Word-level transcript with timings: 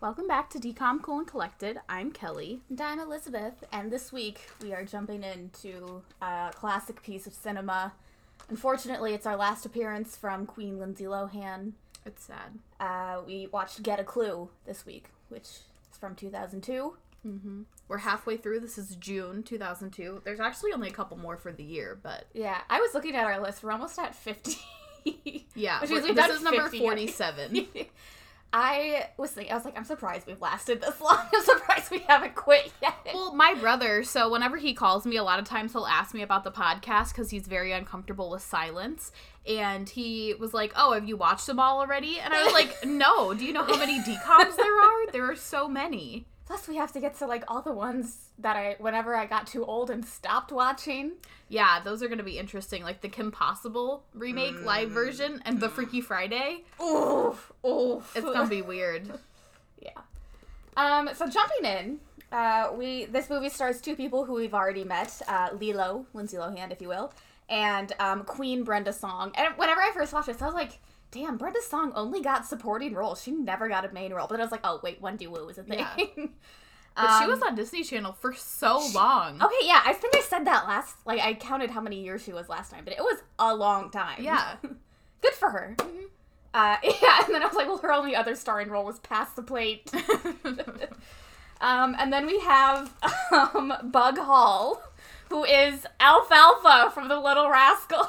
Welcome 0.00 0.28
back 0.28 0.48
to 0.50 0.58
DCom 0.58 1.02
Cool 1.02 1.18
and 1.18 1.26
Collected. 1.26 1.78
I'm 1.88 2.12
Kelly. 2.12 2.60
And 2.70 2.80
I'm 2.80 3.00
Elizabeth, 3.00 3.64
and 3.72 3.90
this 3.90 4.12
week 4.12 4.42
we 4.62 4.72
are 4.72 4.84
jumping 4.84 5.24
into 5.24 6.02
a 6.22 6.52
classic 6.54 7.02
piece 7.02 7.26
of 7.26 7.34
cinema. 7.34 7.92
Unfortunately, 8.48 9.12
it's 9.12 9.26
our 9.26 9.36
last 9.36 9.66
appearance 9.66 10.16
from 10.16 10.46
Queen 10.46 10.78
Lindsay 10.78 11.04
Lohan. 11.04 11.72
It's 12.06 12.24
sad. 12.24 12.58
Uh, 12.78 13.22
we 13.26 13.48
watched 13.48 13.82
Get 13.82 13.98
a 13.98 14.04
Clue 14.04 14.48
this 14.66 14.86
week, 14.86 15.06
which 15.30 15.42
is 15.42 15.98
from 15.98 16.14
2002. 16.14 16.94
Mm-hmm. 17.26 17.62
We're 17.88 17.98
halfway 17.98 18.36
through. 18.36 18.60
This 18.60 18.78
is 18.78 18.94
June 18.94 19.42
2002. 19.42 20.22
There's 20.24 20.38
actually 20.38 20.72
only 20.72 20.88
a 20.88 20.92
couple 20.92 21.18
more 21.18 21.36
for 21.36 21.50
the 21.50 21.64
year, 21.64 21.98
but 22.00 22.26
Yeah, 22.32 22.58
I 22.70 22.80
was 22.80 22.94
looking 22.94 23.16
at 23.16 23.24
our 23.24 23.40
list. 23.40 23.64
We're 23.64 23.72
almost 23.72 23.98
at 23.98 24.14
50. 24.14 24.56
yeah, 25.56 25.80
Which 25.82 25.90
we're- 25.90 26.12
this 26.14 26.36
is 26.36 26.42
number 26.42 26.68
47. 26.70 27.66
I 28.52 29.08
was 29.18 29.30
thinking, 29.32 29.52
I 29.52 29.56
was 29.56 29.64
like, 29.64 29.76
I'm 29.76 29.84
surprised 29.84 30.26
we've 30.26 30.40
lasted 30.40 30.80
this 30.80 31.00
long. 31.02 31.18
I'm 31.34 31.42
surprised 31.44 31.90
we 31.90 31.98
haven't 32.00 32.34
quit 32.34 32.72
yet. 32.80 32.94
well, 33.12 33.34
my 33.34 33.54
brother, 33.54 34.02
so 34.04 34.30
whenever 34.30 34.56
he 34.56 34.72
calls 34.74 35.04
me, 35.04 35.16
a 35.16 35.22
lot 35.22 35.38
of 35.38 35.44
times 35.44 35.72
he'll 35.72 35.86
ask 35.86 36.14
me 36.14 36.22
about 36.22 36.44
the 36.44 36.50
podcast 36.50 37.08
because 37.12 37.30
he's 37.30 37.46
very 37.46 37.72
uncomfortable 37.72 38.30
with 38.30 38.42
silence. 38.42 39.12
And 39.46 39.88
he 39.88 40.34
was 40.38 40.54
like, 40.54 40.72
Oh, 40.76 40.92
have 40.92 41.06
you 41.08 41.16
watched 41.16 41.46
them 41.46 41.60
all 41.60 41.78
already? 41.80 42.18
And 42.20 42.32
I 42.32 42.44
was 42.44 42.52
like, 42.52 42.74
No. 42.86 43.34
Do 43.34 43.44
you 43.44 43.52
know 43.52 43.64
how 43.64 43.76
many 43.76 43.98
DComs 44.00 44.56
there 44.56 44.80
are? 44.82 45.10
There 45.12 45.30
are 45.30 45.36
so 45.36 45.68
many. 45.68 46.26
Plus, 46.48 46.66
we 46.66 46.76
have 46.76 46.92
to 46.92 46.98
get 46.98 47.14
to 47.18 47.26
like 47.26 47.44
all 47.46 47.60
the 47.60 47.74
ones 47.74 48.30
that 48.38 48.56
I, 48.56 48.76
whenever 48.78 49.14
I 49.14 49.26
got 49.26 49.46
too 49.46 49.66
old 49.66 49.90
and 49.90 50.02
stopped 50.02 50.50
watching. 50.50 51.12
Yeah, 51.50 51.80
those 51.84 52.02
are 52.02 52.06
going 52.06 52.16
to 52.16 52.24
be 52.24 52.38
interesting. 52.38 52.82
Like 52.82 53.02
the 53.02 53.08
Kim 53.10 53.30
Possible 53.30 54.02
remake 54.14 54.64
live 54.64 54.90
version 54.90 55.42
and 55.44 55.60
the 55.60 55.68
Freaky 55.68 56.00
Friday. 56.00 56.64
Oof, 56.82 57.52
oof. 57.66 58.10
It's 58.16 58.24
going 58.24 58.38
to 58.38 58.46
be 58.46 58.62
weird. 58.74 59.10
yeah. 59.82 59.90
Um. 60.74 61.10
So 61.12 61.28
jumping 61.28 61.64
in, 61.66 62.00
uh, 62.32 62.70
we 62.74 63.04
this 63.04 63.28
movie 63.28 63.50
stars 63.50 63.82
two 63.82 63.94
people 63.94 64.24
who 64.24 64.32
we've 64.32 64.54
already 64.54 64.84
met, 64.84 65.20
uh, 65.28 65.50
Lilo, 65.52 66.06
Lindsay 66.14 66.38
Lohan, 66.38 66.72
if 66.72 66.80
you 66.80 66.88
will, 66.88 67.12
and 67.50 67.92
um, 68.00 68.24
Queen 68.24 68.64
Brenda 68.64 68.94
Song. 68.94 69.32
And 69.34 69.54
whenever 69.58 69.82
I 69.82 69.90
first 69.92 70.14
watched 70.14 70.28
this, 70.28 70.40
I 70.40 70.46
was 70.46 70.54
like, 70.54 70.78
"Damn, 71.10 71.36
Brenda 71.36 71.62
Song 71.62 71.92
only 71.94 72.20
got 72.22 72.46
supporting 72.46 72.94
roles. 72.94 73.22
She 73.22 73.30
never 73.30 73.68
got 73.68 73.84
a 73.84 73.92
main 73.92 74.12
role." 74.12 74.26
But 74.26 74.40
I 74.40 74.42
was 74.42 74.52
like, 74.52 74.60
"Oh 74.64 74.80
wait, 74.82 75.00
Wendy 75.00 75.26
Wu 75.26 75.48
is 75.48 75.58
a 75.58 75.62
thing." 75.62 75.78
Yeah. 75.80 75.96
But 76.96 77.18
she 77.18 77.24
Um, 77.26 77.30
was 77.30 77.40
on 77.42 77.54
Disney 77.54 77.84
Channel 77.84 78.10
for 78.12 78.32
so 78.32 78.82
long. 78.92 79.40
Okay, 79.40 79.54
yeah, 79.62 79.80
I 79.84 79.92
think 79.92 80.16
I 80.16 80.20
said 80.20 80.44
that 80.46 80.66
last. 80.66 80.96
Like, 81.06 81.20
I 81.20 81.34
counted 81.34 81.70
how 81.70 81.80
many 81.80 82.02
years 82.02 82.24
she 82.24 82.32
was 82.32 82.48
last 82.48 82.72
time, 82.72 82.82
but 82.82 82.92
it 82.92 82.98
was 82.98 83.22
a 83.38 83.54
long 83.54 83.92
time. 83.92 84.20
Yeah. 84.20 84.56
good 85.22 85.32
for 85.34 85.50
her. 85.50 85.76
Uh, 86.52 86.76
yeah, 86.82 87.20
and 87.24 87.32
then 87.32 87.40
I 87.42 87.46
was 87.46 87.54
like, 87.54 87.68
well, 87.68 87.78
her 87.78 87.92
only 87.92 88.16
other 88.16 88.34
starring 88.34 88.68
role 88.68 88.84
was 88.84 88.98
Pass 88.98 89.32
the 89.34 89.42
Plate. 89.44 89.88
um, 91.60 91.94
and 92.00 92.12
then 92.12 92.26
we 92.26 92.40
have 92.40 92.92
um, 93.32 93.72
Bug 93.84 94.18
Hall, 94.18 94.82
who 95.28 95.44
is 95.44 95.86
Alfalfa 96.00 96.90
from 96.92 97.06
The 97.06 97.20
Little 97.20 97.48
Rascal. 97.48 98.08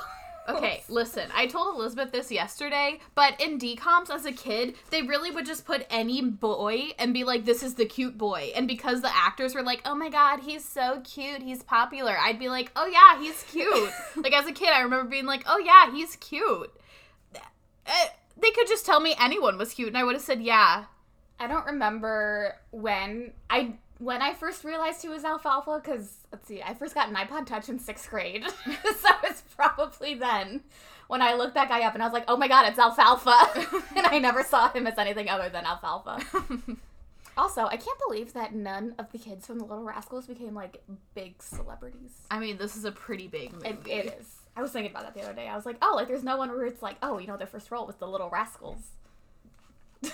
Okay, 0.49 0.83
listen, 0.89 1.29
I 1.35 1.45
told 1.47 1.75
Elizabeth 1.75 2.11
this 2.11 2.31
yesterday, 2.31 2.99
but 3.15 3.39
in 3.39 3.59
DComs 3.59 4.09
as 4.09 4.25
a 4.25 4.31
kid, 4.31 4.75
they 4.89 5.03
really 5.03 5.29
would 5.31 5.45
just 5.45 5.65
put 5.65 5.85
any 5.89 6.21
boy 6.21 6.89
and 6.97 7.13
be 7.13 7.23
like, 7.23 7.45
this 7.45 7.61
is 7.61 7.75
the 7.75 7.85
cute 7.85 8.17
boy. 8.17 8.51
And 8.55 8.67
because 8.67 9.01
the 9.01 9.15
actors 9.15 9.53
were 9.53 9.61
like, 9.61 9.81
oh 9.85 9.95
my 9.95 10.09
god, 10.09 10.39
he's 10.41 10.65
so 10.65 11.01
cute, 11.03 11.41
he's 11.43 11.61
popular, 11.63 12.17
I'd 12.17 12.39
be 12.39 12.49
like, 12.49 12.71
oh 12.75 12.87
yeah, 12.87 13.21
he's 13.21 13.43
cute. 13.43 13.91
like 14.15 14.33
as 14.33 14.47
a 14.47 14.51
kid, 14.51 14.69
I 14.69 14.81
remember 14.81 15.09
being 15.09 15.25
like, 15.25 15.43
oh 15.45 15.59
yeah, 15.59 15.91
he's 15.91 16.15
cute. 16.15 16.73
Eh, 17.85 18.07
They 18.37 18.51
could 18.51 18.67
just 18.67 18.85
tell 18.85 18.99
me 18.99 19.15
anyone 19.19 19.57
was 19.57 19.73
cute, 19.73 19.89
and 19.89 19.97
I 19.97 20.03
would 20.03 20.15
have 20.15 20.23
said, 20.23 20.41
yeah. 20.41 20.85
I 21.39 21.47
don't 21.47 21.65
remember 21.67 22.55
when 22.71 23.31
I 23.49 23.73
when 23.99 24.21
I 24.21 24.33
first 24.33 24.63
realized 24.63 25.01
he 25.01 25.09
was 25.09 25.23
Alfalfa 25.23 25.81
because 25.83 26.17
let's 26.31 26.47
see, 26.47 26.61
I 26.61 26.73
first 26.73 26.95
got 26.95 27.09
an 27.09 27.15
iPod 27.15 27.45
Touch 27.45 27.69
in 27.69 27.77
sixth 27.77 28.09
grade, 28.09 28.45
so 28.65 29.09
it's 29.25 29.41
probably 29.55 30.15
then 30.15 30.61
when 31.07 31.21
I 31.21 31.33
looked 31.33 31.53
that 31.55 31.69
guy 31.69 31.81
up 31.81 31.93
and 31.93 32.01
I 32.01 32.05
was 32.05 32.13
like, 32.13 32.25
oh 32.27 32.37
my 32.37 32.47
god, 32.47 32.67
it's 32.67 32.79
Alfalfa, 32.79 33.67
and 33.95 34.07
I 34.07 34.19
never 34.19 34.41
saw 34.43 34.71
him 34.71 34.87
as 34.87 34.97
anything 34.97 35.29
other 35.29 35.49
than 35.49 35.65
Alfalfa. 35.65 36.19
Also, 37.37 37.67
I 37.67 37.77
can't 37.77 37.97
believe 38.05 38.33
that 38.33 38.53
none 38.53 38.95
of 38.99 39.13
the 39.13 39.17
kids 39.17 39.47
from 39.47 39.59
the 39.59 39.63
Little 39.63 39.85
Rascals 39.85 40.27
became 40.27 40.53
like 40.53 40.83
big 41.15 41.41
celebrities. 41.41 42.11
I 42.29 42.37
mean, 42.37 42.57
this 42.57 42.75
is 42.75 42.83
a 42.83 42.91
pretty 42.91 43.29
big 43.29 43.53
movie. 43.53 43.69
It, 43.69 43.87
it 43.87 44.19
is. 44.19 44.39
I 44.57 44.61
was 44.61 44.71
thinking 44.71 44.91
about 44.91 45.03
that 45.03 45.13
the 45.13 45.21
other 45.21 45.33
day. 45.33 45.47
I 45.47 45.55
was 45.55 45.65
like, 45.65 45.77
oh, 45.81 45.93
like 45.95 46.09
there's 46.09 46.23
no 46.23 46.35
one 46.35 46.49
where 46.49 46.65
it's 46.65 46.81
like, 46.81 46.97
oh, 47.01 47.17
you 47.17 47.27
know, 47.27 47.37
their 47.37 47.47
first 47.47 47.71
role 47.71 47.87
was 47.87 47.95
the 47.95 48.07
Little 48.07 48.29
Rascals. 48.29 48.81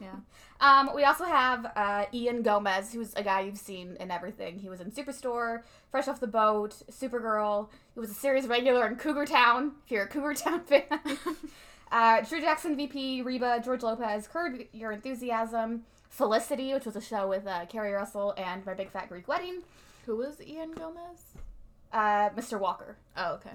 Yeah. 0.00 0.14
Um, 0.60 0.90
we 0.94 1.04
also 1.04 1.24
have 1.24 1.66
uh, 1.76 2.04
Ian 2.12 2.42
Gomez, 2.42 2.92
who's 2.92 3.14
a 3.14 3.22
guy 3.22 3.40
you've 3.42 3.58
seen 3.58 3.96
in 4.00 4.10
everything. 4.10 4.58
He 4.58 4.68
was 4.68 4.80
in 4.80 4.90
Superstore, 4.90 5.62
Fresh 5.90 6.08
Off 6.08 6.20
the 6.20 6.26
Boat, 6.26 6.74
Supergirl. 6.90 7.68
He 7.94 8.00
was 8.00 8.10
a 8.10 8.14
series 8.14 8.46
regular 8.46 8.86
in 8.86 8.96
Cougar 8.96 9.26
Town, 9.26 9.72
if 9.84 9.90
you're 9.90 10.04
a 10.04 10.08
Cougar 10.08 10.34
Town 10.34 10.60
fan. 10.64 10.82
uh, 11.92 12.20
Drew 12.22 12.40
Jackson, 12.40 12.76
VP, 12.76 13.22
Reba, 13.22 13.60
George 13.64 13.82
Lopez, 13.82 14.26
Curb 14.28 14.60
Your 14.72 14.92
Enthusiasm, 14.92 15.84
Felicity, 16.10 16.72
which 16.74 16.84
was 16.86 16.96
a 16.96 17.00
show 17.00 17.28
with 17.28 17.46
uh, 17.46 17.66
Keri 17.66 17.92
Russell 17.92 18.34
and 18.36 18.64
My 18.66 18.74
Big 18.74 18.90
Fat 18.90 19.08
Greek 19.08 19.28
Wedding, 19.28 19.62
Who 20.06 20.16
was 20.16 20.40
Ian 20.42 20.72
Gomez? 20.72 21.34
uh, 21.92 22.30
Mr. 22.30 22.58
Walker. 22.58 22.96
Oh, 23.16 23.34
okay. 23.34 23.50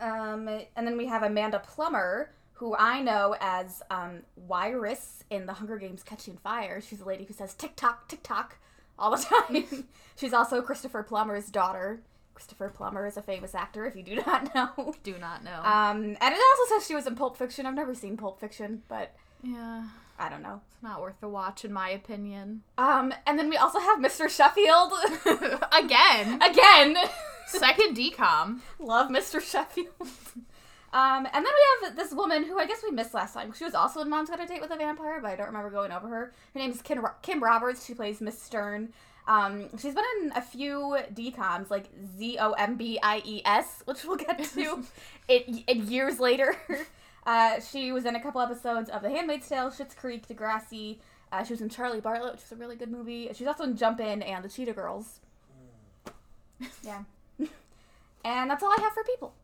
Um, 0.00 0.46
and 0.76 0.86
then 0.86 0.96
we 0.98 1.06
have 1.06 1.22
Amanda 1.22 1.58
Plummer, 1.60 2.30
who 2.56 2.74
I 2.74 3.02
know 3.02 3.36
as 3.40 3.82
um, 3.90 4.20
Wiress 4.36 5.22
in 5.30 5.46
The 5.46 5.52
Hunger 5.54 5.76
Games 5.78 6.02
Catching 6.02 6.36
Fire. 6.38 6.80
She's 6.80 7.00
a 7.00 7.04
lady 7.04 7.24
who 7.24 7.34
says 7.34 7.54
tick 7.54 7.76
tock, 7.76 8.08
tick 8.08 8.22
tock 8.22 8.58
all 8.98 9.10
the 9.14 9.22
time. 9.48 9.84
She's 10.16 10.32
also 10.32 10.62
Christopher 10.62 11.02
Plummer's 11.02 11.50
daughter. 11.50 12.00
Christopher 12.34 12.68
Plummer 12.68 13.06
is 13.06 13.16
a 13.16 13.22
famous 13.22 13.54
actor, 13.54 13.86
if 13.86 13.94
you 13.96 14.02
do 14.02 14.16
not 14.26 14.54
know. 14.54 14.94
Do 15.02 15.16
not 15.18 15.44
know. 15.44 15.58
Um, 15.62 16.16
and 16.20 16.34
it 16.34 16.40
also 16.58 16.74
says 16.74 16.86
she 16.86 16.94
was 16.94 17.06
in 17.06 17.14
Pulp 17.14 17.36
Fiction. 17.36 17.66
I've 17.66 17.74
never 17.74 17.94
seen 17.94 18.16
Pulp 18.16 18.40
Fiction, 18.40 18.82
but 18.88 19.14
yeah. 19.42 19.84
I 20.18 20.30
don't 20.30 20.42
know. 20.42 20.62
It's 20.72 20.82
not 20.82 21.02
worth 21.02 21.20
the 21.20 21.28
watch, 21.28 21.62
in 21.64 21.72
my 21.74 21.90
opinion. 21.90 22.62
Um, 22.78 23.12
and 23.26 23.38
then 23.38 23.50
we 23.50 23.58
also 23.58 23.78
have 23.78 23.98
Mr. 23.98 24.30
Sheffield. 24.30 24.92
Again, 25.72 26.40
Again. 26.40 26.96
second 27.46 27.96
DCom. 27.96 28.60
Love 28.78 29.10
Mr. 29.10 29.42
Sheffield. 29.42 30.08
Um, 30.96 31.26
and 31.26 31.34
then 31.34 31.44
we 31.44 31.86
have 31.86 31.94
this 31.96 32.12
woman 32.14 32.42
who 32.42 32.58
I 32.58 32.66
guess 32.66 32.82
we 32.82 32.90
missed 32.90 33.12
last 33.12 33.34
time. 33.34 33.52
She 33.52 33.64
was 33.64 33.74
also 33.74 34.00
in 34.00 34.08
Mom's 34.08 34.30
Got 34.30 34.40
a 34.42 34.46
Date 34.46 34.62
with 34.62 34.70
a 34.70 34.76
Vampire, 34.76 35.20
but 35.20 35.30
I 35.30 35.36
don't 35.36 35.48
remember 35.48 35.68
going 35.68 35.92
over 35.92 36.08
her. 36.08 36.32
Her 36.54 36.58
name 36.58 36.70
is 36.70 36.80
Kim, 36.80 37.00
Ro- 37.00 37.10
Kim 37.20 37.42
Roberts. 37.44 37.84
She 37.84 37.92
plays 37.92 38.22
Miss 38.22 38.40
Stern. 38.40 38.94
Um, 39.28 39.68
she's 39.76 39.94
been 39.94 40.04
in 40.22 40.32
a 40.34 40.40
few 40.40 40.96
DComs, 41.12 41.68
like 41.70 41.90
Z 42.16 42.38
O 42.40 42.52
M 42.52 42.76
B 42.76 42.98
I 43.02 43.20
E 43.26 43.42
S, 43.44 43.82
which 43.84 44.06
we'll 44.06 44.16
get 44.16 44.42
to 44.54 44.84
it, 45.28 45.64
it 45.66 45.76
years 45.76 46.18
later. 46.18 46.56
Uh, 47.26 47.58
she 47.58 47.90
was 47.90 48.04
in 48.04 48.14
a 48.14 48.22
couple 48.22 48.40
episodes 48.40 48.88
of 48.88 49.02
The 49.02 49.10
Handmaid's 49.10 49.48
Tale, 49.48 49.68
Schitt's 49.72 49.96
Creek, 49.96 50.28
Degrassi. 50.28 50.98
Uh, 51.32 51.42
she 51.42 51.54
was 51.54 51.60
in 51.60 51.68
Charlie 51.68 52.00
Bartlett, 52.00 52.34
which 52.34 52.44
is 52.44 52.52
a 52.52 52.54
really 52.54 52.76
good 52.76 52.88
movie. 52.88 53.28
She's 53.34 53.48
also 53.48 53.64
in 53.64 53.76
Jump 53.76 53.98
In 53.98 54.22
and 54.22 54.44
The 54.44 54.48
Cheetah 54.48 54.74
Girls. 54.74 55.18
Yeah. 56.84 57.02
and 58.24 58.48
that's 58.48 58.62
all 58.62 58.70
I 58.70 58.80
have 58.80 58.92
for 58.92 59.02
people. 59.02 59.34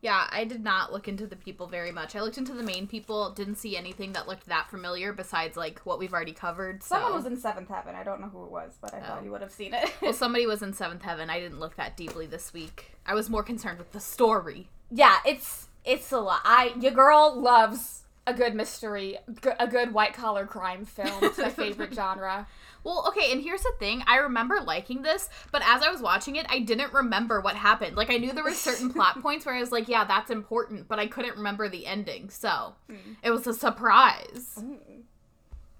Yeah, 0.00 0.28
I 0.30 0.44
did 0.44 0.62
not 0.62 0.92
look 0.92 1.08
into 1.08 1.26
the 1.26 1.34
people 1.34 1.66
very 1.66 1.90
much. 1.90 2.14
I 2.14 2.20
looked 2.20 2.38
into 2.38 2.52
the 2.54 2.62
main 2.62 2.86
people, 2.86 3.30
didn't 3.32 3.56
see 3.56 3.76
anything 3.76 4.12
that 4.12 4.28
looked 4.28 4.46
that 4.46 4.70
familiar 4.70 5.12
besides 5.12 5.56
like 5.56 5.80
what 5.80 5.98
we've 5.98 6.12
already 6.12 6.32
covered. 6.32 6.82
So. 6.84 6.94
Someone 6.96 7.14
was 7.14 7.26
in 7.26 7.36
Seventh 7.36 7.68
Heaven. 7.68 7.96
I 7.96 8.04
don't 8.04 8.20
know 8.20 8.28
who 8.28 8.44
it 8.44 8.50
was, 8.52 8.78
but 8.80 8.94
I 8.94 9.00
thought 9.00 9.18
Oh. 9.20 9.24
you 9.24 9.32
would 9.32 9.40
have 9.40 9.50
seen 9.50 9.74
it. 9.74 9.92
well, 10.00 10.12
somebody 10.24 10.46
was 10.46 10.62
in 10.62 10.72
Seventh 10.72 11.02
Heaven. 11.02 11.30
I 11.30 11.40
didn't 11.40 11.58
look 11.58 11.74
that 11.76 11.96
deeply 11.96 12.26
this 12.26 12.52
week. 12.52 12.92
I 13.04 13.14
was 13.14 13.28
more 13.28 13.42
concerned 13.42 13.78
with 13.78 13.90
the 13.92 14.00
story. 14.00 14.68
yeah, 14.90 15.16
it's 15.26 15.66
it's 15.84 16.12
a 16.12 16.20
lot. 16.20 16.40
I 16.44 16.74
your 16.80 16.92
girl 16.92 17.34
loves 17.40 18.02
a 18.26 18.34
good 18.34 18.54
mystery, 18.54 19.16
a 19.58 19.66
good 19.66 19.92
white 19.94 20.12
collar 20.12 20.46
crime 20.46 20.84
film. 20.84 21.24
It's 21.24 21.38
my 21.38 21.48
favorite 21.48 21.94
genre. 22.00 22.46
Well, 22.84 23.04
okay, 23.08 23.32
and 23.32 23.42
here's 23.42 23.62
the 23.62 23.72
thing. 23.78 24.02
I 24.06 24.16
remember 24.18 24.60
liking 24.60 25.02
this, 25.02 25.28
but 25.52 25.62
as 25.64 25.82
I 25.82 25.90
was 25.90 26.00
watching 26.00 26.36
it, 26.36 26.46
I 26.48 26.60
didn't 26.60 26.92
remember 26.92 27.40
what 27.40 27.56
happened. 27.56 27.96
Like, 27.96 28.10
I 28.10 28.16
knew 28.16 28.32
there 28.32 28.44
were 28.44 28.52
certain 28.52 28.92
plot 28.92 29.20
points 29.20 29.44
where 29.44 29.54
I 29.54 29.60
was 29.60 29.72
like, 29.72 29.88
yeah, 29.88 30.04
that's 30.04 30.30
important, 30.30 30.88
but 30.88 30.98
I 30.98 31.06
couldn't 31.06 31.36
remember 31.36 31.68
the 31.68 31.86
ending. 31.86 32.30
So, 32.30 32.74
hmm. 32.88 33.14
it 33.22 33.30
was 33.30 33.46
a 33.46 33.54
surprise. 33.54 34.62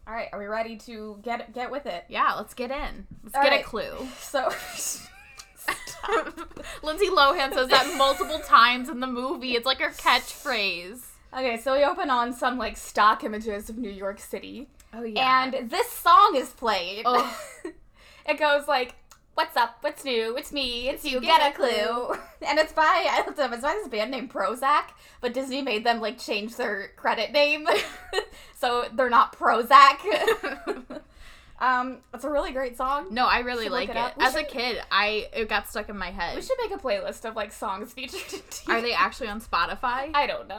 All 0.09 0.15
right, 0.15 0.29
are 0.33 0.39
we 0.39 0.47
ready 0.47 0.77
to 0.79 1.19
get 1.23 1.53
get 1.53 1.71
with 1.71 1.85
it? 1.85 2.05
Yeah, 2.09 2.33
let's 2.35 2.55
get 2.55 2.71
in. 2.71 3.07
Let's 3.25 3.37
All 3.37 3.43
get 3.43 3.61
a 3.61 3.63
clue. 3.63 4.09
So. 4.19 4.51
Lindsay 6.83 7.09
Lohan 7.09 7.53
says 7.53 7.69
that 7.69 7.95
multiple 7.99 8.39
times 8.39 8.89
in 8.89 9.01
the 9.01 9.07
movie. 9.07 9.53
It's 9.53 9.67
like 9.67 9.81
her 9.81 9.91
catchphrase. 9.91 11.01
Okay, 11.35 11.59
so 11.59 11.75
we 11.75 11.85
open 11.85 12.09
on 12.09 12.33
some 12.33 12.57
like 12.57 12.79
stock 12.79 13.23
images 13.23 13.69
of 13.69 13.77
New 13.77 13.91
York 13.91 14.19
City. 14.19 14.69
Oh, 14.93 15.05
And 15.05 15.71
this 15.71 15.89
song 15.91 16.35
is 16.37 16.49
played. 16.51 17.03
Oh. 17.05 17.41
it 18.27 18.39
goes 18.39 18.67
like, 18.67 18.95
"What's 19.35 19.57
up? 19.57 19.79
What's 19.83 20.05
new? 20.05 20.37
It's 20.37 20.53
me. 20.53 20.89
It's 20.89 21.05
you. 21.05 21.21
Get 21.21 21.41
Get, 21.41 21.43
a 21.43 21.51
a 21.51 21.53
clue." 21.55 22.19
and 22.47 22.59
it's 22.59 22.73
by 22.73 23.07
I 23.11 23.23
looked 23.27 23.39
up. 23.39 23.53
It's 23.53 23.63
by 23.63 23.75
this 23.75 23.89
band 23.89 24.11
named 24.11 24.33
Prozac, 24.33 24.91
but 25.21 25.35
Disney 25.35 25.63
made 25.63 25.85
them 25.85 26.01
like 26.01 26.19
change 26.19 26.57
their 26.57 26.89
credit 26.97 27.33
name, 27.33 27.67
so 28.57 28.87
they're 28.95 29.11
not 29.11 29.39
Prozac. 29.39 29.99
Um, 31.61 31.99
it's 32.15 32.25
a 32.25 32.31
really 32.31 32.53
great 32.53 32.77
song. 32.77 33.09
No, 33.11 33.27
I 33.27 33.41
really 33.41 33.65
Should 33.65 33.73
like 33.73 33.89
it. 33.89 33.97
it 33.97 34.13
As 34.19 34.37
a 34.37 34.45
kid, 34.45 34.81
I 34.93 35.29
it 35.33 35.49
got 35.49 35.69
stuck 35.69 35.89
in 35.89 35.99
my 35.99 36.11
head. 36.11 36.37
We 36.37 36.43
should 36.43 36.57
make 36.63 36.73
a 36.73 36.81
playlist 36.81 37.25
of 37.29 37.35
like 37.35 37.53
songs 37.53 37.93
featured 37.93 38.33
in 38.33 38.41
TV. 38.49 38.69
Are 38.73 38.81
they 38.81 38.93
actually 38.93 39.29
on 39.29 39.41
Spotify? 39.41 40.11
I 40.15 40.27
don't 40.29 40.47
know. 40.47 40.59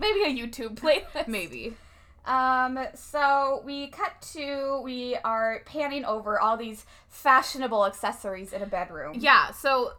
Maybe 0.00 0.22
a 0.22 0.46
YouTube 0.46 0.76
playlist. 0.76 1.26
Maybe. 1.26 1.74
Um, 2.24 2.78
so 2.94 3.62
we 3.64 3.88
cut 3.88 4.12
to 4.32 4.80
we 4.84 5.16
are 5.24 5.62
panning 5.66 6.04
over 6.04 6.38
all 6.38 6.56
these 6.56 6.86
fashionable 7.08 7.84
accessories 7.86 8.52
in 8.52 8.62
a 8.62 8.66
bedroom. 8.66 9.16
Yeah, 9.18 9.50
so 9.50 9.94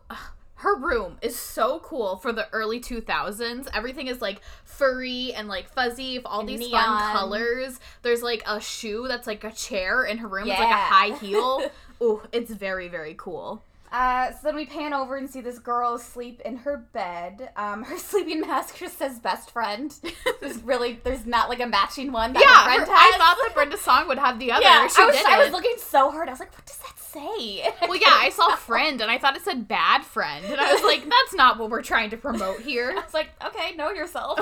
her 0.55 0.77
room 0.77 1.17
is 1.21 1.37
so 1.37 1.79
cool 1.79 2.15
for 2.17 2.31
the 2.31 2.47
early 2.53 2.79
2000s. 2.79 3.67
Everything 3.73 4.07
is 4.07 4.21
like 4.21 4.39
furry 4.63 5.33
and 5.33 5.49
like 5.49 5.67
fuzzy, 5.67 6.17
with 6.19 6.25
all 6.25 6.39
And 6.39 6.49
these 6.49 6.59
neon. 6.59 6.71
fun 6.99 7.11
colors. 7.11 7.79
There's 8.01 8.21
like 8.23 8.43
a 8.47 8.61
shoe 8.61 9.05
that's 9.09 9.27
like 9.27 9.43
a 9.43 9.51
chair 9.51 10.05
in 10.05 10.19
her 10.19 10.27
room. 10.27 10.47
It's 10.49 10.57
like 10.59 10.67
a 10.67 10.71
Yeah. 10.71 10.77
high 10.77 11.17
heel. 11.17 11.69
Ooh, 12.01 12.21
it's 12.31 12.51
very, 12.51 12.87
very 12.87 13.15
cool. 13.17 13.61
Uh, 13.93 14.31
so 14.31 14.39
then 14.45 14.55
we 14.55 14.65
pan 14.65 14.91
over 14.91 15.15
and 15.15 15.29
see 15.29 15.39
this 15.39 15.59
girl 15.59 15.93
asleep 15.93 16.41
in 16.43 16.57
her 16.57 16.77
bed. 16.77 17.51
Um, 17.55 17.83
her 17.83 17.97
sleeping 17.99 18.41
mask 18.41 18.77
just 18.79 18.97
says 18.97 19.19
best 19.19 19.51
friend. 19.51 19.95
There's 20.41 20.63
really, 20.63 20.99
there's 21.03 21.27
not 21.27 21.47
like 21.47 21.59
a 21.59 21.67
matching 21.67 22.11
one 22.11 22.33
that 22.33 22.41
yeah, 22.41 22.75
her 22.75 22.91
I 22.91 23.11
thought 23.17 23.37
that 23.37 23.51
Brenda 23.53 23.77
Song 23.77 24.07
would 24.07 24.17
have 24.17 24.39
the 24.39 24.51
other. 24.51 24.63
yeah, 24.63 24.87
she 24.87 25.01
I 25.01 25.05
was, 25.05 25.15
didn't. 25.15 25.31
I 25.31 25.43
was 25.43 25.51
looking 25.51 25.75
so 25.77 26.09
hard. 26.09 26.27
I 26.27 26.31
was 26.31 26.39
like, 26.39 26.51
what 26.53 26.65
does 26.65 26.77
that 26.77 26.97
say? 26.97 27.69
well, 27.87 27.95
yeah, 27.95 28.07
I 28.09 28.29
saw 28.29 28.55
friend 28.55 28.99
and 28.99 29.11
I 29.11 29.19
thought 29.19 29.35
it 29.37 29.43
said 29.43 29.67
bad 29.67 30.03
friend. 30.03 30.43
And 30.43 30.59
I 30.59 30.73
was 30.73 30.83
like, 30.83 31.03
that's 31.03 31.35
not 31.35 31.59
what 31.59 31.69
we're 31.69 31.83
trying 31.83 32.09
to 32.09 32.17
promote 32.17 32.61
here. 32.61 32.91
I 32.91 33.01
was 33.03 33.13
like, 33.13 33.29
okay, 33.45 33.75
know 33.75 33.91
yourself. 33.91 34.39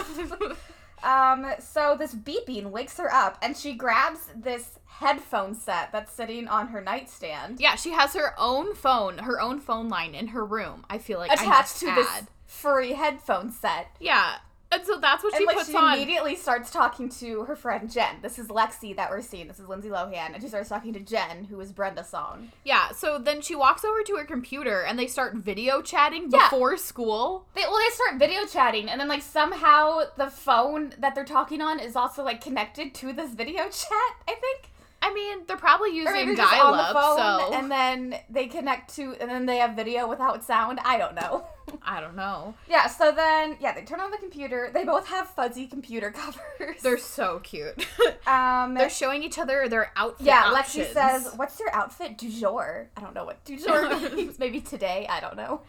um, 1.04 1.46
so 1.60 1.96
this 2.00 2.16
beeping 2.16 2.72
wakes 2.72 2.98
her 2.98 3.14
up, 3.14 3.38
and 3.42 3.56
she 3.58 3.74
grabs 3.74 4.28
this 4.36 4.80
headphone 5.02 5.56
set 5.56 5.92
that's 5.92 6.12
sitting 6.14 6.48
on 6.48 6.68
her 6.68 6.80
nightstand, 6.82 7.60
Yeah, 7.60 7.76
she 7.76 7.92
has 7.92 8.14
her 8.14 8.34
own 8.38 8.76
phone, 8.76 9.18
her 9.20 9.42
own 9.42 9.60
phone 9.60 9.90
line 9.90 10.16
in 10.16 10.28
her 10.28 10.46
room. 10.46 10.86
I 10.90 10.98
feel 11.00 11.20
like 11.20 11.32
attached 11.32 11.80
to 11.82 11.90
add. 11.90 11.98
this 11.98 12.24
furry 12.46 12.94
headphone 12.94 13.52
set. 13.52 13.88
Yeah, 14.00 14.36
and 14.74 14.86
so 14.86 14.98
that's 15.00 15.22
what 15.24 15.34
And 15.34 15.42
she 15.42 15.46
like 15.46 15.58
puts 15.58 15.70
she 15.70 15.76
on. 15.76 15.96
immediately 15.96 16.36
starts 16.36 16.72
talking 16.72 17.10
to 17.10 17.44
her 17.44 17.56
friend 17.58 17.92
Jen. 17.92 18.22
This 18.22 18.40
is 18.40 18.48
Lexi 18.48 18.96
that 18.96 19.10
we're 19.10 19.22
seeing. 19.22 19.48
This 19.50 19.60
is 19.60 19.68
Lindsay 19.68 19.90
Lohan, 19.90 20.34
and 20.34 20.42
she 20.42 20.48
starts 20.48 20.70
talking 20.70 20.94
to 20.94 21.00
Jen, 21.02 21.44
who 21.46 21.60
is 21.60 21.72
Brenda 21.74 22.04
Song. 22.06 22.52
Yeah, 22.64 22.92
so 22.92 23.18
then 23.18 23.42
she 23.42 23.54
walks 23.56 23.84
over 23.84 24.02
to 24.04 24.16
her 24.16 24.24
computer 24.24 24.82
and 24.82 24.98
they 24.98 25.08
start 25.08 25.36
video 25.36 25.82
chatting 25.82 26.28
Yeah. 26.30 26.48
before 26.50 26.78
school. 26.78 27.48
They 27.54 27.62
well, 27.64 27.80
they 27.86 27.94
start 27.96 28.18
video 28.20 28.46
chatting, 28.46 28.88
and 28.90 29.00
then 29.02 29.08
like 29.10 29.24
somehow 29.24 30.04
the 30.16 30.30
phone 30.30 30.94
that 31.00 31.16
they're 31.16 31.26
talking 31.26 31.60
on 31.62 31.80
is 31.80 31.96
also 31.98 32.24
like 32.24 32.40
connected 32.42 32.94
to 32.96 33.12
this 33.12 33.32
video 33.34 33.64
chat. 33.70 34.14
I 34.28 34.36
think. 34.40 34.70
I 35.04 35.14
mean, 35.14 35.40
they're 35.48 35.58
probably 35.58 35.96
using 35.96 36.36
dial 36.36 36.68
on 36.68 36.78
the 36.78 36.84
up, 36.84 36.94
phone, 36.94 37.18
so 37.18 37.54
and 37.54 37.72
then 37.72 38.16
they 38.30 38.48
connect 38.48 38.96
to, 38.96 39.16
and 39.20 39.30
then 39.30 39.48
they 39.48 39.58
have 39.58 39.76
video 39.76 40.08
without 40.08 40.44
sound. 40.44 40.80
I 40.84 40.98
don't 40.98 41.16
know. 41.16 41.48
I 41.84 42.00
don't 42.00 42.16
know. 42.16 42.54
yeah. 42.70 42.88
So 42.88 43.12
then, 43.12 43.58
yeah, 43.60 43.74
they 43.74 43.82
turn 43.82 44.00
on 44.00 44.12
the 44.12 44.18
computer. 44.18 44.70
They 44.74 44.84
both 44.84 45.08
have 45.08 45.28
fuzzy 45.30 45.66
computer 45.66 46.12
covers. 46.60 46.82
They're 46.84 46.98
so 46.98 47.40
cute. 47.40 47.88
um. 48.28 48.76
they're 48.76 48.90
showing 48.90 49.24
each 49.24 49.40
other 49.40 49.68
their 49.68 49.92
outfit 49.96 50.28
yeah, 50.28 50.44
options. 50.46 50.88
Lexi 50.88 50.94
says, 50.94 51.34
"What's 51.36 51.60
your 51.60 51.74
outfit 51.76 52.18
du 52.18 52.30
jour?" 52.30 52.90
I 52.96 53.02
don't 53.02 53.16
know 53.16 53.26
what 53.26 53.44
du 53.44 53.58
jour 53.58 53.90
means. 54.16 54.38
Maybe 54.38 54.62
today. 54.62 55.08
I 55.10 55.20
don't 55.20 55.36
know. 55.36 55.62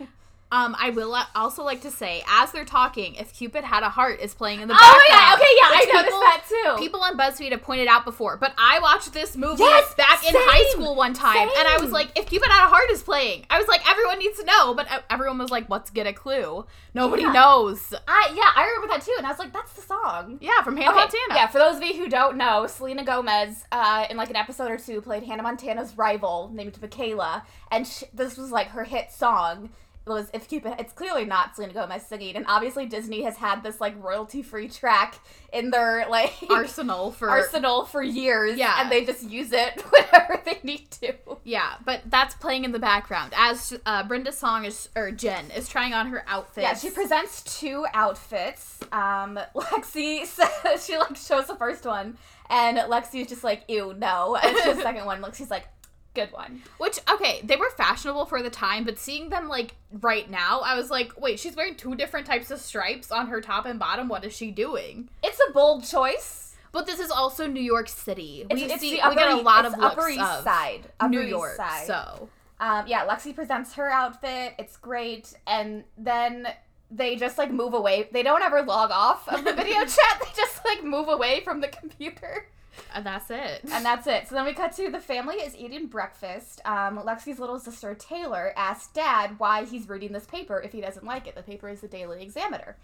Um, 0.52 0.76
I 0.78 0.90
will 0.90 1.14
uh, 1.14 1.24
also 1.34 1.64
like 1.64 1.80
to 1.80 1.90
say, 1.90 2.22
as 2.28 2.52
they're 2.52 2.66
talking, 2.66 3.14
if 3.14 3.32
Cupid 3.32 3.64
had 3.64 3.82
a 3.82 3.88
heart 3.88 4.20
is 4.20 4.34
playing 4.34 4.60
in 4.60 4.68
the 4.68 4.74
Oh 4.74 4.78
background. 4.78 5.02
yeah. 5.08 5.34
Okay. 5.34 5.52
Yeah. 5.56 5.64
I 5.64 5.84
noticed 5.92 6.04
people- 6.04 6.20
that 6.20 6.42
too. 6.46 6.76
People 6.78 7.00
on 7.00 7.16
BuzzFeed 7.16 7.52
have 7.52 7.62
pointed 7.62 7.88
out 7.88 8.04
before, 8.04 8.36
but 8.36 8.52
I 8.58 8.78
watched 8.80 9.14
this 9.14 9.34
movie 9.36 9.62
Yes, 9.62 9.94
back 9.94 10.22
in 10.28 10.34
high 10.36 10.70
school 10.72 10.94
one 10.94 11.14
time, 11.14 11.48
and 11.58 11.66
I 11.68 11.78
was 11.80 11.90
like, 11.90 12.10
if 12.18 12.26
Cupid 12.26 12.50
had 12.50 12.66
a 12.66 12.68
heart 12.68 12.90
is 12.90 13.02
playing, 13.02 13.46
I 13.48 13.58
was 13.58 13.66
like, 13.66 13.88
everyone 13.90 14.18
needs 14.18 14.38
to 14.40 14.44
know, 14.44 14.74
but 14.74 14.86
everyone 15.08 15.38
was 15.38 15.50
like, 15.50 15.70
let's 15.70 15.88
get 15.90 16.06
a 16.06 16.12
clue. 16.12 16.66
Nobody 16.94 17.22
Yeah. 17.22 17.32
knows. 17.32 17.94
I 18.06 18.32
yeah, 18.36 18.50
I 18.54 18.66
remember 18.66 18.94
that 18.94 19.04
too, 19.06 19.14
and 19.16 19.26
I 19.26 19.30
was 19.30 19.38
like, 19.38 19.54
"That's 19.54 19.72
the 19.72 19.80
song." 19.80 20.36
Yeah, 20.42 20.62
from 20.62 20.76
Hannah 20.76 20.90
Okay, 20.90 20.98
Montana. 21.00 21.34
Yeah, 21.34 21.46
for 21.46 21.58
those 21.58 21.76
of 21.76 21.82
you 21.82 21.94
who 21.94 22.08
don't 22.10 22.36
know, 22.36 22.66
Selena 22.66 23.02
Gomez, 23.04 23.64
uh, 23.72 24.06
in 24.10 24.18
like 24.18 24.28
an 24.28 24.36
episode 24.36 24.70
or 24.70 24.76
two, 24.76 25.00
played 25.00 25.22
Hannah 25.22 25.42
Montana's 25.42 25.96
rival 25.96 26.50
named 26.52 26.74
Mikayla, 26.74 27.42
and 27.70 27.86
sh 27.86 28.04
this 28.12 28.36
was 28.36 28.50
like 28.52 28.68
her 28.68 28.84
hit 28.84 29.10
song. 29.10 29.70
Was 30.06 30.30
"If 30.32 30.48
Cupid." 30.48 30.74
It's 30.78 30.92
clearly 30.92 31.24
not 31.24 31.54
Selena 31.54 31.74
Gomez 31.74 32.04
singing, 32.06 32.34
and 32.36 32.44
obviously 32.48 32.86
Disney 32.86 33.22
has 33.22 33.36
had 33.36 33.62
this 33.62 33.80
like 33.80 33.94
royalty-free 34.02 34.68
track 34.68 35.20
in 35.52 35.70
their 35.70 36.06
like 36.08 36.32
Arsenal 36.50 37.12
for 37.12 37.30
arsenal 37.30 37.84
for 37.84 38.02
years. 38.02 38.58
Yeah. 38.58 38.80
and 38.82 38.90
they 38.90 39.04
just 39.04 39.22
use 39.22 39.52
it 39.52 39.80
whenever 39.90 40.42
they 40.44 40.58
need 40.64 40.90
to. 41.02 41.14
yeah, 41.44 41.74
but 41.84 42.00
that's 42.06 42.34
playing 42.34 42.64
in 42.64 42.72
the 42.72 42.78
background 42.80 43.32
as 43.36 43.78
uh, 43.86 44.02
Brenda 44.02 44.32
Song 44.32 44.64
is 44.64 44.88
or 44.96 45.10
Jen 45.12 45.50
is 45.52 45.68
trying 45.68 45.92
on 45.94 46.08
her 46.08 46.24
outfit. 46.26 46.62
Yeah, 46.64 46.74
she 46.74 46.90
presents 46.90 47.42
two 47.60 47.86
outfits. 47.94 48.80
Um, 48.90 49.38
Lexi 49.54 50.26
says 50.26 50.84
she 50.86 50.96
like 50.98 51.16
shows 51.16 51.46
the 51.46 51.56
first 51.56 51.84
one, 51.84 52.16
and 52.50 52.76
Lexi 52.78 53.22
is 53.22 53.28
just 53.28 53.44
like, 53.44 53.62
"Ew, 53.68 53.94
no." 53.96 54.36
And 54.42 54.56
the 54.56 54.82
second 54.82 55.06
one. 55.06 55.22
Lexi's 55.22 55.50
like, 55.50 55.68
"Good 56.14 56.32
one." 56.32 56.62
Which 56.78 56.98
okay, 57.10 57.40
they 57.42 57.56
were 57.56 57.70
fashionable 57.76 58.26
for 58.26 58.42
the 58.42 58.50
time, 58.50 58.84
but 58.84 58.98
seeing 58.98 59.30
them 59.30 59.48
like 59.48 59.74
right 60.00 60.30
now, 60.30 60.60
I 60.60 60.74
was 60.76 60.90
like, 60.90 61.20
wait, 61.20 61.38
she's 61.40 61.56
wearing 61.56 61.74
two 61.74 61.94
different 61.94 62.26
types 62.26 62.50
of 62.50 62.60
stripes 62.60 63.10
on 63.10 63.26
her 63.28 63.40
top 63.40 63.66
and 63.66 63.78
bottom. 63.78 64.08
What 64.08 64.24
is 64.24 64.34
she 64.34 64.50
doing? 64.50 65.08
It's 65.22 65.38
a 65.48 65.52
bold 65.52 65.84
choice. 65.84 66.54
But 66.72 66.86
this 66.86 67.00
is 67.00 67.10
also 67.10 67.46
New 67.46 67.60
York 67.60 67.86
City. 67.88 68.46
It's, 68.48 68.60
we 68.60 68.66
it's 68.66 68.80
see 68.80 68.92
we 68.92 69.14
get 69.14 69.30
a 69.30 69.36
lot 69.36 69.66
of 69.66 69.72
looks 69.72 69.84
Upper 69.84 70.08
East 70.08 70.20
of 70.20 70.42
Side, 70.42 70.90
Upper 71.00 71.10
New 71.10 71.20
York. 71.20 71.56
Side. 71.56 71.86
So 71.86 72.30
Um, 72.60 72.86
yeah, 72.86 73.06
Lexi 73.06 73.34
presents 73.34 73.74
her 73.74 73.90
outfit. 73.90 74.54
It's 74.58 74.76
great, 74.78 75.34
and 75.46 75.84
then 75.98 76.48
they 76.90 77.16
just 77.16 77.36
like 77.36 77.50
move 77.50 77.74
away. 77.74 78.08
They 78.10 78.22
don't 78.22 78.42
ever 78.42 78.62
log 78.62 78.90
off 78.90 79.28
of 79.28 79.44
the 79.44 79.52
video 79.56 79.80
chat. 79.80 80.20
They 80.20 80.30
just 80.34 80.64
like 80.64 80.82
move 80.82 81.08
away 81.08 81.40
from 81.40 81.60
the 81.60 81.68
computer. 81.68 82.46
And 82.94 83.04
that's 83.06 83.30
it. 83.30 83.62
And 83.72 83.84
that's 83.84 84.06
it. 84.06 84.28
So 84.28 84.34
then 84.34 84.44
we 84.44 84.52
cut 84.54 84.72
to 84.76 84.90
the 84.90 85.00
family 85.00 85.36
is 85.36 85.56
eating 85.56 85.86
breakfast. 85.86 86.60
Um, 86.64 86.98
Lexi's 86.98 87.38
little 87.38 87.58
sister 87.58 87.94
Taylor 87.94 88.52
asks 88.56 88.92
Dad 88.92 89.38
why 89.38 89.64
he's 89.64 89.88
reading 89.88 90.12
this 90.12 90.26
paper 90.26 90.60
if 90.60 90.72
he 90.72 90.80
doesn't 90.80 91.04
like 91.04 91.26
it. 91.26 91.34
The 91.34 91.42
paper 91.42 91.68
is 91.68 91.80
the 91.80 91.88
Daily 91.88 92.22
Examiner. 92.22 92.76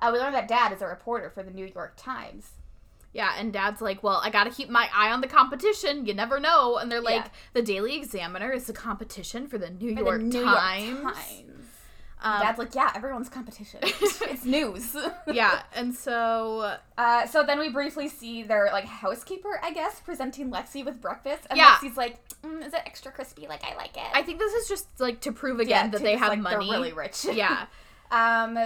Uh, 0.00 0.10
we 0.12 0.18
learn 0.18 0.32
that 0.32 0.48
Dad 0.48 0.72
is 0.72 0.82
a 0.82 0.86
reporter 0.86 1.30
for 1.30 1.42
the 1.42 1.50
New 1.50 1.66
York 1.74 1.94
Times. 1.96 2.50
yeah, 3.12 3.34
and 3.38 3.52
Dad's 3.52 3.80
like, 3.82 4.02
well, 4.02 4.20
I 4.24 4.30
got 4.30 4.44
to 4.44 4.50
keep 4.50 4.68
my 4.70 4.88
eye 4.94 5.10
on 5.12 5.20
the 5.20 5.26
competition. 5.28 6.06
You 6.06 6.14
never 6.14 6.40
know. 6.40 6.78
And 6.78 6.90
they're 6.90 7.00
like, 7.00 7.24
Yeah. 7.26 7.28
the 7.52 7.62
Daily 7.62 7.94
Examiner 7.96 8.50
is 8.52 8.68
a 8.68 8.72
competition 8.72 9.46
for 9.46 9.58
the 9.58 9.68
New, 9.70 9.94
For 9.94 10.02
York, 10.02 10.18
the 10.20 10.24
New 10.26 10.44
Times. 10.44 10.88
York 10.88 11.14
Times. 11.14 11.66
Um, 12.24 12.40
Dad's 12.40 12.58
like, 12.58 12.74
yeah, 12.74 12.92
everyone's 12.94 13.28
competition. 13.28 13.80
it's 13.82 14.44
news. 14.44 14.96
yeah, 15.26 15.62
and 15.74 15.94
so 15.94 16.76
Uh, 16.96 17.26
so 17.26 17.42
then 17.42 17.58
we 17.58 17.68
briefly 17.68 18.08
see 18.08 18.42
their 18.44 18.66
like 18.72 18.84
housekeeper, 18.84 19.60
I 19.62 19.72
guess, 19.72 20.00
presenting 20.00 20.50
Lexi 20.50 20.84
with 20.84 21.00
breakfast, 21.00 21.46
and 21.50 21.56
Yeah. 21.58 21.74
Lexi's 21.76 21.96
like, 21.96 22.18
mm, 22.42 22.64
"Is 22.64 22.72
it 22.72 22.80
extra 22.86 23.10
crispy? 23.12 23.46
Like 23.48 23.64
I 23.64 23.74
like 23.76 23.96
it." 23.96 24.10
I 24.14 24.22
think 24.22 24.38
this 24.38 24.52
is 24.54 24.68
just 24.68 24.86
like 25.00 25.20
to 25.22 25.32
prove 25.32 25.58
again 25.60 25.90
that 25.90 26.00
they 26.02 26.16
have 26.16 26.28
like, 26.30 26.38
money. 26.38 26.54
They're 26.68 26.78
really 26.78 26.92
rich. 26.92 27.24
yeah. 27.32 27.66
Um, 28.10 28.56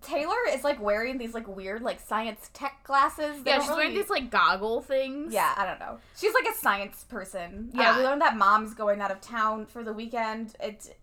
Taylor 0.00 0.36
is 0.50 0.64
like 0.64 0.80
wearing 0.80 1.18
these 1.18 1.34
like 1.34 1.46
weird 1.46 1.82
like 1.82 2.00
science 2.00 2.48
tech 2.54 2.82
glasses. 2.84 3.42
They 3.42 3.50
Yeah, 3.50 3.58
she's 3.58 3.68
really- 3.68 3.78
wearing 3.80 3.94
these 3.94 4.08
like 4.10 4.30
goggle 4.30 4.80
things. 4.80 5.34
Yeah, 5.34 5.52
I 5.56 5.66
don't 5.66 5.78
know. 5.80 5.98
She's 6.16 6.32
like 6.32 6.46
a 6.46 6.54
science 6.56 7.04
person. 7.04 7.70
Uh, 7.76 7.80
Yeah. 7.80 7.98
we 7.98 8.04
learned 8.04 8.22
that 8.22 8.36
mom's 8.36 8.72
going 8.74 9.00
out 9.02 9.10
of 9.10 9.20
town 9.20 9.66
for 9.66 9.82
the 9.84 9.92
weekend. 9.92 10.54
It, 10.60 10.96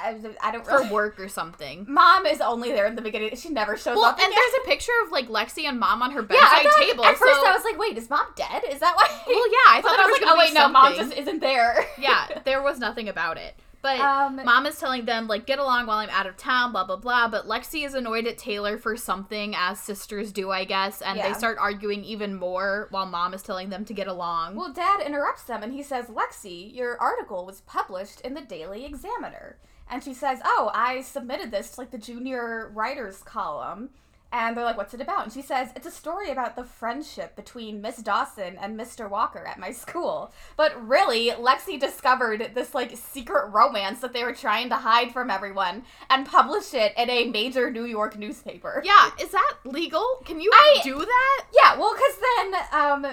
I, 0.00 0.18
I 0.42 0.50
don't 0.52 0.64
For 0.64 0.78
really. 0.78 0.90
work 0.90 1.20
or 1.20 1.28
something. 1.28 1.86
Mom 1.88 2.26
is 2.26 2.40
only 2.40 2.70
there 2.70 2.86
in 2.86 2.94
the 2.96 3.02
beginning. 3.02 3.34
She 3.36 3.48
never 3.50 3.76
shows 3.76 3.96
Well, 3.96 4.06
up. 4.06 4.18
and 4.18 4.26
again. 4.26 4.34
there's 4.36 4.64
a 4.64 4.68
picture 4.68 4.92
of 5.04 5.12
like 5.12 5.28
Lexi 5.28 5.64
and 5.68 5.78
mom 5.78 6.02
on 6.02 6.10
her 6.12 6.20
yeah, 6.20 6.26
bedside 6.26 6.42
I 6.42 6.62
thought, 6.64 6.80
table. 6.80 7.04
At 7.04 7.16
first, 7.16 7.40
so, 7.40 7.46
I 7.46 7.52
was 7.54 7.64
like, 7.64 7.78
"Wait, 7.78 7.96
is 7.98 8.10
mom 8.10 8.26
dead? 8.36 8.62
Is 8.70 8.80
that 8.80 8.94
why?" 8.96 9.08
well, 9.26 9.50
yeah, 9.50 9.78
I 9.78 9.80
thought 9.82 9.98
I 9.98 10.06
was 10.06 10.12
was 10.12 10.20
like, 10.22 10.30
"Oh 10.34 10.38
wait, 10.38 10.54
no, 10.54 10.68
mom 10.68 10.94
just 10.96 11.12
isn't 11.16 11.40
there." 11.40 11.84
yeah, 11.98 12.40
there 12.44 12.62
was 12.62 12.78
nothing 12.78 13.08
about 13.08 13.36
it. 13.38 13.54
But 13.82 14.00
Um, 14.00 14.36
mom 14.42 14.64
is 14.64 14.80
telling 14.80 15.04
them 15.04 15.28
like 15.28 15.44
get 15.44 15.58
along 15.58 15.86
while 15.86 15.98
I'm 15.98 16.08
out 16.08 16.26
of 16.26 16.38
town, 16.38 16.72
blah 16.72 16.84
blah 16.84 16.96
blah. 16.96 17.28
But 17.28 17.46
Lexi 17.46 17.84
is 17.84 17.92
annoyed 17.92 18.26
at 18.26 18.38
Taylor 18.38 18.78
for 18.78 18.96
something, 18.96 19.54
as 19.54 19.78
sisters 19.78 20.32
do, 20.32 20.50
I 20.50 20.64
guess, 20.64 21.02
and 21.02 21.18
Yeah. 21.18 21.28
they 21.28 21.34
start 21.34 21.58
arguing 21.60 22.02
even 22.02 22.34
more 22.34 22.88
while 22.90 23.04
mom 23.04 23.34
is 23.34 23.42
telling 23.42 23.68
them 23.68 23.84
to 23.84 23.92
get 23.92 24.06
along. 24.06 24.56
Well, 24.56 24.72
Dad 24.72 25.02
interrupts 25.04 25.42
them 25.42 25.62
and 25.62 25.70
he 25.74 25.82
says, 25.82 26.06
Lexi, 26.06 26.74
your 26.74 26.98
article 26.98 27.44
was 27.44 27.60
published 27.60 28.22
in 28.22 28.32
the 28.32 28.40
Daily 28.40 28.86
Examiner. 28.86 29.58
And 29.94 30.02
she 30.02 30.12
says, 30.12 30.40
Oh, 30.44 30.72
I 30.74 31.02
submitted 31.02 31.52
this 31.52 31.70
to 31.70 31.80
like 31.82 31.92
the 31.92 31.98
junior 31.98 32.68
writers 32.74 33.18
column. 33.22 33.90
And 34.32 34.56
they're 34.56 34.64
like, 34.64 34.76
What's 34.76 34.92
it 34.92 35.00
about? 35.00 35.22
And 35.22 35.32
she 35.32 35.40
says, 35.40 35.68
It's 35.76 35.86
a 35.86 35.90
story 35.92 36.32
about 36.32 36.56
the 36.56 36.64
friendship 36.64 37.36
between 37.36 37.80
Miss 37.80 37.98
Dawson 37.98 38.56
and 38.60 38.76
Mr. 38.76 39.08
Walker 39.08 39.46
at 39.46 39.60
my 39.60 39.70
school. 39.84 40.32
But 40.56 40.72
really, 40.84 41.28
Lexi 41.30 41.78
discovered 41.78 42.50
this 42.56 42.74
like 42.74 42.96
secret 42.96 43.50
romance 43.50 44.00
that 44.00 44.12
they 44.12 44.24
were 44.24 44.34
trying 44.34 44.68
to 44.70 44.74
hide 44.74 45.12
from 45.12 45.30
everyone 45.30 45.84
and 46.10 46.26
publish 46.26 46.74
it 46.74 46.92
in 46.98 47.08
a 47.08 47.30
major 47.30 47.70
New 47.70 47.84
York 47.84 48.18
newspaper. 48.18 48.82
yeah, 48.84 49.10
is 49.20 49.30
that 49.30 49.54
legal? 49.64 50.04
Can 50.24 50.40
you 50.40 50.50
I- 50.52 50.80
do 50.82 50.98
that? 50.98 51.46
Yeah, 51.54 51.78
well, 51.78 51.94
because 51.94 52.18
then 52.20 52.54
um, 52.72 53.06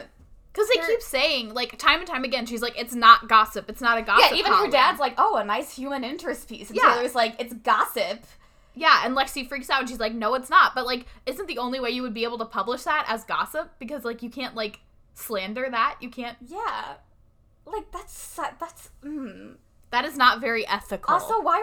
Because 0.54 0.68
they 0.70 0.80
Her- 0.82 0.88
keep 0.88 1.02
saying, 1.02 1.54
like, 1.54 1.78
time 1.78 2.00
and 2.00 2.08
time 2.08 2.24
again, 2.26 2.46
she's 2.46 2.62
like, 2.62 2.78
it's 2.78 2.94
not 2.94 3.30
gossip. 3.30 3.70
It's 3.70 3.82
not 3.82 3.98
a 3.98 4.02
gossip. 4.02 4.32
yeah, 4.32 4.38
even 4.38 4.52
her 4.52 4.68
dad's 4.70 5.00
like, 5.00 5.14
"Oh, 5.18 5.38
a 5.38 5.44
nice 5.46 5.76
human 5.76 6.04
interest 6.04 6.50
piece." 6.50 6.70
And 6.70 6.78
Yeah. 6.78 6.94
Taylor's 6.96 7.16
like, 7.16 7.36
"It's 7.40 7.54
gossip." 7.54 8.26
Yeah, 8.74 9.02
and 9.06 9.16
Lexi 9.16 9.48
freaks 9.48 9.70
out 9.70 9.82
and 9.82 9.90
she's 9.90 10.00
like, 10.00 10.14
no, 10.14 10.34
it's 10.34 10.50
not. 10.50 10.74
But, 10.74 10.86
like, 10.86 11.06
isn't 11.26 11.48
the 11.48 11.58
only 11.58 11.82
way 11.82 11.90
you 11.90 12.02
would 12.04 12.14
be 12.14 12.24
able 12.24 12.38
to 12.38 12.46
publish 12.46 12.84
that 12.84 13.06
as 13.10 13.26
gossip? 13.26 13.70
Because, 13.80 14.06
like, 14.06 14.24
you 14.24 14.30
can't, 14.30 14.56
like, 14.56 14.80
slander 15.14 15.68
that. 15.70 15.98
You 16.00 16.10
can't. 16.10 16.38
Yeah, 16.46 16.94
like 17.66 17.92
that's 17.92 18.40
that's. 18.60 18.90
Mm. 19.04 19.56
That 19.92 20.06
is 20.06 20.16
not 20.16 20.40
very 20.40 20.66
ethical. 20.68 21.14
Also, 21.14 21.42
why 21.42 21.62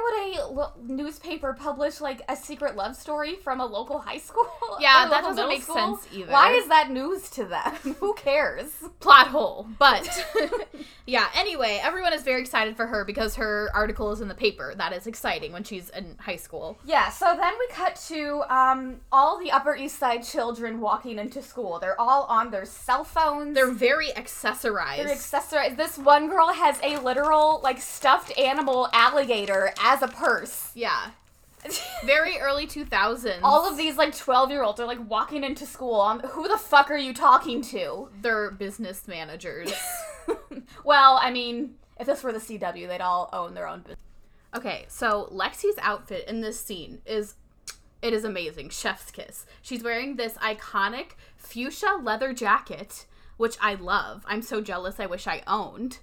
would 0.51 0.69
a 0.69 0.93
newspaper 0.93 1.55
publish 1.59 2.01
like 2.01 2.21
a 2.29 2.37
secret 2.37 2.77
love 2.77 2.95
story 2.95 3.37
from 3.37 3.61
a 3.61 3.67
local 3.67 3.99
high 3.99 4.19
school? 4.19 4.47
Yeah, 4.81 5.09
that 5.11 5.25
doesn't 5.25 5.49
make 5.49 5.63
school? 5.63 5.75
sense 5.75 6.07
either. 6.13 6.31
Why 6.31 6.53
is 6.53 6.69
that 6.69 6.91
news 6.91 7.31
to 7.31 7.45
them? 7.45 7.73
Who 8.01 8.15
cares? 8.15 8.71
plot 9.01 9.29
hole. 9.29 9.67
But 9.79 10.25
yeah, 11.07 11.29
anyway, 11.35 11.81
everyone 11.83 12.13
is 12.13 12.23
very 12.23 12.41
excited 12.41 12.77
for 12.77 12.87
her 12.87 13.05
because 13.05 13.37
her 13.37 13.71
article 13.75 14.13
is 14.13 14.21
in 14.21 14.29
the 14.29 14.35
paper. 14.35 14.75
That 14.77 14.93
is 14.93 15.07
exciting 15.07 15.53
when 15.53 15.65
she's 15.65 15.89
in 15.91 16.17
high 16.21 16.37
school. 16.37 16.79
Yeah, 16.85 17.09
so 17.09 17.37
then 17.41 17.55
we 17.59 17.67
cut 17.75 17.97
to 18.09 18.43
um, 18.49 19.01
all 19.11 19.39
the 19.39 19.51
Upper 19.51 19.75
East 19.75 19.99
Side 19.99 20.23
children 20.23 20.81
walking 20.81 21.19
into 21.19 21.43
school. 21.43 21.79
They're 21.79 22.01
all 22.01 22.25
on 22.25 22.51
their 22.51 22.65
cell 22.65 23.05
phones. 23.05 23.55
They're 23.55 23.73
very 23.73 24.09
accessorized. 24.11 24.99
They're 24.99 25.09
accessorized. 25.17 25.77
This 25.77 25.99
one 25.99 26.29
girl 26.29 26.53
has 26.53 26.79
a 26.83 26.99
literal, 26.99 27.61
like, 27.63 27.81
stuffed 28.19 28.39
animal 28.39 28.89
alligator 28.93 29.73
as 29.83 30.03
a 30.03 30.09
purse. 30.09 30.71
yeah. 30.75 31.11
Very 32.05 32.39
early 32.39 32.67
2000s. 32.69 33.41
all 33.43 33.69
of 33.69 33.77
these, 33.77 33.97
like, 33.97 34.17
12 34.17 34.51
year 34.51 34.63
olds 34.63 34.79
are, 34.79 34.87
like, 34.87 35.11
walking 35.11 35.43
into 35.43 35.67
school. 35.67 36.01
Um, 36.01 36.21
who 36.21 36.47
the 36.47 36.57
fuck 36.57 36.89
are 36.91 36.97
you 36.97 37.13
talking 37.13 37.63
to? 37.63 38.09
They're 38.23 38.53
business 38.53 39.09
managers. 39.09 39.73
well, 40.85 41.19
I 41.21 41.33
mean, 41.33 41.75
if 41.99 42.07
this 42.07 42.23
were 42.23 42.33
the 42.33 42.39
CW, 42.39 42.87
they'd 42.87 43.01
all 43.01 43.29
own 43.33 43.55
their 43.55 43.67
own 43.67 43.81
business. 43.81 43.99
Okay, 44.55 44.87
so 44.89 45.29
Lexi's 45.33 45.77
outfit 45.83 46.27
in 46.29 46.41
this 46.43 46.61
scene 46.61 47.03
is 47.05 47.35
it 48.01 48.13
is 48.13 48.25
amazing. 48.25 48.71
Chef's 48.71 49.11
kiss. 49.11 49.45
She's 49.61 49.83
wearing 49.83 50.15
this 50.15 50.35
iconic 50.35 51.11
fuchsia 51.37 51.99
leather 52.01 52.33
jacket, 52.33 53.05
which 53.37 53.57
I 53.61 53.75
love. 53.75 54.25
I'm 54.27 54.43
so 54.43 54.61
jealous. 54.61 55.01
I 55.01 55.07
wish 55.07 55.27
I 55.27 55.43
owned. 55.49 55.99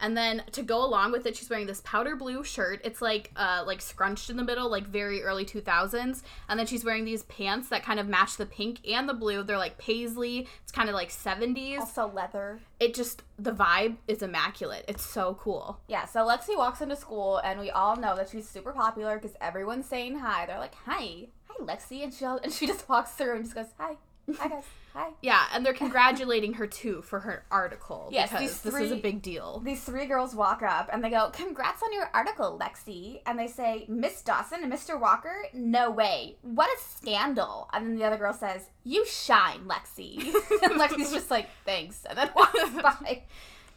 And 0.00 0.16
then 0.16 0.42
to 0.52 0.62
go 0.62 0.84
along 0.84 1.12
with 1.12 1.26
it, 1.26 1.36
she's 1.36 1.48
wearing 1.50 1.66
this 1.66 1.80
powder 1.84 2.16
blue 2.16 2.44
shirt. 2.44 2.80
It's 2.84 3.00
like 3.02 3.30
uh 3.36 3.64
like 3.66 3.80
scrunched 3.80 4.30
in 4.30 4.36
the 4.36 4.44
middle, 4.44 4.70
like 4.70 4.86
very 4.86 5.22
early 5.22 5.44
2000s. 5.44 6.22
And 6.48 6.58
then 6.58 6.66
she's 6.66 6.84
wearing 6.84 7.04
these 7.04 7.22
pants 7.24 7.68
that 7.68 7.82
kind 7.82 7.98
of 7.98 8.08
match 8.08 8.36
the 8.36 8.46
pink 8.46 8.86
and 8.88 9.08
the 9.08 9.14
blue. 9.14 9.42
They're 9.42 9.58
like 9.58 9.78
paisley. 9.78 10.48
It's 10.62 10.72
kind 10.72 10.88
of 10.88 10.94
like 10.94 11.10
70s. 11.10 11.78
Also, 11.80 12.10
leather. 12.12 12.60
It 12.80 12.94
just 12.94 13.22
the 13.38 13.52
vibe 13.52 13.96
is 14.08 14.22
immaculate. 14.22 14.84
It's 14.88 15.04
so 15.04 15.38
cool. 15.40 15.80
Yeah, 15.88 16.06
so 16.06 16.20
Lexi 16.20 16.56
walks 16.56 16.80
into 16.80 16.96
school, 16.96 17.38
and 17.38 17.60
we 17.60 17.70
all 17.70 17.96
know 17.96 18.16
that 18.16 18.28
she's 18.30 18.48
super 18.48 18.72
popular 18.72 19.16
because 19.16 19.36
everyone's 19.40 19.86
saying 19.86 20.18
hi. 20.18 20.46
They're 20.46 20.58
like, 20.58 20.74
"Hi, 20.86 21.28
hi, 21.48 21.64
Lexi," 21.64 22.02
and 22.02 22.12
she 22.12 22.24
and 22.24 22.52
she 22.52 22.66
just 22.72 22.88
walks 22.88 23.12
through 23.12 23.36
and 23.36 23.44
just 23.44 23.54
goes, 23.54 23.66
"Hi, 23.78 23.96
hi 24.38 24.48
guys, 24.48 24.64
hi." 24.96 25.10
Yeah, 25.22 25.44
and 25.52 25.64
they're 25.64 25.74
congratulating 25.74 26.54
her 26.54 26.66
too 26.66 27.02
for 27.02 27.20
her 27.20 27.44
article 27.50 28.08
Yes, 28.10 28.30
because 28.30 28.40
these 28.40 28.60
this 28.62 28.74
is 28.82 28.92
a 28.92 28.96
big 28.96 29.22
deal. 29.22 29.60
These 29.64 29.84
three 29.84 30.06
girls 30.06 30.34
walk 30.34 30.62
up 30.62 30.88
and 30.92 31.04
they 31.04 31.10
go, 31.10 31.30
"Congrats 31.32 31.82
on 31.82 31.92
your 31.92 32.10
article, 32.14 32.58
Lexi," 32.60 33.20
and 33.26 33.38
they 33.38 33.46
say, 33.46 33.84
"Miss 33.88 34.22
Dawson 34.22 34.62
and 34.62 34.72
Mr. 34.72 34.98
Walker, 34.98 35.46
no 35.52 35.90
way, 35.90 36.36
what 36.42 36.68
a 36.68 36.82
scandal!" 36.82 37.68
And 37.72 37.86
then 37.86 37.96
the 37.96 38.04
other 38.04 38.16
girl 38.16 38.32
says, 38.32 38.70
"You 38.84 39.04
shine, 39.06 39.66
Lexi," 39.66 40.18
and 40.62 40.80
Lexi's 40.80 41.12
just 41.12 41.30
like, 41.30 41.48
"Thanks," 41.64 42.04
and 42.04 42.16
then 42.18 42.30
walks 42.34 42.70
by. 42.82 43.22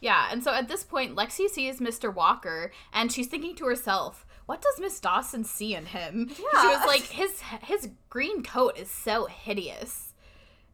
Yeah, 0.00 0.28
and 0.32 0.42
so 0.42 0.54
at 0.54 0.68
this 0.68 0.82
point, 0.82 1.14
Lexi 1.14 1.48
sees 1.48 1.78
Mr. 1.78 2.12
Walker, 2.12 2.72
and 2.92 3.12
she's 3.12 3.26
thinking 3.26 3.54
to 3.56 3.66
herself, 3.66 4.26
"What 4.46 4.62
does 4.62 4.80
Miss 4.80 4.98
Dawson 4.98 5.44
see 5.44 5.74
in 5.74 5.86
him?" 5.86 6.28
Yeah. 6.30 6.60
She 6.62 6.66
was 6.68 6.86
like, 6.86 7.02
"His 7.02 7.40
his 7.62 7.90
green 8.08 8.42
coat 8.42 8.78
is 8.78 8.90
so 8.90 9.26
hideous," 9.26 10.09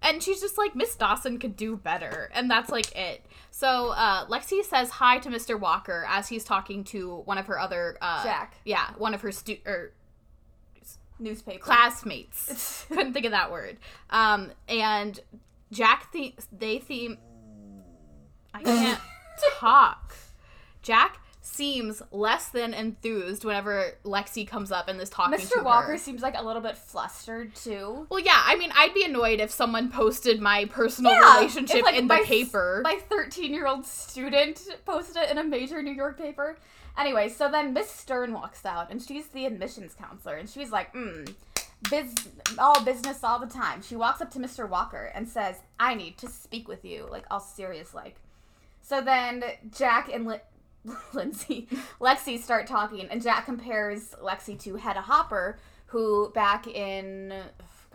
and 0.06 0.22
she's 0.22 0.40
just 0.40 0.56
like, 0.56 0.74
"Miss 0.74 0.94
Dawson 0.94 1.38
could 1.38 1.56
do 1.56 1.76
better," 1.76 2.30
and 2.34 2.50
that's 2.50 2.70
like 2.70 2.94
it. 2.96 3.24
So 3.50 3.90
uh, 3.90 4.26
Lexi 4.26 4.62
says 4.64 4.90
hi 4.90 5.18
to 5.18 5.28
Mr. 5.28 5.58
Walker 5.58 6.06
as 6.08 6.28
he's 6.28 6.44
talking 6.44 6.84
to 6.84 7.16
one 7.24 7.38
of 7.38 7.46
her 7.46 7.58
other 7.58 7.96
uh, 8.00 8.22
Jack. 8.22 8.56
Yeah, 8.64 8.90
one 8.98 9.12
of 9.14 9.20
her 9.22 9.32
stu- 9.32 9.58
or 9.66 9.92
Newspaper 11.18 11.58
classmates. 11.64 12.84
Couldn't 12.88 13.12
think 13.14 13.24
of 13.26 13.32
that 13.32 13.50
word. 13.50 13.78
Um, 14.10 14.52
and 14.68 15.18
Jack, 15.72 16.12
the- 16.12 16.34
they 16.52 16.78
theme. 16.78 17.18
I 18.52 18.62
can't 18.62 19.00
talk. 19.58 20.14
Jack 20.82 21.18
seems 21.48 22.02
less 22.10 22.48
than 22.48 22.74
enthused 22.74 23.44
whenever 23.44 23.92
Lexi 24.04 24.46
comes 24.46 24.72
up 24.72 24.88
and 24.88 25.00
is 25.00 25.08
talking 25.08 25.38
to 25.38 25.44
Mr. 25.46 25.56
her. 25.58 25.62
Walker 25.62 25.96
seems 25.96 26.20
like 26.20 26.36
a 26.36 26.42
little 26.44 26.60
bit 26.60 26.76
flustered 26.76 27.54
too. 27.54 28.06
Well, 28.10 28.18
yeah, 28.18 28.42
I 28.44 28.56
mean, 28.56 28.72
I'd 28.74 28.92
be 28.92 29.04
annoyed 29.04 29.38
if 29.40 29.52
someone 29.52 29.88
posted 29.90 30.40
my 30.40 30.64
personal 30.64 31.12
Yeah, 31.12 31.36
relationship 31.36 31.76
if, 31.76 31.84
like, 31.84 31.94
in 31.94 32.08
the 32.08 32.14
my- 32.14 32.22
paper. 32.24 32.80
My 32.82 32.98
13 33.08 33.54
year 33.54 33.68
old 33.68 33.86
student 33.86 34.60
posted 34.84 35.16
it 35.18 35.30
in 35.30 35.38
a 35.38 35.44
major 35.44 35.80
New 35.82 35.92
York 35.92 36.18
paper. 36.18 36.58
Anyway, 36.98 37.28
so 37.28 37.48
then 37.48 37.72
Miss 37.72 37.90
Stern 37.90 38.32
walks 38.32 38.66
out 38.66 38.90
and 38.90 39.00
she's 39.00 39.28
the 39.28 39.46
admissions 39.46 39.94
counselor 39.94 40.34
and 40.34 40.50
she's 40.50 40.72
like, 40.72 40.92
mm, 40.94 41.32
biz- 41.90 42.28
all 42.58 42.82
business 42.84 43.22
all 43.22 43.38
the 43.38 43.46
time. 43.46 43.82
She 43.82 43.94
walks 43.94 44.20
up 44.20 44.32
to 44.32 44.40
Mr. 44.40 44.68
Walker 44.68 45.12
and 45.14 45.28
says, 45.28 45.56
I 45.78 45.94
need 45.94 46.18
to 46.18 46.28
speak 46.28 46.66
with 46.66 46.84
you, 46.84 47.06
like 47.08 47.24
all 47.30 47.38
serious 47.40 47.94
like. 47.94 48.16
So 48.82 49.00
then 49.00 49.44
Jack 49.76 50.10
and 50.12 50.26
Li- 50.26 50.40
Lindsay, 51.12 51.68
Lexi 52.00 52.38
start 52.40 52.66
talking, 52.66 53.08
and 53.10 53.22
Jack 53.22 53.44
compares 53.44 54.14
Lexi 54.22 54.58
to 54.60 54.76
Hedda 54.76 55.02
Hopper, 55.02 55.58
who 55.86 56.30
back 56.34 56.66
in 56.66 57.32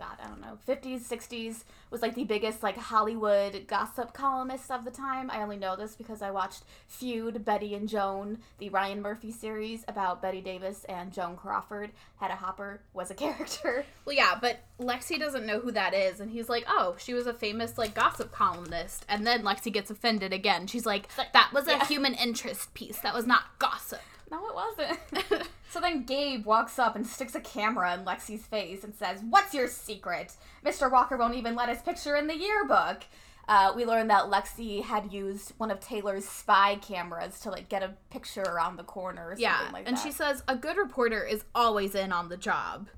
God, 0.02 0.16
I 0.20 0.26
don't 0.26 0.40
know, 0.40 0.58
50s, 0.68 1.02
60s 1.08 1.62
was 1.90 2.02
like 2.02 2.16
the 2.16 2.24
biggest 2.24 2.60
like 2.62 2.76
Hollywood 2.76 3.66
gossip 3.68 4.12
columnist 4.12 4.68
of 4.70 4.84
the 4.84 4.90
time. 4.90 5.30
I 5.30 5.42
only 5.42 5.56
know 5.56 5.76
this 5.76 5.94
because 5.94 6.22
I 6.22 6.32
watched 6.32 6.64
Feud, 6.88 7.44
Bette 7.44 7.72
and 7.74 7.88
Joan, 7.88 8.38
the 8.58 8.68
Ryan 8.70 9.00
Murphy 9.00 9.30
series 9.30 9.84
about 9.86 10.20
Bette 10.20 10.40
Davis 10.40 10.84
and 10.88 11.12
Joan 11.12 11.36
Crawford. 11.36 11.90
Hedda 12.16 12.34
Hopper 12.34 12.80
was 12.92 13.10
a 13.10 13.14
character. 13.22 13.84
well, 14.04 14.16
yeah, 14.16 14.36
but 14.40 14.58
Lexi 14.80 15.20
doesn't 15.20 15.46
know 15.46 15.60
who 15.60 15.70
that 15.70 15.94
is, 15.94 16.18
and 16.18 16.30
he's 16.32 16.48
like, 16.48 16.64
"Oh, 16.66 16.96
she 16.98 17.14
was 17.14 17.26
a 17.28 17.34
famous 17.34 17.78
like 17.78 17.94
gossip 17.94 18.32
columnist." 18.32 19.04
And 19.08 19.24
then 19.24 19.42
Lexi 19.44 19.72
gets 19.72 19.90
offended 19.90 20.32
again. 20.32 20.66
She's 20.66 20.86
like, 20.86 21.06
"That 21.32 21.50
was 21.52 21.68
a 21.68 21.72
Yeah. 21.72 21.86
human 21.86 22.14
interest 22.14 22.74
piece. 22.74 22.98
That 22.98 23.14
was 23.14 23.26
not 23.26 23.44
gossip." 23.60 24.00
No, 24.32 24.46
it 24.48 24.54
wasn't. 24.54 25.48
so 25.72 25.80
then 25.80 26.04
Gabe 26.04 26.44
walks 26.44 26.78
up 26.78 26.94
and 26.96 27.06
sticks 27.06 27.34
a 27.34 27.40
camera 27.40 27.94
in 27.94 28.04
Lexi's 28.04 28.44
face 28.44 28.84
and 28.84 28.94
says, 28.94 29.20
What's 29.28 29.54
your 29.54 29.68
secret? 29.68 30.34
Mr. 30.64 30.92
Walker 30.92 31.16
won't 31.16 31.34
even 31.34 31.54
let 31.54 31.70
his 31.70 31.80
picture 31.80 32.14
in 32.14 32.26
the 32.26 32.36
yearbook. 32.36 33.04
Uh, 33.48 33.72
we 33.74 33.86
learned 33.86 34.10
that 34.10 34.24
Lexi 34.24 34.82
had 34.82 35.12
used 35.12 35.52
one 35.56 35.70
of 35.70 35.80
Taylor's 35.80 36.28
spy 36.28 36.76
cameras 36.76 37.40
to 37.40 37.50
like 37.50 37.70
get 37.70 37.82
a 37.82 37.94
picture 38.10 38.42
around 38.42 38.76
the 38.76 38.84
corner 38.84 39.28
or 39.28 39.30
something 39.30 39.42
Yeah, 39.42 39.70
like 39.72 39.88
and 39.88 39.98
she 39.98 40.12
says 40.12 40.42
a 40.46 40.54
good 40.54 40.76
reporter 40.76 41.24
is 41.24 41.44
always 41.54 41.94
in 41.94 42.12
on 42.12 42.28
the 42.28 42.36
job. 42.36 42.88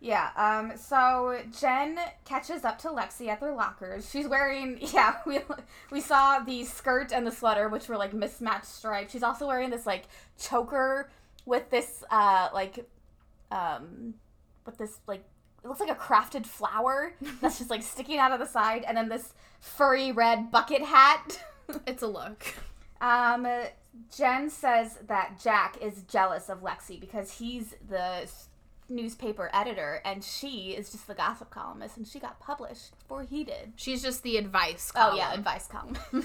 Yeah, 0.00 0.30
um, 0.36 0.76
so 0.76 1.38
Jen 1.58 1.98
catches 2.24 2.64
up 2.64 2.78
to 2.80 2.88
Lexi 2.88 3.28
at 3.28 3.40
their 3.40 3.54
lockers. 3.54 4.10
She's 4.10 4.28
wearing, 4.28 4.78
yeah, 4.92 5.16
we, 5.24 5.38
we 5.90 6.00
saw 6.00 6.40
the 6.40 6.64
skirt 6.64 7.12
and 7.12 7.26
the 7.26 7.32
sweater, 7.32 7.68
which 7.68 7.88
were 7.88 7.96
like 7.96 8.12
mismatched 8.12 8.66
stripes. 8.66 9.12
She's 9.12 9.22
also 9.22 9.46
wearing 9.46 9.70
this 9.70 9.86
like 9.86 10.04
choker 10.38 11.08
with 11.46 11.70
this, 11.70 12.04
uh, 12.10 12.50
like, 12.52 12.86
um, 13.50 14.14
with 14.66 14.76
this, 14.76 14.98
like, 15.06 15.24
it 15.64 15.68
looks 15.68 15.80
like 15.80 15.90
a 15.90 15.94
crafted 15.94 16.44
flower 16.46 17.14
that's 17.40 17.58
just 17.58 17.70
like 17.70 17.82
sticking 17.82 18.18
out 18.18 18.32
of 18.32 18.38
the 18.38 18.46
side, 18.46 18.84
and 18.86 18.96
then 18.96 19.08
this 19.08 19.32
furry 19.60 20.12
red 20.12 20.50
bucket 20.50 20.82
hat. 20.82 21.42
It's 21.84 22.00
a 22.02 22.06
look. 22.06 22.44
Um, 23.00 23.44
Jen 24.16 24.50
says 24.50 24.98
that 25.08 25.40
Jack 25.42 25.78
is 25.82 26.04
jealous 26.08 26.48
of 26.48 26.62
Lexi 26.62 27.00
because 27.00 27.38
he's 27.38 27.74
the 27.88 28.30
newspaper 28.88 29.50
editor 29.52 30.00
and 30.04 30.22
she 30.22 30.70
is 30.70 30.90
just 30.90 31.06
the 31.06 31.14
gossip 31.14 31.50
columnist 31.50 31.96
and 31.96 32.06
she 32.06 32.18
got 32.20 32.38
published 32.38 32.96
before 32.98 33.22
he 33.24 33.42
did. 33.44 33.72
She's 33.76 34.02
just 34.02 34.22
the 34.22 34.36
advice. 34.36 34.92
column. 34.92 35.14
Oh 35.14 35.16
yeah, 35.16 35.34
advice 35.34 35.66
column. 35.66 35.96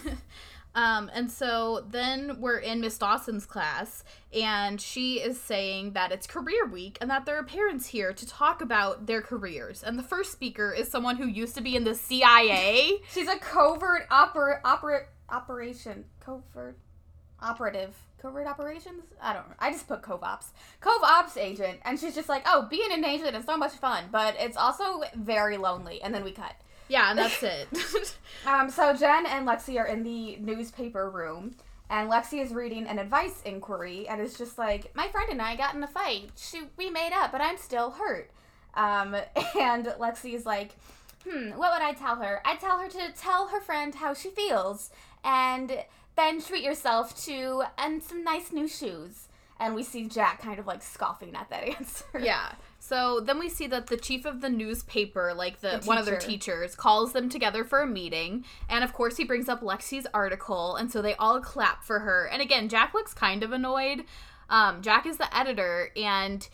Um, 0.73 1.11
and 1.13 1.29
so 1.29 1.85
then 1.89 2.39
we're 2.39 2.57
in 2.57 2.79
Miss 2.79 2.97
Dawson's 2.97 3.45
class, 3.45 4.03
and 4.33 4.79
she 4.79 5.15
is 5.15 5.39
saying 5.39 5.93
that 5.93 6.11
it's 6.11 6.25
career 6.25 6.65
week 6.65 6.97
and 7.01 7.09
that 7.09 7.25
there 7.25 7.37
are 7.37 7.43
parents 7.43 7.87
here 7.87 8.13
to 8.13 8.25
talk 8.27 8.61
about 8.61 9.05
their 9.05 9.21
careers. 9.21 9.83
And 9.83 9.99
the 9.99 10.03
first 10.03 10.31
speaker 10.31 10.71
is 10.71 10.89
someone 10.89 11.17
who 11.17 11.27
used 11.27 11.55
to 11.55 11.61
be 11.61 11.75
in 11.75 11.83
the 11.83 11.95
CIA. 11.95 13.01
She's 13.11 13.27
a 13.27 13.37
covert 13.37 14.07
oper 14.09 14.59
opera 14.63 15.07
operation 15.29 16.05
covert 16.19 16.77
operative 17.41 17.95
covert 18.21 18.47
operations. 18.47 19.03
I 19.21 19.33
don't. 19.33 19.49
know. 19.49 19.55
I 19.59 19.71
just 19.71 19.87
put 19.87 20.01
cov 20.01 20.23
ops 20.23 20.51
cov 20.79 21.01
ops 21.03 21.37
agent, 21.37 21.79
and 21.83 21.99
she's 21.99 22.13
just 22.13 22.29
like, 22.29 22.43
oh, 22.45 22.67
being 22.69 22.91
an 22.91 23.03
agent 23.03 23.35
is 23.35 23.45
so 23.45 23.57
much 23.57 23.73
fun, 23.73 24.05
but 24.11 24.35
it's 24.39 24.57
also 24.57 25.01
very 25.15 25.57
lonely. 25.57 26.01
And 26.01 26.13
then 26.13 26.23
we 26.23 26.31
cut. 26.31 26.53
Yeah, 26.91 27.09
and 27.11 27.19
that's 27.19 27.41
it. 27.41 27.67
Um, 28.43 28.71
so 28.71 28.91
Jen 28.93 29.27
and 29.27 29.47
Lexi 29.47 29.79
are 29.79 29.85
in 29.85 30.01
the 30.01 30.35
newspaper 30.37 31.11
room, 31.11 31.55
and 31.91 32.09
Lexi 32.09 32.41
is 32.43 32.51
reading 32.51 32.87
an 32.87 32.97
advice 32.97 33.39
inquiry, 33.45 34.07
and 34.07 34.19
it's 34.19 34.35
just 34.35 34.57
like, 34.57 34.93
my 34.95 35.07
friend 35.09 35.29
and 35.29 35.39
I 35.39 35.55
got 35.55 35.75
in 35.75 35.83
a 35.83 35.87
fight. 35.87 36.31
She, 36.35 36.63
we 36.75 36.89
made 36.89 37.11
up, 37.13 37.31
but 37.31 37.39
I'm 37.39 37.57
still 37.57 37.91
hurt. 37.91 38.31
Um, 38.73 39.15
and 39.59 39.85
Lexi 39.99 40.33
is 40.33 40.47
like, 40.47 40.71
hmm, 41.23 41.51
what 41.51 41.71
would 41.71 41.83
I 41.83 41.93
tell 41.93 42.15
her? 42.15 42.41
I'd 42.45 42.59
tell 42.59 42.79
her 42.79 42.89
to 42.89 43.11
tell 43.15 43.49
her 43.49 43.61
friend 43.61 43.93
how 43.93 44.15
she 44.15 44.29
feels, 44.31 44.89
and 45.23 45.83
then 46.15 46.41
treat 46.41 46.63
yourself 46.63 47.23
to 47.25 47.63
and 47.77 48.01
some 48.01 48.23
nice 48.23 48.51
new 48.51 48.67
shoes. 48.67 49.27
And 49.59 49.75
we 49.75 49.83
see 49.83 50.07
Jack 50.07 50.41
kind 50.41 50.57
of 50.57 50.65
like 50.65 50.81
scoffing 50.81 51.35
at 51.35 51.47
that 51.51 51.63
answer. 51.77 52.05
yeah. 52.19 52.53
So 52.83 53.19
then 53.19 53.37
we 53.37 53.47
see 53.47 53.67
that 53.67 53.87
the 53.87 53.95
chief 53.95 54.25
of 54.25 54.41
the 54.41 54.49
newspaper, 54.49 55.35
like 55.35 55.61
the, 55.61 55.77
The 55.79 55.85
one 55.85 55.99
of 55.99 56.07
their 56.07 56.17
teachers, 56.17 56.75
calls 56.75 57.13
them 57.13 57.29
together 57.29 57.63
for 57.63 57.79
a 57.81 57.87
meeting, 57.87 58.43
and 58.67 58.83
of 58.83 58.91
course 58.91 59.17
he 59.17 59.23
brings 59.23 59.47
up 59.47 59.61
Lexi's 59.61 60.07
article, 60.15 60.75
and 60.75 60.91
so 60.91 60.99
they 60.99 61.13
all 61.15 61.39
clap 61.39 61.83
for 61.83 61.99
her. 61.99 62.25
And 62.25 62.41
again, 62.41 62.69
Jack 62.69 62.95
looks 62.95 63.13
kind 63.13 63.43
of 63.43 63.51
annoyed. 63.51 64.03
Um, 64.49 64.81
Jack 64.81 65.05
is 65.05 65.17
the 65.17 65.33
editor, 65.37 65.91
and 65.95 66.49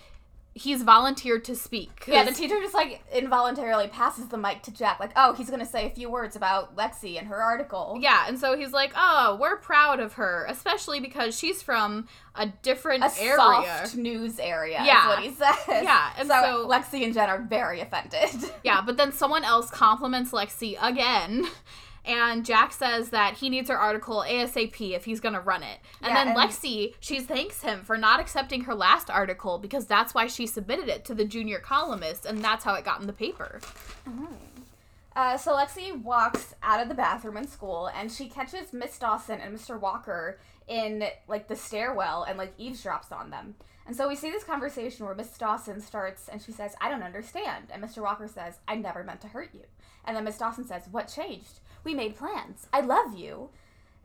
he's 0.57 0.83
volunteered 0.83 1.43
to 1.45 1.55
speak. 1.55 2.03
Yeah, 2.07 2.23
the 2.23 2.31
teacher 2.31 2.59
just 2.61 2.73
like 2.73 3.01
involuntarily 3.13 3.87
passes 3.87 4.27
the 4.27 4.37
mic 4.37 4.63
to 4.63 4.71
Jack, 4.71 4.99
like, 4.99 5.11
oh, 5.15 5.33
he's 5.33 5.49
gonna 5.49 5.65
say 5.65 5.85
a 5.85 5.89
few 5.89 6.09
words 6.09 6.35
about 6.35 6.75
Lexi 6.75 7.17
and 7.17 7.27
her 7.27 7.41
article. 7.41 7.97
Yeah, 7.99 8.25
and 8.27 8.39
so 8.39 8.57
he's 8.57 8.71
like, 8.73 8.91
"Oh, 8.95 9.37
we're 9.39 9.57
proud 9.57 9.99
of 9.99 10.13
her, 10.13 10.45
especially 10.49 10.99
because 10.99 11.37
she's 11.37 11.61
from 11.61 12.07
a 12.35 12.47
different 12.47 13.03
A 13.03 13.11
area." 13.21 13.35
soft 13.37 13.95
news 13.95 14.39
area, 14.39 14.81
Yeah. 14.83 15.01
is 15.01 15.07
what 15.07 15.19
he 15.23 15.31
says. 15.31 15.83
Yeah, 15.83 16.11
and 16.17 16.27
so, 16.27 16.41
so- 16.41 16.67
Lexi 16.67 17.03
and 17.03 17.13
Jen 17.13 17.29
are 17.29 17.41
very 17.41 17.81
offended. 17.81 18.29
Yeah, 18.63 18.81
but 18.81 18.97
then 18.97 19.11
someone 19.11 19.43
else 19.43 19.69
compliments 19.69 20.31
Lexi 20.31 20.75
again. 20.81 21.45
And 22.07 22.45
Jack 22.45 22.71
says 22.71 23.09
that 23.09 23.35
he 23.35 23.49
needs 23.49 23.69
her 23.69 23.77
article 23.77 24.23
ASAP 24.25 24.95
if 24.95 25.03
he's 25.05 25.19
gonna 25.19 25.41
run 25.41 25.61
it. 25.61 25.79
And 26.01 26.09
Yeah, 26.09 26.23
then 26.23 26.27
and- 26.29 26.37
Lexi, 26.37 26.95
she 27.01 27.19
thanks 27.19 27.61
him 27.61 27.83
for 27.83 27.97
not 27.97 28.19
accepting 28.21 28.61
her 28.61 28.73
last 28.73 29.09
article 29.09 29.59
because 29.59 29.85
that's 29.87 30.13
why 30.13 30.27
she 30.27 30.47
submitted 30.47 30.87
it 30.87 31.03
to 31.05 31.13
the 31.13 31.25
junior 31.25 31.59
columnist, 31.59 32.25
and 32.25 32.43
that's 32.43 32.63
how 32.63 32.73
it 32.75 32.85
got 32.85 33.01
in 33.01 33.07
the 33.07 33.13
paper. 33.13 33.59
Uh, 35.15 35.35
so 35.35 35.55
Lexi 35.55 35.99
walks 36.01 36.53
out 36.61 36.79
of 36.79 36.89
the 36.89 36.93
bathroom 36.95 37.37
in 37.37 37.47
school, 37.47 37.87
and 37.87 38.11
she 38.11 38.29
catches 38.29 38.71
Miss 38.71 38.97
Dawson 38.99 39.41
and 39.41 39.57
Mr. 39.57 39.79
Walker 39.79 40.39
in 40.67 41.07
like 41.27 41.47
the 41.47 41.55
stairwell, 41.55 42.23
and 42.23 42.37
like 42.37 42.55
eavesdrops 42.57 43.11
on 43.11 43.31
them. 43.31 43.55
And 43.87 43.95
so 43.95 44.07
we 44.07 44.15
see 44.15 44.29
this 44.29 44.43
conversation 44.43 45.05
where 45.05 45.15
Miss 45.15 45.35
Dawson 45.37 45.81
starts, 45.81 46.27
and 46.27 46.41
she 46.41 46.51
says, 46.51 46.75
"I 46.81 46.89
don't 46.89 47.03
understand," 47.03 47.69
and 47.71 47.81
Mr. 47.83 48.03
Walker 48.03 48.27
says, 48.27 48.59
"I 48.67 48.75
never 48.75 49.03
meant 49.03 49.21
to 49.21 49.29
hurt 49.29 49.49
you." 49.53 49.63
And 50.05 50.15
then 50.15 50.23
Miss 50.25 50.37
Dawson 50.37 50.65
says, 50.67 50.83
"What 50.91 51.07
changed? 51.07 51.61
We 51.87 51.95
made 51.95 52.17
plans. 52.17 52.67
I 52.71 52.81
love 52.81 53.17
you." 53.17 53.49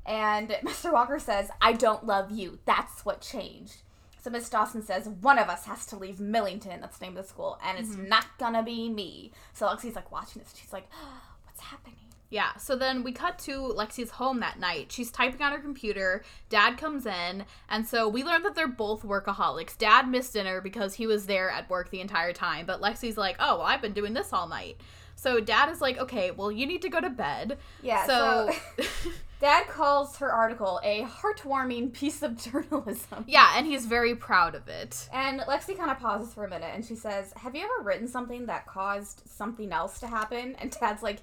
And 0.07 0.49
Mr. 0.65 0.93
Walker 0.93 1.19
says, 1.19 1.51
I 1.61 1.73
don't 1.73 2.07
love 2.07 2.31
you. 2.31 2.59
That's 2.65 3.05
what 3.05 3.21
changed. 3.21 3.83
So 4.23 4.31
Miss 4.31 4.49
Dawson 4.49 4.83
says, 4.83 5.09
one 5.09 5.39
of 5.39 5.49
us 5.49 5.65
has 5.67 5.85
to 5.87 5.97
leave 5.97 6.21
Millington, 6.21 6.81
that's 6.81 6.99
the 6.99 7.07
name 7.07 7.17
of 7.17 7.25
the 7.25 7.29
school, 7.29 7.59
and 7.65 7.77
it's 7.77 7.91
mm-hmm. 7.91 8.09
not 8.09 8.27
gonna 8.39 8.63
be 8.63 8.89
me. 8.89 9.33
So 9.53 9.67
Lexi's 9.67 9.97
like 9.97 10.13
watching 10.13 10.43
this. 10.43 10.55
She's 10.57 10.73
like, 10.73 10.89
what's 11.45 11.61
happening? 11.61 11.97
Yeah, 12.31 12.57
so 12.57 12.77
then 12.77 13.03
we 13.03 13.13
cut 13.13 13.39
to 13.41 13.75
Lexi's 13.77 14.13
home 14.13 14.41
that 14.41 14.61
night. 14.61 14.91
She's 14.91 15.11
typing 15.11 15.43
on 15.43 15.53
her 15.53 15.59
computer. 15.59 16.25
Dad 16.49 16.79
comes 16.79 17.05
in, 17.05 17.45
and 17.69 17.87
so 17.87 18.09
we 18.09 18.25
learned 18.25 18.45
that 18.45 18.55
they're 18.55 18.69
both 18.69 19.03
workaholics. 19.03 19.77
Dad 19.77 20.09
missed 20.09 20.33
dinner 20.33 20.63
because 20.63 20.95
he 20.95 21.07
was 21.07 21.27
there 21.27 21.51
at 21.51 21.69
work 21.69 21.91
the 21.91 22.01
entire 22.01 22.33
time, 22.33 22.65
but 22.65 22.81
Lexi's 22.81 23.19
like, 23.19 23.37
"Oh, 23.39 23.59
well, 23.59 23.67
I've 23.67 23.83
been 23.83 23.93
doing 23.93 24.15
this 24.15 24.33
all 24.33 24.49
night." 24.49 24.79
So 25.23 25.39
Dad 25.41 25.69
is 25.71 25.81
like, 25.81 25.99
"Okay, 25.99 26.33
well, 26.33 26.51
you 26.51 26.67
need 26.67 26.83
to 26.83 26.89
go 26.89 27.01
to 27.01 27.09
bed." 27.09 27.59
Yeah, 27.81 28.05
So, 28.07 28.51
Dad 29.41 29.69
calls 29.69 30.17
her 30.17 30.33
article 30.33 30.81
a 30.83 31.05
heartwarming 31.05 31.93
piece 31.93 32.23
of 32.23 32.37
journalism. 32.53 33.25
yeah, 33.29 33.53
and 33.57 33.65
he's 33.67 33.87
very 33.87 34.17
proud 34.17 34.57
of 34.57 34.67
it. 34.69 35.09
And 35.13 35.39
Lexi 35.43 35.79
kind 35.79 35.93
of 35.93 35.99
pauses 36.01 36.35
for 36.35 36.45
a 36.45 36.51
minute 36.51 36.73
and 36.75 36.85
she 36.85 36.97
says, 36.97 37.33
Have 37.37 37.55
you 37.55 37.63
ever 37.65 37.85
written 37.87 38.09
something 38.09 38.47
that 38.47 38.67
caused 38.67 39.23
something 39.29 39.73
else 39.73 40.01
to 40.01 40.09
happen? 40.09 40.57
And 40.61 40.71
Dad's 40.81 41.05
like, 41.05 41.19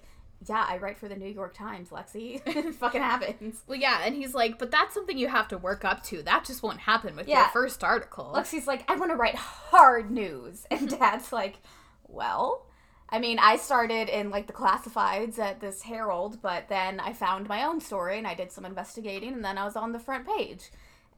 Yeah, 0.47 0.65
I 0.65 0.77
write 0.77 0.97
for 0.97 1.09
the 1.09 1.17
New 1.17 1.27
York 1.29 1.53
Times, 1.53 1.89
Lexi. 1.89 2.41
it 2.45 2.75
fucking 2.75 3.01
happens. 3.01 3.61
Well, 3.67 3.77
yeah, 3.77 3.99
and 4.05 4.15
he's 4.15 4.33
like, 4.33 4.57
"But 4.59 4.71
that's 4.71 4.93
something 4.93 5.17
you 5.17 5.27
have 5.27 5.49
to 5.49 5.57
work 5.57 5.83
up 5.83 6.03
to. 6.05 6.23
That 6.23 6.45
just 6.45 6.63
won't 6.63 6.79
happen 6.79 7.17
with 7.17 7.27
your 7.27 7.49
first 7.49 7.83
article." 7.83 8.31
Lexi's 8.33 8.65
like, 8.65 8.89
I 8.89 8.95
want 8.95 9.11
to 9.11 9.17
write 9.17 9.35
hard 9.35 10.09
news. 10.09 10.65
And 10.71 10.87
Dad's 10.89 11.33
like, 11.33 11.57
Well, 12.07 12.65
I 13.11 13.19
mean, 13.19 13.39
I 13.39 13.57
started 13.57 14.07
in 14.07 14.29
like 14.29 14.47
the 14.47 14.53
classifieds 14.53 15.39
at 15.39 15.59
this 15.59 15.81
Herald, 15.81 16.41
but 16.41 16.69
then 16.69 16.99
I 16.99 17.13
found 17.13 17.47
my 17.47 17.63
own 17.63 17.81
story 17.81 18.17
and 18.17 18.27
I 18.27 18.35
did 18.35 18.51
some 18.51 18.65
investigating 18.65 19.33
and 19.33 19.43
then 19.43 19.57
I 19.57 19.65
was 19.65 19.75
on 19.75 19.91
the 19.91 19.99
front 19.99 20.27
page. 20.27 20.69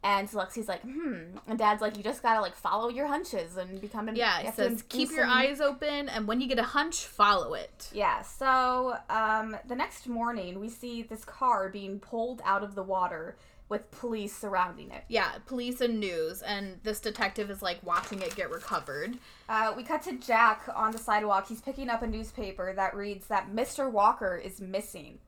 And 0.03 0.27
so 0.27 0.39
Lexi's 0.39 0.67
like, 0.67 0.81
hmm. 0.81 1.37
And 1.47 1.59
Dad's 1.59 1.81
like, 1.81 1.95
you 1.95 2.01
just 2.03 2.23
gotta 2.23 2.41
like 2.41 2.55
follow 2.55 2.89
your 2.89 3.05
hunches 3.07 3.57
and 3.57 3.79
become 3.79 4.07
an 4.07 4.15
yeah, 4.15 4.39
it 4.39 4.55
says, 4.55 4.81
"Keep 4.89 5.11
your 5.11 5.25
some- 5.25 5.29
eyes 5.29 5.61
open, 5.61 6.09
and 6.09 6.27
when 6.27 6.41
you 6.41 6.47
get 6.47 6.57
a 6.57 6.63
hunch, 6.63 7.05
follow 7.05 7.53
it." 7.53 7.89
Yeah, 7.93 8.23
so 8.23 8.95
um, 9.11 9.55
the 9.67 9.75
next 9.75 10.07
morning 10.07 10.59
we 10.59 10.69
see 10.69 11.03
this 11.03 11.23
car 11.23 11.69
being 11.69 11.99
pulled 11.99 12.41
out 12.43 12.63
of 12.63 12.73
the 12.73 12.81
water 12.81 13.35
with 13.71 13.89
police 13.89 14.35
surrounding 14.35 14.91
it. 14.91 15.05
Yeah, 15.07 15.31
police 15.47 15.79
and 15.79 15.97
news, 15.97 16.41
and 16.41 16.77
this 16.83 16.99
detective 16.99 17.49
is 17.49 17.61
like 17.61 17.79
watching 17.83 18.21
it 18.21 18.35
get 18.35 18.51
recovered. 18.51 19.17
Uh, 19.47 19.73
we 19.75 19.83
cut 19.83 20.03
to 20.03 20.17
Jack 20.17 20.67
on 20.75 20.91
the 20.91 20.97
sidewalk. 20.97 21.47
He's 21.47 21.61
picking 21.61 21.89
up 21.89 22.03
a 22.03 22.07
newspaper 22.07 22.73
that 22.75 22.93
reads 22.93 23.27
that 23.27 23.49
Mr. 23.49 23.89
Walker 23.89 24.35
is 24.35 24.59
missing. 24.59 25.19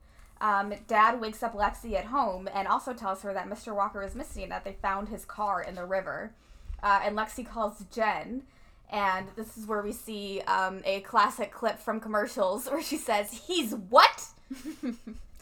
Um, 0.41 0.73
Dad 0.89 1.21
wakes 1.21 1.41
up 1.41 1.55
Lexi 1.55 1.93
at 1.93 2.05
home 2.05 2.49
and 2.53 2.67
also 2.67 2.91
tells 2.93 3.21
her 3.21 3.33
that 3.33 3.49
Mr. 3.49 3.73
Walker 3.73 4.03
is 4.03 4.13
missing, 4.13 4.49
that 4.49 4.65
they 4.65 4.73
found 4.73 5.07
his 5.07 5.23
car 5.23 5.63
in 5.63 5.75
the 5.75 5.85
river. 5.85 6.33
Uh, 6.83 6.99
and 7.01 7.17
Lexi 7.17 7.47
calls 7.47 7.85
Jen, 7.93 8.43
and 8.91 9.27
this 9.37 9.57
is 9.57 9.65
where 9.65 9.81
we 9.81 9.93
see 9.93 10.41
um, 10.41 10.81
a 10.83 10.99
classic 10.99 11.53
clip 11.53 11.79
from 11.79 12.01
commercials 12.01 12.67
where 12.69 12.83
she 12.83 12.97
says, 12.97 13.45
He's 13.47 13.73
what? 13.73 14.25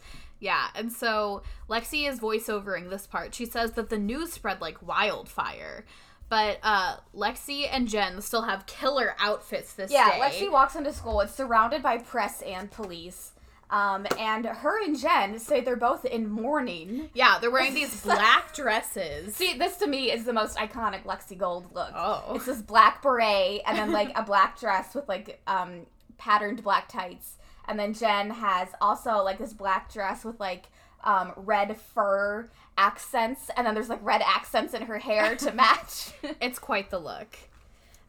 Yeah, 0.41 0.67
and 0.75 0.91
so 0.91 1.43
Lexi 1.69 2.09
is 2.09 2.19
voiceovering 2.19 2.89
this 2.89 3.07
part. 3.07 3.33
She 3.33 3.45
says 3.45 3.73
that 3.73 3.89
the 3.89 3.97
news 3.97 4.33
spread 4.33 4.59
like 4.59 4.85
wildfire. 4.85 5.85
But 6.27 6.59
uh, 6.63 6.95
Lexi 7.15 7.67
and 7.69 7.87
Jen 7.87 8.21
still 8.21 8.43
have 8.43 8.65
killer 8.65 9.15
outfits 9.19 9.73
this 9.73 9.91
year. 9.91 10.01
Yeah, 10.01 10.29
day. 10.29 10.45
Lexi 10.45 10.51
walks 10.51 10.75
into 10.75 10.93
school. 10.93 11.19
It's 11.21 11.35
surrounded 11.35 11.83
by 11.83 11.97
press 11.97 12.41
and 12.41 12.71
police. 12.71 13.33
Um, 13.69 14.05
and 14.19 14.45
her 14.45 14.83
and 14.83 14.99
Jen 14.99 15.39
say 15.39 15.61
they're 15.61 15.75
both 15.77 16.03
in 16.03 16.29
mourning. 16.29 17.09
yeah, 17.13 17.37
they're 17.39 17.51
wearing 17.51 17.73
these 17.75 18.01
black 18.01 18.53
dresses. 18.53 19.35
See, 19.35 19.57
this 19.57 19.77
to 19.77 19.87
me 19.87 20.11
is 20.11 20.25
the 20.25 20.33
most 20.33 20.57
iconic 20.57 21.03
Lexi 21.03 21.37
Gold 21.37 21.73
look. 21.73 21.91
Oh. 21.95 22.33
It's 22.35 22.45
this 22.45 22.61
black 22.61 23.01
beret 23.01 23.61
and 23.65 23.77
then 23.77 23.91
like 23.91 24.11
a 24.17 24.23
black 24.23 24.59
dress 24.59 24.93
with 24.95 25.07
like 25.07 25.41
um 25.47 25.85
patterned 26.17 26.63
black 26.63 26.89
tights. 26.89 27.37
And 27.67 27.79
then 27.79 27.93
Jen 27.93 28.29
has 28.31 28.69
also 28.81 29.23
like 29.23 29.37
this 29.37 29.53
black 29.53 29.91
dress 29.91 30.23
with 30.25 30.39
like 30.39 30.67
um 31.03 31.33
red 31.35 31.75
fur 31.77 32.49
accents 32.77 33.49
and 33.57 33.65
then 33.65 33.73
there's 33.73 33.89
like 33.89 34.03
red 34.03 34.21
accents 34.23 34.73
in 34.73 34.83
her 34.83 34.99
hair 34.99 35.35
to 35.35 35.51
match. 35.65 36.11
It's 36.41 36.59
quite 36.59 36.89
the 36.89 36.99
look. 36.99 37.37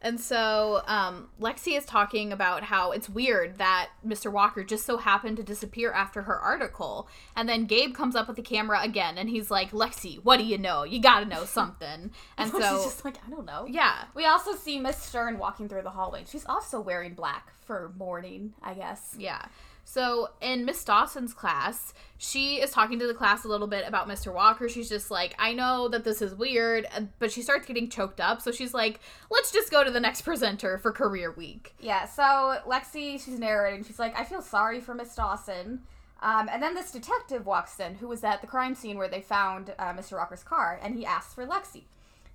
And 0.05 0.19
so 0.19 0.81
um, 0.85 1.29
Lexi 1.39 1.77
is 1.77 1.85
talking 1.85 2.33
about 2.33 2.63
how 2.63 2.91
it's 2.91 3.07
weird 3.07 3.57
that 3.57 3.89
Mr. 4.05 4.29
Walker 4.29 4.61
just 4.61 4.85
so 4.85 4.97
happened 4.97 5.37
to 5.37 5.43
disappear 5.43 5.93
after 5.93 6.23
her 6.23 6.37
article. 6.37 7.07
And 7.37 7.47
then 7.47 7.65
Gabe 7.67 7.95
comes 7.95 8.13
up 8.13 8.27
with 8.27 8.35
the 8.35 8.41
camera 8.41 8.81
again 8.81 9.17
and 9.17 9.29
he's 9.29 9.49
like, 9.49 9.71
Lexi, 9.71 10.17
what 10.21 10.37
do 10.39 10.43
you 10.43 10.57
know? 10.57 10.83
You 10.83 10.99
gotta 10.99 11.25
know 11.25 11.45
something. 11.45 12.11
And 12.37 12.51
so. 12.51 12.57
She's 12.59 12.83
just 12.83 13.05
like, 13.05 13.15
I 13.25 13.29
don't 13.29 13.45
know. 13.45 13.65
yeah. 13.69 14.03
We 14.13 14.25
also 14.25 14.55
see 14.55 14.77
Miss 14.77 14.97
Stern 14.97 15.37
walking 15.39 15.69
through 15.69 15.83
the 15.83 15.91
hallway. 15.91 16.25
She's 16.29 16.45
also 16.45 16.81
wearing 16.81 17.13
black 17.13 17.52
for 17.65 17.91
mourning, 17.97 18.53
I 18.61 18.73
guess. 18.73 19.15
Yeah. 19.17 19.45
So 19.85 20.29
in 20.41 20.65
Miss 20.65 20.83
Dawson's 20.83 21.33
class, 21.33 21.93
she 22.17 22.55
is 22.61 22.71
talking 22.71 22.99
to 22.99 23.07
the 23.07 23.13
class 23.13 23.43
a 23.43 23.47
little 23.47 23.67
bit 23.67 23.87
about 23.87 24.07
Mr. 24.07 24.33
Walker. 24.33 24.69
She's 24.69 24.87
just 24.89 25.11
like, 25.11 25.35
I 25.37 25.53
know 25.53 25.89
that 25.89 26.03
this 26.03 26.21
is 26.21 26.33
weird, 26.33 26.87
but 27.19 27.31
she 27.31 27.41
starts 27.41 27.65
getting 27.65 27.89
choked 27.89 28.21
up. 28.21 28.41
So 28.41 28.51
she's 28.51 28.73
like, 28.73 28.99
let's 29.29 29.51
just 29.51 29.71
go 29.71 29.83
to 29.83 29.91
the 29.91 29.99
next 29.99 30.21
presenter 30.23 30.77
for 30.77 30.91
career 30.91 31.31
week. 31.31 31.75
Yeah, 31.79 32.05
so 32.05 32.23
Lexi, 32.65 33.23
she's 33.23 33.39
narrating. 33.39 33.83
She's 33.83 33.99
like, 33.99 34.17
I 34.17 34.23
feel 34.23 34.41
sorry 34.41 34.79
for 34.79 34.95
Miss 34.95 35.13
Dawson. 35.15 35.81
Um, 36.21 36.47
and 36.49 36.63
then 36.63 36.73
this 36.73 36.91
detective 36.91 37.45
walks 37.45 37.79
in 37.81 37.95
who 37.95 38.07
was 38.07 38.23
at 38.23 38.39
the 38.39 38.47
crime 38.47 38.75
scene 38.75 38.97
where 38.97 39.09
they 39.09 39.21
found 39.21 39.75
uh, 39.77 39.91
Mr. 39.93 40.13
Walker's 40.13 40.43
car, 40.43 40.79
and 40.81 40.95
he 40.95 41.05
asks 41.05 41.33
for 41.33 41.45
Lexi. 41.45 41.83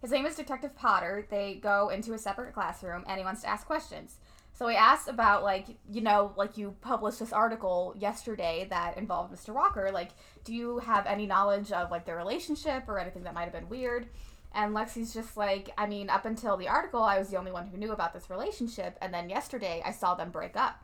His 0.03 0.11
name 0.13 0.27
is 0.27 0.37
Detective 0.37 0.77
Potter. 0.77 1.27
They 1.29 1.55
go 1.55 1.89
into 1.89 2.13
a 2.13 2.19
separate 2.19 2.53
classroom, 2.53 3.03
and 3.09 3.19
he 3.19 3.25
wants 3.25 3.41
to 3.43 3.49
ask 3.49 3.67
questions. 3.67 4.19
So 4.59 4.67
he 4.67 4.75
asks 4.75 5.07
about, 5.07 5.45
like, 5.45 5.67
you 5.89 6.01
know, 6.01 6.33
like 6.37 6.59
you 6.59 6.75
published 6.81 7.21
this 7.21 7.33
article 7.33 7.95
yesterday 7.97 8.67
that 8.71 8.99
involved 8.99 9.33
Mr. 9.33 9.55
Walker. 9.55 9.91
Like, 9.93 10.11
do 10.43 10.53
you 10.53 10.81
have 10.81 11.07
any 11.07 11.27
knowledge 11.27 11.71
of, 11.71 11.93
like, 11.93 12.05
their 12.07 12.17
relationship 12.17 12.89
or 12.89 12.99
anything 12.99 13.23
that 13.23 13.35
might 13.35 13.45
have 13.45 13.53
been 13.53 13.69
weird? 13.69 14.09
And 14.53 14.75
Lexi's 14.75 15.15
just 15.15 15.37
like, 15.37 15.71
I 15.79 15.87
mean, 15.87 16.11
up 16.11 16.25
until 16.25 16.57
the 16.57 16.67
article, 16.67 17.05
I 17.05 17.21
was 17.21 17.29
the 17.29 17.37
only 17.37 17.53
one 17.53 17.69
who 17.69 17.77
knew 17.77 17.93
about 17.93 18.13
this 18.13 18.31
relationship, 18.31 18.99
and 19.01 19.15
then 19.15 19.31
yesterday 19.31 19.81
I 19.85 19.93
saw 19.93 20.17
them 20.17 20.31
break 20.33 20.57
up. 20.57 20.83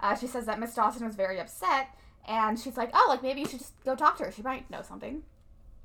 Uh, 0.00 0.16
she 0.16 0.26
says 0.26 0.46
that 0.46 0.58
Miss 0.58 0.74
Dawson 0.74 1.04
was 1.04 1.14
very 1.14 1.38
upset, 1.38 1.88
and 2.26 2.58
she's 2.58 2.78
like, 2.78 2.92
"Oh, 2.94 3.06
like 3.10 3.22
maybe 3.22 3.40
you 3.40 3.46
should 3.46 3.58
just 3.58 3.74
go 3.84 3.94
talk 3.94 4.16
to 4.18 4.24
her. 4.24 4.32
She 4.32 4.40
might 4.42 4.70
know 4.70 4.80
something." 4.80 5.22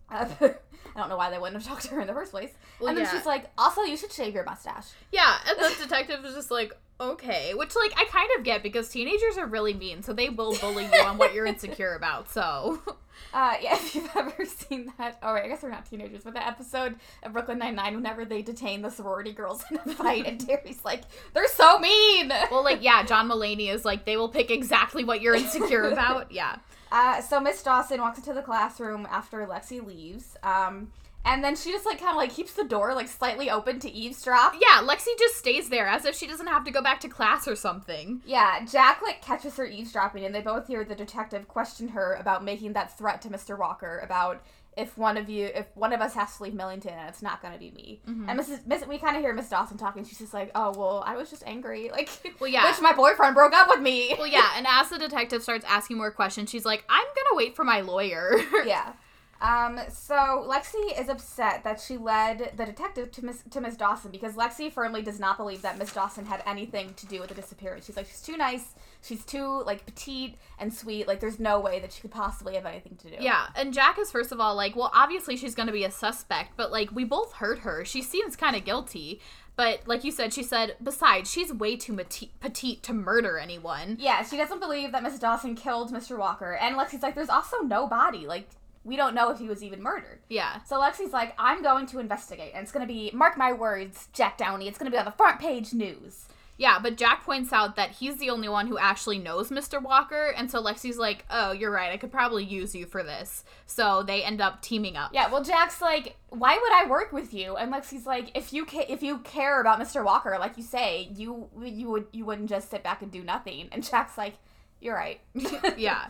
Uh, 0.09 0.27
I 0.41 0.99
don't 0.99 1.09
know 1.09 1.17
why 1.17 1.29
they 1.29 1.37
wouldn't 1.37 1.61
have 1.61 1.69
talked 1.69 1.85
to 1.85 1.95
her 1.95 2.01
in 2.01 2.07
the 2.07 2.13
first 2.13 2.31
place. 2.31 2.51
Well, 2.79 2.89
and 2.89 2.97
then 2.97 3.05
yeah. 3.05 3.11
she's 3.11 3.25
like, 3.25 3.51
"Also, 3.57 3.81
you 3.81 3.97
should 3.97 4.11
shave 4.11 4.33
your 4.33 4.45
mustache." 4.45 4.87
Yeah, 5.11 5.37
and 5.47 5.57
the 5.59 5.75
detective 5.83 6.25
is 6.25 6.33
just 6.33 6.49
like, 6.49 6.73
okay, 6.99 7.53
which 7.53 7.75
like 7.75 7.93
I 7.95 8.05
kind 8.05 8.29
of 8.37 8.43
get 8.43 8.63
because 8.63 8.89
teenagers 8.89 9.37
are 9.37 9.45
really 9.45 9.73
mean, 9.73 10.01
so 10.01 10.13
they 10.13 10.29
will 10.29 10.57
bully 10.57 10.85
you 10.85 11.01
on 11.01 11.17
what 11.17 11.33
you're 11.33 11.45
insecure 11.45 11.93
about. 11.93 12.29
So 12.29 12.81
Uh, 13.33 13.55
yeah, 13.61 13.75
if 13.75 13.95
you've 13.95 14.09
ever 14.15 14.45
seen 14.45 14.91
that, 14.97 15.17
oh, 15.21 15.33
wait, 15.33 15.43
I 15.43 15.47
guess 15.47 15.61
we're 15.61 15.69
not 15.69 15.85
teenagers, 15.85 16.23
but 16.23 16.33
the 16.33 16.45
episode 16.45 16.95
of 17.23 17.33
Brooklyn 17.33 17.59
Nine 17.59 17.75
Nine, 17.75 17.95
whenever 17.95 18.25
they 18.25 18.41
detain 18.41 18.81
the 18.81 18.89
sorority 18.89 19.33
girls 19.33 19.63
in 19.69 19.77
a 19.77 19.95
fight, 19.95 20.25
and 20.25 20.39
Terry's 20.39 20.83
like, 20.83 21.01
"They're 21.33 21.47
so 21.47 21.79
mean." 21.79 22.29
well, 22.51 22.63
like 22.63 22.81
yeah, 22.81 23.03
John 23.03 23.29
Mulaney 23.29 23.73
is 23.73 23.85
like 23.85 24.05
they 24.05 24.17
will 24.17 24.29
pick 24.29 24.49
exactly 24.49 25.03
what 25.03 25.21
you're 25.21 25.35
insecure 25.35 25.89
about. 25.89 26.31
Yeah, 26.31 26.57
Uh, 26.91 27.21
so 27.21 27.39
Miss 27.39 27.61
Dawson 27.63 28.01
walks 28.01 28.17
into 28.17 28.33
the 28.33 28.41
classroom 28.41 29.07
after 29.09 29.45
Lexi 29.45 29.85
leaves, 29.85 30.35
um, 30.43 30.91
and 31.25 31.43
then 31.43 31.55
she 31.57 31.71
just 31.71 31.85
like 31.85 31.99
kind 31.99 32.11
of 32.11 32.15
like 32.15 32.31
keeps 32.33 32.53
the 32.53 32.63
door 32.63 32.93
like 32.93 33.09
slightly 33.09 33.49
open 33.49 33.79
to 33.79 33.91
eavesdrop. 33.91 34.53
yeah, 34.61 34.81
Lexi 34.81 35.17
just 35.19 35.35
stays 35.35 35.67
there 35.69 35.87
as 35.87 36.05
if 36.05 36.15
she 36.15 36.25
doesn't 36.25 36.47
have 36.47 36.63
to 36.63 36.71
go 36.71 36.81
back 36.81 37.01
to 37.01 37.09
class 37.09 37.47
or 37.47 37.55
something. 37.55 38.21
Yeah, 38.25 38.63
Jack 38.65 39.01
like 39.01 39.21
catches 39.21 39.57
her 39.57 39.65
eavesdropping, 39.65 40.23
and 40.23 40.33
they 40.33 40.41
both 40.41 40.67
hear 40.67 40.85
the 40.85 40.95
detective 40.95 41.47
question 41.47 41.89
her 41.89 42.13
about 42.13 42.43
making 42.43 42.73
that 42.73 42.97
threat 42.97 43.21
to 43.23 43.29
Mr. 43.29 43.57
Walker 43.57 43.99
about 43.99 44.41
if 44.77 44.97
one 44.97 45.17
of 45.17 45.27
you, 45.27 45.45
if 45.53 45.65
one 45.75 45.91
of 45.91 45.99
us 46.01 46.13
has 46.13 46.37
to 46.37 46.43
leave 46.43 46.53
Millington, 46.53 46.93
and 46.93 47.09
it's 47.09 47.21
not 47.21 47.41
gonna 47.41 47.57
be 47.57 47.71
me. 47.71 47.99
Mm-hmm. 48.07 48.29
And 48.29 48.39
Mrs. 48.39 48.65
Miss, 48.67 48.85
we 48.85 48.99
kind 48.99 49.17
of 49.17 49.23
hear 49.23 49.33
Miss 49.33 49.49
Dawson 49.49 49.77
talking. 49.77 50.05
She's 50.05 50.19
just 50.19 50.33
like, 50.33 50.51
"Oh 50.55 50.71
well, 50.77 51.03
I 51.05 51.17
was 51.17 51.29
just 51.29 51.43
angry, 51.45 51.89
like, 51.91 52.09
Well, 52.39 52.49
yeah. 52.49 52.69
which 52.69 52.79
my 52.81 52.93
boyfriend 52.93 53.35
broke 53.35 53.53
up 53.53 53.67
with 53.67 53.81
me." 53.81 54.15
Well, 54.17 54.27
yeah, 54.27 54.51
and 54.55 54.65
as 54.69 54.89
the 54.89 54.99
detective 54.99 55.41
starts 55.43 55.65
asking 55.67 55.97
more 55.97 56.11
questions, 56.11 56.49
she's 56.49 56.65
like, 56.65 56.85
I'm 56.87 57.05
gonna 57.15 57.35
wait 57.35 57.55
for 57.55 57.63
my 57.63 57.81
lawyer. 57.81 58.37
yeah. 58.65 58.93
Um, 59.41 59.79
so 59.89 60.15
Lexi 60.15 60.99
is 60.99 61.09
upset 61.09 61.63
that 61.63 61.79
she 61.79 61.97
led 61.97 62.53
the 62.55 62.65
detective 62.65 63.11
to 63.11 63.25
Miss 63.25 63.43
to 63.51 63.61
Miss 63.61 63.75
Dawson 63.75 64.11
because 64.11 64.33
Lexi 64.33 64.71
firmly 64.71 65.01
does 65.01 65.19
not 65.19 65.37
believe 65.37 65.61
that 65.61 65.77
Miss 65.77 65.93
Dawson 65.93 66.25
had 66.25 66.41
anything 66.45 66.93
to 66.95 67.05
do 67.05 67.19
with 67.19 67.29
the 67.29 67.35
disappearance. 67.35 67.85
She's 67.85 67.95
like, 67.95 68.07
she's 68.07 68.21
too 68.21 68.37
nice, 68.37 68.73
she's 69.01 69.23
too 69.23 69.61
like 69.63 69.85
petite 69.85 70.37
and 70.59 70.73
sweet. 70.73 71.07
Like, 71.07 71.19
there's 71.19 71.39
no 71.39 71.59
way 71.59 71.79
that 71.79 71.91
she 71.93 72.01
could 72.01 72.11
possibly 72.11 72.55
have 72.55 72.65
anything 72.65 72.95
to 72.97 73.09
do. 73.09 73.17
Yeah, 73.19 73.47
and 73.55 73.73
Jack 73.73 73.99
is 73.99 74.11
first 74.11 74.31
of 74.31 74.39
all 74.39 74.55
like, 74.55 74.75
well, 74.75 74.91
obviously 74.93 75.37
she's 75.37 75.53
going 75.55 75.67
to 75.67 75.73
be 75.73 75.83
a 75.83 75.91
suspect, 75.91 76.53
but 76.57 76.71
like 76.71 76.91
we 76.91 77.03
both 77.03 77.33
heard 77.33 77.59
her. 77.59 77.85
She 77.85 78.01
seems 78.01 78.35
kind 78.35 78.55
of 78.55 78.65
guilty. 78.65 79.21
But 79.55 79.87
like 79.87 80.03
you 80.03 80.11
said, 80.11 80.33
she 80.33 80.43
said, 80.43 80.75
besides, 80.83 81.31
she's 81.31 81.51
way 81.51 81.75
too 81.77 81.91
mati- 81.91 82.31
petite 82.39 82.83
to 82.83 82.93
murder 82.93 83.39
anyone. 83.39 83.97
Yeah, 83.99 84.23
she 84.23 84.37
doesn't 84.37 84.59
believe 84.59 84.91
that 84.91 85.01
Miss 85.01 85.17
Dawson 85.17 85.55
killed 85.55 85.91
Mr. 85.91 86.15
Walker, 86.15 86.53
and 86.53 86.77
Lexi's 86.77 87.01
like, 87.01 87.15
there's 87.15 87.27
also 87.27 87.61
no 87.61 87.87
body. 87.87 88.27
Like, 88.27 88.47
we 88.87 88.95
don't 88.95 89.13
know 89.13 89.29
if 89.29 89.37
he 89.37 89.47
was 89.47 89.61
even 89.61 89.83
murdered. 89.83 90.19
Yeah. 90.29 90.63
So 90.63 90.79
Lexi's 90.79 91.11
like, 91.11 91.35
I'm 91.37 91.61
going 91.61 91.85
to 91.87 91.99
investigate, 91.99 92.53
and 92.55 92.63
it's 92.63 92.71
gonna 92.71 92.87
be, 92.87 93.11
mark 93.13 93.37
my 93.37 93.51
words, 93.51 94.07
Jack 94.13 94.37
Downey, 94.37 94.67
it's 94.67 94.77
gonna 94.77 94.89
be 94.91 94.97
on 94.97 95.05
the 95.05 95.11
front 95.11 95.39
page 95.39 95.73
news. 95.73 96.25
Yeah, 96.59 96.79
but 96.81 96.97
Jack 96.97 97.23
points 97.23 97.53
out 97.53 97.75
that 97.75 97.91
he's 97.91 98.17
the 98.17 98.31
only 98.31 98.49
one 98.49 98.65
who 98.65 98.79
actually 98.79 99.19
knows 99.19 99.49
Mr. 99.49 99.79
Walker, 99.79 100.33
and 100.35 100.49
so 100.49 100.63
Lexi's 100.63 100.97
like, 100.97 101.23
oh, 101.29 101.51
you're 101.51 101.69
right, 101.69 101.91
I 101.91 101.97
could 101.97 102.11
probably 102.11 102.43
use 102.45 102.73
you 102.73 102.87
for 102.87 103.03
this. 103.03 103.43
So 103.67 104.01
they 104.01 104.23
end 104.23 104.41
up 104.41 104.61
teaming 104.61 104.97
up. 104.97 105.11
Yeah, 105.13 105.29
well, 105.31 105.43
Jack's 105.43 105.81
like, 105.81 106.15
why 106.29 106.57
would 106.59 106.73
I 106.73 106.89
work 106.89 107.11
with 107.11 107.31
you? 107.33 107.57
And 107.57 107.71
Lexi's 107.71 108.07
like, 108.07 108.35
if 108.35 108.53
you 108.53 108.65
ca- 108.65 108.87
if 108.89 109.03
you 109.03 109.19
care 109.19 109.61
about 109.61 109.79
Mr. 109.79 110.03
Walker, 110.03 110.35
like 110.39 110.57
you 110.57 110.63
say, 110.63 111.09
you 111.15 111.47
you 111.61 111.89
would 111.89 112.07
you 112.11 112.25
wouldn't 112.25 112.49
just 112.49 112.71
sit 112.71 112.83
back 112.83 113.03
and 113.03 113.11
do 113.11 113.23
nothing. 113.23 113.69
And 113.71 113.83
Jack's 113.87 114.17
like, 114.17 114.35
you're 114.79 114.95
right. 114.95 115.19
yeah. 115.77 116.07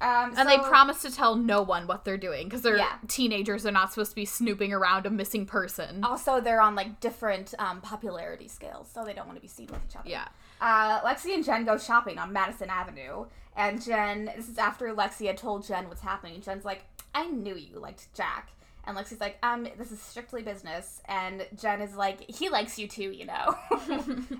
Um, 0.00 0.34
And 0.36 0.48
they 0.48 0.58
promise 0.58 1.02
to 1.02 1.10
tell 1.10 1.36
no 1.36 1.60
one 1.62 1.86
what 1.86 2.04
they're 2.04 2.16
doing 2.16 2.44
because 2.48 2.62
they're 2.62 2.76
Yeah. 2.78 2.96
teenagers. 3.08 3.62
They're 3.64 3.72
not 3.72 3.92
supposed 3.92 4.12
to 4.12 4.14
be 4.16 4.24
snooping 4.24 4.72
around 4.72 5.04
a 5.06 5.10
missing 5.10 5.44
person. 5.46 6.02
Also, 6.04 6.40
they're 6.40 6.60
on 6.62 6.74
like 6.74 7.00
different 7.00 7.52
um, 7.58 7.80
popularity 7.80 8.48
scales, 8.48 8.88
so 8.92 9.04
they 9.04 9.12
don't 9.12 9.26
want 9.26 9.36
to 9.36 9.42
be 9.42 9.48
seen 9.48 9.66
with 9.66 9.80
each 9.88 9.96
other. 9.96 10.08
Yeah. 10.08 10.28
Uh, 10.60 11.00
Lexi 11.00 11.34
and 11.34 11.44
Jen 11.44 11.64
go 11.64 11.76
shopping 11.78 12.18
on 12.18 12.32
Madison 12.32 12.70
Avenue, 12.70 13.26
and 13.56 13.82
Jen. 13.82 14.30
This 14.36 14.48
is 14.48 14.58
after 14.58 14.92
Lexi 14.94 15.26
had 15.26 15.36
told 15.36 15.66
Jen 15.66 15.88
what's 15.88 16.02
happening. 16.02 16.40
Jen's 16.40 16.64
like, 16.64 16.84
"I 17.14 17.26
knew 17.26 17.54
you 17.56 17.78
liked 17.78 18.12
Jack," 18.14 18.50
and 18.84 18.96
Lexi's 18.96 19.20
like, 19.20 19.38
"Um, 19.42 19.66
this 19.78 19.90
is 19.90 20.00
strictly 20.02 20.42
business." 20.42 21.00
And 21.06 21.46
Jen 21.58 21.80
is 21.82 21.94
like, 21.94 22.30
"He 22.30 22.48
likes 22.50 22.78
you 22.78 22.88
too, 22.88 23.10
you 23.10 23.24
know," 23.26 23.56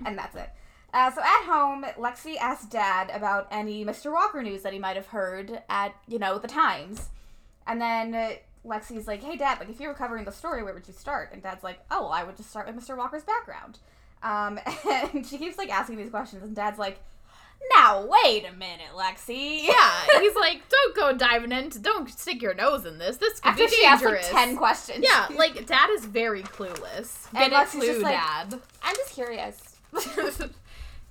and 0.05 0.17
that's 0.17 0.35
it. 0.35 0.49
Uh, 0.93 1.09
so 1.11 1.21
at 1.21 1.43
home, 1.45 1.85
Lexi 1.97 2.35
asks 2.37 2.65
Dad 2.65 3.09
about 3.13 3.47
any 3.51 3.85
Mr. 3.85 4.11
Walker 4.11 4.41
news 4.43 4.61
that 4.63 4.73
he 4.73 4.79
might 4.79 4.95
have 4.97 5.07
heard 5.07 5.61
at 5.69 5.95
you 6.07 6.19
know 6.19 6.37
the 6.37 6.47
Times, 6.47 7.09
and 7.67 7.81
then. 7.81 8.13
Uh, 8.15 8.31
Lexi's 8.63 9.07
like, 9.07 9.23
hey 9.23 9.35
dad, 9.37 9.57
like 9.59 9.69
if 9.69 9.79
you 9.79 9.87
were 9.87 9.93
covering 9.95 10.23
the 10.23 10.31
story, 10.31 10.61
where 10.61 10.71
would 10.71 10.87
you 10.87 10.93
start? 10.93 11.31
And 11.33 11.41
dad's 11.41 11.63
like, 11.63 11.79
oh, 11.89 12.01
well, 12.03 12.11
I 12.11 12.23
would 12.23 12.37
just 12.37 12.51
start 12.51 12.67
with 12.67 12.75
Mr. 12.75 12.95
Walker's 12.95 13.23
background. 13.23 13.79
Um, 14.21 14.59
and 15.15 15.25
she 15.25 15.39
keeps 15.39 15.57
like 15.57 15.71
asking 15.71 15.97
these 15.97 16.11
questions, 16.11 16.43
and 16.43 16.55
Dad's 16.55 16.77
like, 16.77 16.99
"Now 17.75 18.05
wait 18.05 18.45
a 18.45 18.51
minute, 18.53 18.89
Lexi." 18.95 19.63
Yeah, 19.63 19.91
he's 20.19 20.35
like, 20.35 20.61
don't 20.69 20.95
go 20.95 21.11
diving 21.17 21.51
into, 21.51 21.79
don't 21.79 22.07
stick 22.07 22.39
your 22.39 22.53
nose 22.53 22.85
in 22.85 22.99
this. 22.99 23.17
This 23.17 23.39
could 23.39 23.49
After 23.49 23.63
be 23.65 23.69
she 23.71 23.83
asks 23.83 24.05
like 24.05 24.13
dangerous. 24.21 24.29
ten 24.31 24.55
questions. 24.55 24.99
yeah, 25.09 25.25
like 25.35 25.65
dad 25.65 25.89
is 25.93 26.05
very 26.05 26.43
clueless. 26.43 27.31
Get 27.33 27.41
And 27.45 27.53
it, 27.53 27.55
Lexi's 27.55 27.71
clue, 27.71 27.99
like- 28.03 28.13
dad. 28.13 28.59
I'm 28.83 28.95
just 28.95 29.13
curious. 29.15 29.59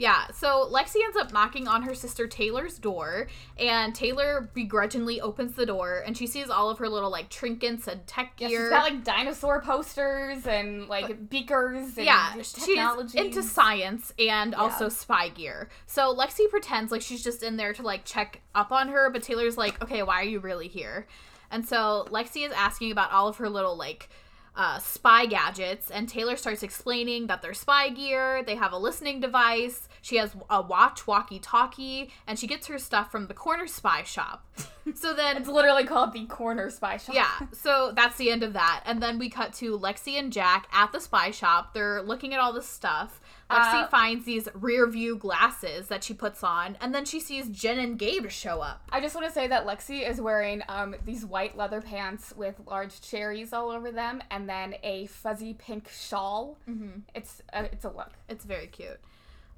Yeah, 0.00 0.28
so 0.28 0.66
Lexi 0.72 0.96
ends 1.04 1.18
up 1.18 1.30
knocking 1.30 1.68
on 1.68 1.82
her 1.82 1.94
sister 1.94 2.26
Taylor's 2.26 2.78
door, 2.78 3.26
and 3.58 3.94
Taylor 3.94 4.50
begrudgingly 4.54 5.20
opens 5.20 5.56
the 5.56 5.66
door, 5.66 6.02
and 6.06 6.16
she 6.16 6.26
sees 6.26 6.48
all 6.48 6.70
of 6.70 6.78
her 6.78 6.88
little 6.88 7.10
like 7.10 7.28
trinkets 7.28 7.86
and 7.86 8.06
tech 8.06 8.32
Yeah, 8.38 8.48
gear. 8.48 8.60
she's 8.62 8.70
got 8.70 8.84
like 8.90 9.04
dinosaur 9.04 9.60
posters 9.60 10.46
and 10.46 10.88
like 10.88 11.28
beakers. 11.28 11.98
And 11.98 12.06
yeah, 12.06 12.32
technology. 12.34 13.18
she's 13.18 13.26
into 13.26 13.42
science 13.42 14.14
and 14.18 14.54
also 14.54 14.88
spy 14.88 15.28
gear. 15.28 15.68
So 15.84 16.16
Lexi 16.16 16.48
pretends 16.48 16.90
like 16.90 17.02
she's 17.02 17.22
just 17.22 17.42
in 17.42 17.58
there 17.58 17.74
to 17.74 17.82
like 17.82 18.06
check 18.06 18.40
up 18.54 18.72
on 18.72 18.88
her, 18.88 19.10
but 19.10 19.22
Taylor's 19.22 19.58
like, 19.58 19.82
okay, 19.82 20.02
why 20.02 20.22
are 20.22 20.24
you 20.24 20.40
really 20.40 20.68
here? 20.68 21.06
And 21.50 21.68
so 21.68 22.06
Lexi 22.10 22.46
is 22.46 22.52
asking 22.52 22.90
about 22.90 23.12
all 23.12 23.28
of 23.28 23.36
her 23.36 23.50
little 23.50 23.76
like 23.76 24.08
uh, 24.56 24.78
spy 24.78 25.26
gadgets, 25.26 25.90
and 25.90 26.08
Taylor 26.08 26.36
starts 26.36 26.62
explaining 26.62 27.26
that 27.28 27.40
they're 27.42 27.54
spy 27.54 27.88
gear. 27.90 28.42
They 28.42 28.56
have 28.56 28.72
a 28.72 28.78
listening 28.78 29.20
device. 29.20 29.88
She 30.02 30.16
has 30.16 30.34
a 30.48 30.62
watch, 30.62 31.06
walkie-talkie, 31.06 32.10
and 32.26 32.38
she 32.38 32.46
gets 32.46 32.66
her 32.68 32.78
stuff 32.78 33.10
from 33.10 33.26
the 33.26 33.34
corner 33.34 33.66
spy 33.66 34.02
shop. 34.02 34.46
So 34.94 35.12
then 35.14 35.36
It's 35.36 35.48
literally 35.48 35.84
called 35.84 36.12
the 36.12 36.26
corner 36.26 36.70
spy 36.70 36.96
shop. 36.96 37.14
yeah, 37.14 37.30
so 37.52 37.92
that's 37.94 38.16
the 38.16 38.30
end 38.30 38.42
of 38.42 38.52
that. 38.54 38.82
And 38.86 39.02
then 39.02 39.18
we 39.18 39.28
cut 39.28 39.52
to 39.54 39.78
Lexi 39.78 40.18
and 40.18 40.32
Jack 40.32 40.68
at 40.72 40.92
the 40.92 41.00
spy 41.00 41.30
shop. 41.30 41.74
They're 41.74 42.02
looking 42.02 42.34
at 42.34 42.40
all 42.40 42.52
this 42.52 42.66
stuff. 42.68 43.20
Lexi 43.50 43.84
Uh, 43.84 43.88
finds 43.88 44.24
these 44.24 44.48
rear 44.54 44.86
view 44.86 45.16
glasses 45.16 45.88
that 45.88 46.04
she 46.04 46.14
puts 46.14 46.44
on, 46.44 46.78
and 46.80 46.94
then 46.94 47.04
she 47.04 47.18
sees 47.18 47.48
Jen 47.48 47.78
and 47.80 47.98
Gabe 47.98 48.30
show 48.30 48.60
up. 48.60 48.80
I 48.92 49.00
just 49.00 49.14
want 49.16 49.26
to 49.26 49.32
say 49.32 49.48
that 49.48 49.66
Lexi 49.66 50.08
is 50.08 50.20
wearing 50.20 50.62
um, 50.68 50.94
these 51.04 51.26
white 51.26 51.56
leather 51.56 51.80
pants 51.80 52.32
with 52.36 52.60
large 52.66 53.00
cherries 53.00 53.52
all 53.52 53.70
over 53.70 53.90
them, 53.90 54.22
and 54.30 54.48
then 54.48 54.76
a 54.84 55.06
fuzzy 55.06 55.52
pink 55.54 55.90
shawl. 55.90 56.58
Mm-hmm. 56.68 57.00
It's 57.14 57.42
a, 57.52 57.64
it's 57.64 57.84
a 57.84 57.90
look. 57.90 58.12
It's 58.28 58.44
very 58.44 58.68
cute. 58.68 59.00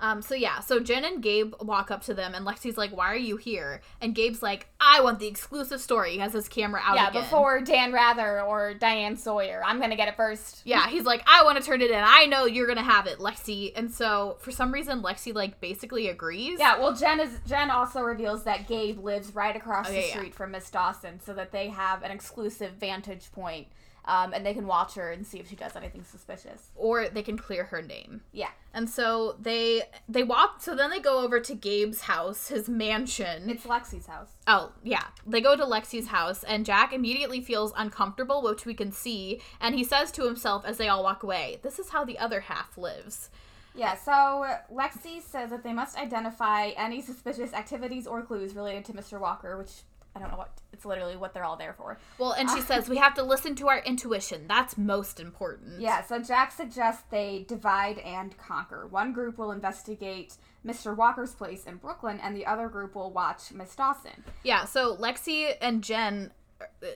Um, 0.02 0.20
so 0.20 0.34
yeah, 0.34 0.58
so 0.58 0.80
Jen 0.80 1.04
and 1.04 1.22
Gabe 1.22 1.54
walk 1.60 1.92
up 1.92 2.02
to 2.02 2.14
them, 2.14 2.34
and 2.34 2.44
Lexi's 2.44 2.76
like, 2.76 2.90
"Why 2.94 3.06
are 3.12 3.16
you 3.16 3.36
here?" 3.36 3.80
And 4.00 4.16
Gabe's 4.16 4.42
like, 4.42 4.66
"I 4.80 5.00
want 5.00 5.20
the 5.20 5.28
exclusive 5.28 5.80
story." 5.80 6.14
He 6.14 6.18
has 6.18 6.32
his 6.32 6.48
camera 6.48 6.80
out 6.84 6.96
yeah, 6.96 7.08
again. 7.08 7.22
before 7.22 7.60
Dan 7.60 7.92
Rather 7.92 8.42
or 8.42 8.74
Diane 8.74 9.16
Sawyer. 9.16 9.62
I'm 9.64 9.80
gonna 9.80 9.94
get 9.94 10.08
it 10.08 10.16
first. 10.16 10.62
Yeah, 10.64 10.86
he's 10.88 11.04
like, 11.04 11.22
I 11.26 11.44
want 11.44 11.56
to 11.58 11.64
turn 11.64 11.80
it 11.82 11.92
in. 11.92 12.02
I 12.04 12.26
know 12.26 12.46
you're 12.46 12.66
gonna 12.66 12.82
have 12.82 13.06
it, 13.06 13.20
Lexi. 13.20 13.72
And 13.76 13.90
so 13.90 14.38
for 14.40 14.50
some 14.50 14.72
reason, 14.72 15.02
Lexi 15.02 15.32
like 15.32 15.60
basically 15.60 16.08
agrees. 16.08 16.58
Yeah, 16.58 16.80
well, 16.80 16.94
Jen 16.96 17.20
is 17.20 17.38
Jen 17.46 17.70
also 17.70 18.00
reveals 18.00 18.42
that 18.42 18.66
Gabe 18.66 18.98
lives 18.98 19.32
right 19.34 19.54
across 19.54 19.88
Oh, 19.88 19.92
the 19.92 20.00
yeah, 20.00 20.06
yeah. 20.06 20.12
street 20.14 20.34
from 20.34 20.50
Miss 20.50 20.68
Dawson, 20.68 21.20
so 21.20 21.32
that 21.34 21.52
they 21.52 21.68
have 21.68 22.02
an 22.02 22.10
exclusive 22.10 22.72
vantage 22.72 23.30
point, 23.30 23.68
um, 24.04 24.32
and 24.32 24.44
they 24.44 24.54
can 24.54 24.66
watch 24.66 24.94
her 24.94 25.10
and 25.12 25.26
see 25.26 25.38
if 25.38 25.48
she 25.48 25.56
does 25.56 25.76
anything 25.76 26.04
suspicious. 26.04 26.70
or 26.74 27.08
they 27.08 27.22
can 27.22 27.36
clear 27.38 27.64
her 27.64 27.80
name. 27.82 28.20
Yeah, 28.32 28.50
And 28.74 28.88
so 28.90 29.36
they 29.40 29.82
they 30.08 30.22
walk. 30.22 30.60
So 30.62 30.74
then 30.74 30.90
they 30.90 31.00
go 31.00 31.20
over 31.20 31.38
to 31.40 31.54
Gabe's 31.54 32.02
house, 32.02 32.48
his 32.48 32.68
mansion. 32.68 33.48
it's 33.48 33.64
Lexi's 33.64 34.06
house. 34.06 34.30
oh 34.46 34.72
yeah, 34.82 35.04
they 35.26 35.40
go 35.40 35.56
to 35.56 35.64
Lexi's 35.64 36.08
house, 36.08 36.42
and 36.44 36.66
Jack 36.66 36.92
immediately 36.92 37.40
feels 37.40 37.72
uncomfortable, 37.76 38.42
which 38.42 38.64
we 38.66 38.74
can 38.74 38.90
see. 38.92 39.40
And 39.60 39.74
he 39.74 39.84
says 39.84 40.10
to 40.12 40.24
himself 40.24 40.64
as 40.64 40.76
they 40.78 40.88
all 40.88 41.02
walk 41.02 41.22
away, 41.22 41.58
"This 41.62 41.78
is 41.78 41.90
how 41.90 42.04
the 42.04 42.18
other 42.18 42.40
half 42.40 42.76
lives." 42.76 43.30
Yeah, 43.74 43.96
so 43.96 44.44
Lexi 44.70 45.22
says 45.22 45.48
that 45.48 45.62
they 45.62 45.72
must 45.72 45.96
identify 45.96 46.68
any 46.76 47.00
suspicious 47.00 47.54
activities 47.54 48.06
or 48.06 48.20
clues 48.20 48.54
related 48.54 48.84
to 48.86 48.92
Mr. 48.92 49.18
Walker, 49.18 49.56
which 49.56 49.70
I 50.14 50.20
don't 50.20 50.30
know 50.30 50.36
what 50.36 50.50
it's 50.72 50.84
literally 50.84 51.16
what 51.16 51.32
they're 51.32 51.44
all 51.44 51.56
there 51.56 51.72
for. 51.72 51.98
Well, 52.18 52.32
and 52.32 52.50
she 52.50 52.60
uh, 52.60 52.64
says 52.64 52.88
we 52.88 52.98
have 52.98 53.14
to 53.14 53.22
listen 53.22 53.54
to 53.56 53.68
our 53.68 53.78
intuition. 53.78 54.46
That's 54.46 54.76
most 54.76 55.20
important. 55.20 55.80
Yeah, 55.80 56.02
so 56.02 56.18
Jack 56.18 56.52
suggests 56.52 57.04
they 57.10 57.44
divide 57.48 57.98
and 57.98 58.36
conquer. 58.36 58.86
One 58.86 59.12
group 59.12 59.38
will 59.38 59.52
investigate 59.52 60.36
Mr. 60.66 60.96
Walker's 60.96 61.34
place 61.34 61.64
in 61.64 61.76
Brooklyn, 61.76 62.20
and 62.22 62.36
the 62.36 62.46
other 62.46 62.68
group 62.68 62.94
will 62.94 63.10
watch 63.10 63.52
Miss 63.52 63.74
Dawson. 63.74 64.24
Yeah, 64.42 64.64
so 64.64 64.96
Lexi 64.96 65.54
and 65.60 65.82
Jen. 65.82 66.32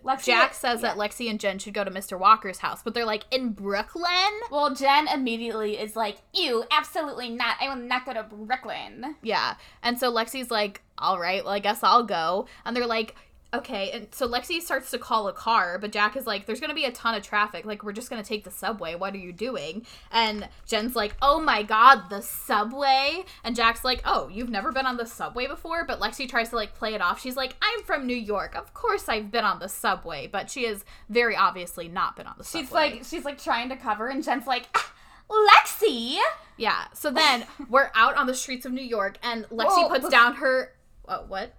Lexi- 0.05 0.25
Jack 0.25 0.55
says 0.55 0.83
yeah. 0.83 0.95
that 0.95 0.97
Lexi 0.97 1.31
and 1.31 1.39
Jen 1.41 1.59
should 1.59 1.75
go 1.75 1.85
to 1.85 1.91
Mr. 1.91 2.19
Walker's 2.19 2.59
house, 2.59 2.83
but 2.83 2.95
they're 2.95 3.07
like, 3.07 3.25
in 3.31 3.51
Brooklyn? 3.51 4.05
Well, 4.51 4.75
Jen 4.75 5.09
immediately 5.09 5.79
is 5.79 5.97
like, 5.97 6.19
"Ew, 6.35 6.65
absolutely 6.71 7.31
not! 7.31 7.57
I 7.61 7.69
will 7.69 7.83
not 7.83 8.05
go 8.07 8.15
to 8.15 8.23
Brooklyn." 8.23 9.17
Yeah. 9.23 9.55
And 9.83 9.99
so 9.99 10.13
Lexi's 10.13 10.51
like, 10.51 10.83
all 10.99 11.19
right, 11.19 11.45
well, 11.45 11.53
I 11.53 11.59
guess 11.59 11.83
I'll 11.83 12.05
go. 12.05 12.47
And 12.65 12.75
they're 12.77 12.87
like, 12.87 13.15
okay. 13.59 13.91
And 13.91 14.09
so 14.13 14.29
Lexi 14.29 14.61
starts 14.61 14.91
to 14.91 14.99
call 14.99 15.29
a 15.29 15.33
car, 15.33 15.79
but 15.79 15.93
Jack 15.93 16.17
is 16.17 16.27
like, 16.27 16.47
there's 16.47 16.61
to 16.71 16.75
be 16.75 16.85
a 16.85 16.93
ton 16.93 17.15
of 17.15 17.23
traffic. 17.23 17.65
Like, 17.65 17.83
we're 17.83 17.93
just 17.93 18.11
to 18.23 18.29
take 18.29 18.45
the 18.45 18.51
subway. 18.51 18.95
What 18.95 19.15
are 19.15 19.19
you 19.19 19.33
doing? 19.33 19.87
And 20.11 20.49
Jen's 20.67 20.97
like, 20.97 21.17
oh 21.23 21.41
my 21.41 21.63
God, 21.63 22.11
the 22.11 22.23
subway. 22.23 23.25
And 23.45 23.57
Jack's 23.57 23.85
like, 23.85 24.03
oh, 24.05 24.29
you've 24.29 24.51
never 24.51 24.73
been 24.73 24.87
on 24.87 24.97
the 24.97 25.07
subway 25.07 25.47
before? 25.47 25.85
But 25.85 26.01
Lexi 26.01 26.29
tries 26.29 26.51
to 26.51 26.57
like 26.57 26.75
play 26.75 26.95
it 26.95 27.01
off. 27.01 27.21
She's 27.21 27.37
like, 27.37 27.57
I'm 27.63 27.83
from 27.85 28.07
New 28.07 28.17
York. 28.17 28.57
Of 28.57 28.75
course 28.75 29.09
I've 29.09 29.31
been 29.31 29.45
on 29.45 29.59
the 29.59 29.69
subway. 29.69 30.27
But 30.27 30.51
she 30.51 30.65
has 30.65 30.85
very 31.09 31.37
obviously 31.37 31.89
not 31.89 32.17
been 32.17 32.27
on 32.27 32.35
the 32.39 32.45
subway. 32.45 32.63
She's 32.63 32.73
like, 32.73 33.05
she's 33.05 33.25
like 33.25 33.43
trying 33.43 33.69
to 33.71 33.77
cover, 33.77 34.09
and 34.09 34.23
Jen's 34.23 34.47
like, 34.47 34.69
"Ah, 34.75 34.93
"Lexi." 35.31 36.19
yeah. 36.57 36.85
So 36.93 37.11
then 37.11 37.47
we're 37.69 37.91
out 37.95 38.17
on 38.17 38.27
the 38.27 38.35
streets 38.35 38.67
of 38.67 38.73
New 38.73 38.83
York, 38.83 39.19
and 39.23 39.45
Lexi 39.47 39.83
Whoa, 39.83 39.89
puts 39.89 40.09
down 40.09 40.37
her. 40.37 40.73
Oh, 41.09 41.25
what? 41.29 41.55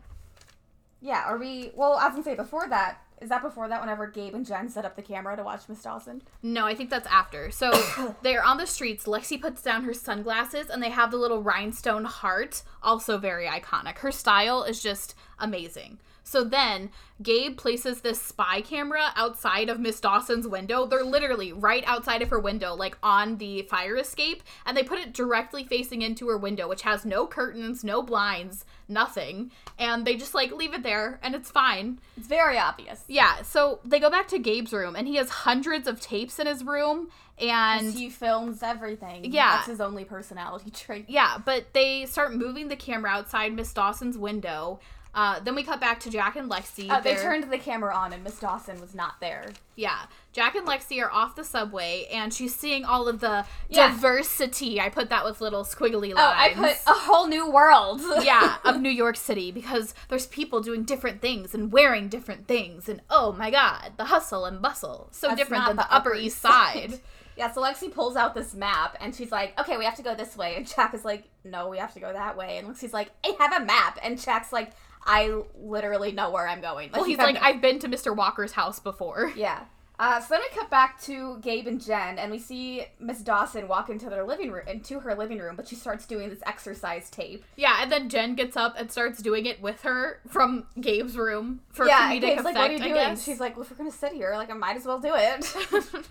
Yeah, 1.02 1.24
are 1.26 1.38
we? 1.38 1.72
Well, 1.76 1.94
I 1.94 2.06
was 2.06 2.14
gonna 2.14 2.24
say 2.24 2.36
before 2.36 2.68
that. 2.70 3.02
Is 3.22 3.30
that 3.30 3.42
before 3.42 3.68
that? 3.68 3.82
Whenever 3.82 4.06
Gabe 4.08 4.36
and 4.36 4.46
Jen 4.46 4.70
set 4.70 4.86
up 4.86 4.96
the 4.96 5.02
camera 5.02 5.36
to 5.36 5.44
watch 5.44 5.68
Miss 5.68 5.82
Dawson. 5.82 6.22
No, 6.44 6.66
I 6.66 6.76
think 6.76 6.92
that's 6.92 7.08
after. 7.08 7.50
So 7.50 7.72
they're 8.22 8.44
on 8.44 8.58
the 8.58 8.68
streets. 8.68 9.06
Lexi 9.06 9.42
puts 9.42 9.62
down 9.62 9.84
her 9.86 9.94
sunglasses 9.94 10.70
and 10.70 10.84
they 10.84 10.92
have 10.92 11.10
the 11.10 11.18
little 11.18 11.42
rhinestone 11.42 12.06
heart, 12.06 12.62
also 12.84 13.18
very 13.18 13.48
iconic. 13.48 14.00
Her 14.00 14.12
style 14.12 14.64
is 14.64 14.84
just 14.84 15.16
amazing. 15.40 15.98
So 16.28 16.44
then 16.44 16.90
Gabe 17.24 17.58
places 17.58 18.02
this 18.02 18.22
spy 18.22 18.60
camera 18.60 19.14
outside 19.16 19.70
of 19.70 19.80
Miss 19.80 20.02
Dawson's 20.02 20.46
window. 20.46 20.86
They're 20.86 21.06
literally 21.06 21.54
right 21.54 21.86
outside 21.88 22.22
of 22.22 22.30
her 22.30 22.40
window, 22.40 22.76
like 22.76 22.98
on 23.02 23.38
the 23.38 23.62
fire 23.64 23.96
escape, 23.96 24.44
and 24.66 24.76
they 24.76 24.84
put 24.84 25.00
it 25.00 25.14
directly 25.14 25.64
facing 25.64 26.02
into 26.02 26.28
her 26.28 26.38
window, 26.38 26.68
which 26.68 26.82
has 26.82 27.06
no 27.06 27.28
curtains, 27.28 27.82
no 27.82 28.02
blinds, 28.02 28.66
nothing. 28.90 29.52
And 29.80 30.06
they 30.06 30.18
just 30.18 30.34
like 30.34 30.52
leave 30.52 30.74
it 30.74 30.84
there 30.84 31.18
and 31.24 31.34
it's 31.34 31.50
fine. 31.50 32.00
It's 32.18 32.28
very 32.28 32.58
obvious. 32.58 33.06
Yeah, 33.08 33.42
so 33.44 33.80
they 33.86 34.00
go 34.00 34.10
back 34.10 34.28
to 34.28 34.38
Gabe's 34.38 34.74
room 34.74 34.98
and 34.98 35.08
he 35.08 35.16
has 35.16 35.30
hundreds 35.30 35.88
of 35.88 36.02
tapes 36.02 36.40
in 36.40 36.48
his 36.48 36.62
room 36.62 37.08
and 37.40 37.94
he 37.94 38.10
films 38.10 38.64
everything. 38.64 39.32
Yeah. 39.32 39.58
that's 39.58 39.68
his 39.68 39.80
only 39.82 40.04
personality 40.04 40.72
trait. 40.74 41.06
yeah, 41.08 41.38
but 41.44 41.74
they 41.74 42.06
start 42.06 42.36
moving 42.36 42.68
the 42.68 42.76
camera 42.76 43.12
outside 43.12 43.54
Miss 43.54 43.72
Dawson's 43.72 44.18
window. 44.18 44.80
Uh, 45.14 45.40
then 45.40 45.56
we 45.56 45.64
cut 45.64 45.80
back 45.80 46.00
to 46.02 46.10
Jack 46.10 46.36
and 46.36 46.50
Lexi. 46.50 46.90
Uh, 46.90 47.00
they 47.00 47.16
turned 47.16 47.52
the 47.52 47.58
camera 47.58 47.96
on, 47.96 48.14
and 48.14 48.24
Miss 48.24 48.40
Dawson 48.40 48.80
was 48.80 48.94
not 48.94 49.20
there. 49.20 49.48
Yeah, 49.76 49.98
Jack 50.32 50.56
and 50.56 50.68
Lexi 50.68 51.02
are 51.04 51.12
off 51.12 51.36
the 51.36 51.44
subway, 51.44 52.06
and 52.12 52.34
she's 52.34 52.56
seeing 52.56 52.86
all 52.86 53.08
of 53.08 53.20
the 53.20 53.46
Yeah. 53.70 53.90
diversity. 53.90 54.80
I 54.80 54.90
put 54.90 55.10
that 55.10 55.26
with 55.26 55.42
little 55.42 55.64
squiggly 55.64 56.14
lines. 56.14 56.18
Oh, 56.20 56.34
I 56.36 56.54
put 56.54 56.78
a 56.88 56.94
whole 56.98 57.28
new 57.28 57.50
world. 57.50 58.02
yeah, 58.24 58.58
of 58.64 58.80
New 58.82 58.90
York 58.90 59.16
City 59.18 59.52
because 59.52 59.94
there's 60.10 60.28
people 60.28 60.62
doing 60.62 60.84
different 60.84 61.22
things 61.22 61.54
and 61.56 61.72
wearing 61.72 62.10
different 62.10 62.48
things, 62.48 62.88
and 62.88 63.02
oh 63.10 63.32
my 63.34 63.50
god, 63.50 63.94
the 63.98 64.06
hustle 64.06 64.46
and 64.46 64.62
bustle 64.62 65.10
so 65.12 65.28
That's 65.28 65.40
different 65.40 65.66
than 65.68 65.76
the, 65.78 65.84
the 65.84 65.94
Upper 65.94 66.14
East 66.16 66.40
Side. 66.42 66.92
Side. 66.92 67.00
Yeah, 67.38 67.52
so 67.52 67.62
Lexi 67.62 67.94
pulls 67.94 68.16
out 68.16 68.34
this 68.34 68.56
map 68.56 68.98
and 69.00 69.14
she's 69.14 69.32
like, 69.32 69.54
okay, 69.60 69.78
we 69.78 69.86
have 69.86 69.94
to 69.98 70.02
go 70.02 70.16
this 70.16 70.36
way. 70.36 70.56
And 70.56 70.66
Jack 70.68 70.96
is 70.96 71.06
like, 71.06 71.26
no, 71.44 71.68
we 71.70 71.78
have 71.78 71.94
to 71.94 72.00
go 72.00 72.12
that 72.12 72.36
way. 72.36 72.58
And 72.58 72.68
Lexi's 72.68 72.94
like, 72.94 73.12
I 73.24 73.36
have 73.38 73.62
a 73.62 73.64
map. 73.64 74.00
And 74.02 74.20
Jack's 74.20 74.52
like, 74.52 74.72
I 75.08 75.42
literally 75.58 76.12
know 76.12 76.30
where 76.30 76.48
I'm 76.48 76.62
going. 76.62 76.92
well, 76.92 77.02
you 77.02 77.12
he's 77.12 77.18
like, 77.18 77.38
I've 77.42 77.62
been 77.62 77.80
to 77.80 77.88
Mr. 77.88 78.16
Walker's 78.16 78.52
house 78.52 78.80
before. 78.80 79.32
Yeah. 79.38 79.64
Uh, 80.00 80.20
so 80.20 80.28
then 80.36 80.42
we 80.42 80.56
cut 80.56 80.70
back 80.70 81.02
to 81.02 81.40
Gabe 81.40 81.66
and 81.66 81.82
Jen, 81.84 82.20
and 82.20 82.32
we 82.32 82.38
see 82.38 82.86
Miss 83.00 83.22
Dawson 83.22 83.68
walk 83.68 83.90
into 83.90 84.10
their 84.12 84.24
living 84.24 84.52
room, 84.52 84.68
into 84.68 85.00
her 85.00 85.16
living 85.16 85.40
room, 85.40 85.56
but 85.56 85.68
she 85.68 85.76
starts 85.76 86.06
doing 86.06 86.30
this 86.30 86.44
exercise 86.46 87.10
tape. 87.10 87.44
Yeah, 87.56 87.80
and 87.82 87.92
then 87.92 88.08
Jen 88.08 88.36
gets 88.36 88.56
up 88.56 88.76
and 88.78 88.92
starts 88.92 89.24
doing 89.24 89.48
it 89.48 89.60
with 89.60 89.82
her 89.82 90.20
from 90.28 90.68
Gabe's 90.80 91.18
room 91.18 91.62
for 91.70 91.88
yeah, 91.88 92.12
comedic 92.12 92.22
Gabe's 92.22 92.32
effect. 92.42 92.46
like, 92.46 92.56
"What 92.56 92.70
are 92.70 92.74
you 92.74 92.80
I 92.80 92.88
doing?" 92.88 92.94
guess. 92.94 93.24
She's 93.24 93.40
like, 93.40 93.56
"Well, 93.56 93.64
if 93.64 93.72
we're 93.72 93.78
gonna 93.78 93.90
sit 93.92 94.14
here, 94.14 94.34
like, 94.36 94.52
I 94.52 94.54
might 94.54 94.76
as 94.78 94.86
well 94.86 95.00
do 95.00 95.14
it." 95.16 95.52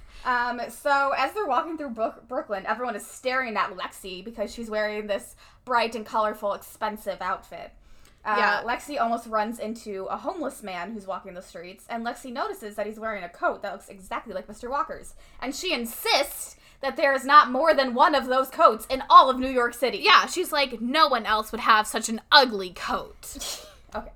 um, 0.25 0.61
so 0.69 1.13
as 1.17 1.33
they're 1.33 1.47
walking 1.47 1.79
through 1.79 1.91
Brook- 1.91 2.27
Brooklyn, 2.27 2.65
everyone 2.67 2.97
is 2.97 3.07
staring 3.07 3.57
at 3.57 3.77
Lexi 3.77 4.25
because 4.25 4.53
she's 4.53 4.69
wearing 4.69 5.07
this 5.07 5.37
bright 5.65 5.95
and 5.95 6.05
colorful, 6.05 6.55
expensive 6.55 7.19
outfit. 7.21 7.71
Uh, 8.27 8.35
Yeah. 8.39 8.63
Lexi 8.65 9.01
almost 9.01 9.27
runs 9.29 9.59
into 9.61 10.05
a 10.11 10.17
homeless 10.17 10.63
man 10.63 10.93
who's 10.93 11.07
walking 11.07 11.35
the 11.35 11.43
streets, 11.43 11.85
and 11.89 12.05
Lexi 12.05 12.33
notices 12.33 12.75
that 12.75 12.87
he's 12.87 12.99
wearing 12.99 13.23
a 13.23 13.29
coat 13.29 13.63
that 13.63 13.73
looks 13.73 13.89
exactly 13.89 14.35
like 14.35 14.49
Mr. 14.49 14.69
Walker's, 14.69 15.15
and 15.41 15.55
she 15.55 15.73
insists 15.73 16.57
that 16.81 16.97
there 16.97 17.15
is 17.15 17.25
not 17.25 17.51
more 17.51 17.73
than 17.73 17.95
one 17.95 18.15
of 18.15 18.27
those 18.27 18.51
coats 18.51 18.85
in 18.91 19.03
all 19.09 19.31
of 19.31 19.39
New 19.39 19.49
York 19.49 19.73
City. 19.73 19.99
yeah, 19.99 20.27
she's 20.27 20.53
like, 20.53 20.81
no 20.81 21.09
one 21.09 21.25
else 21.25 21.51
would 21.53 21.61
have 21.63 21.87
such 21.87 22.09
an 22.11 22.21
ugly 22.33 22.71
coat. 22.71 23.63
Okay. 23.95 24.11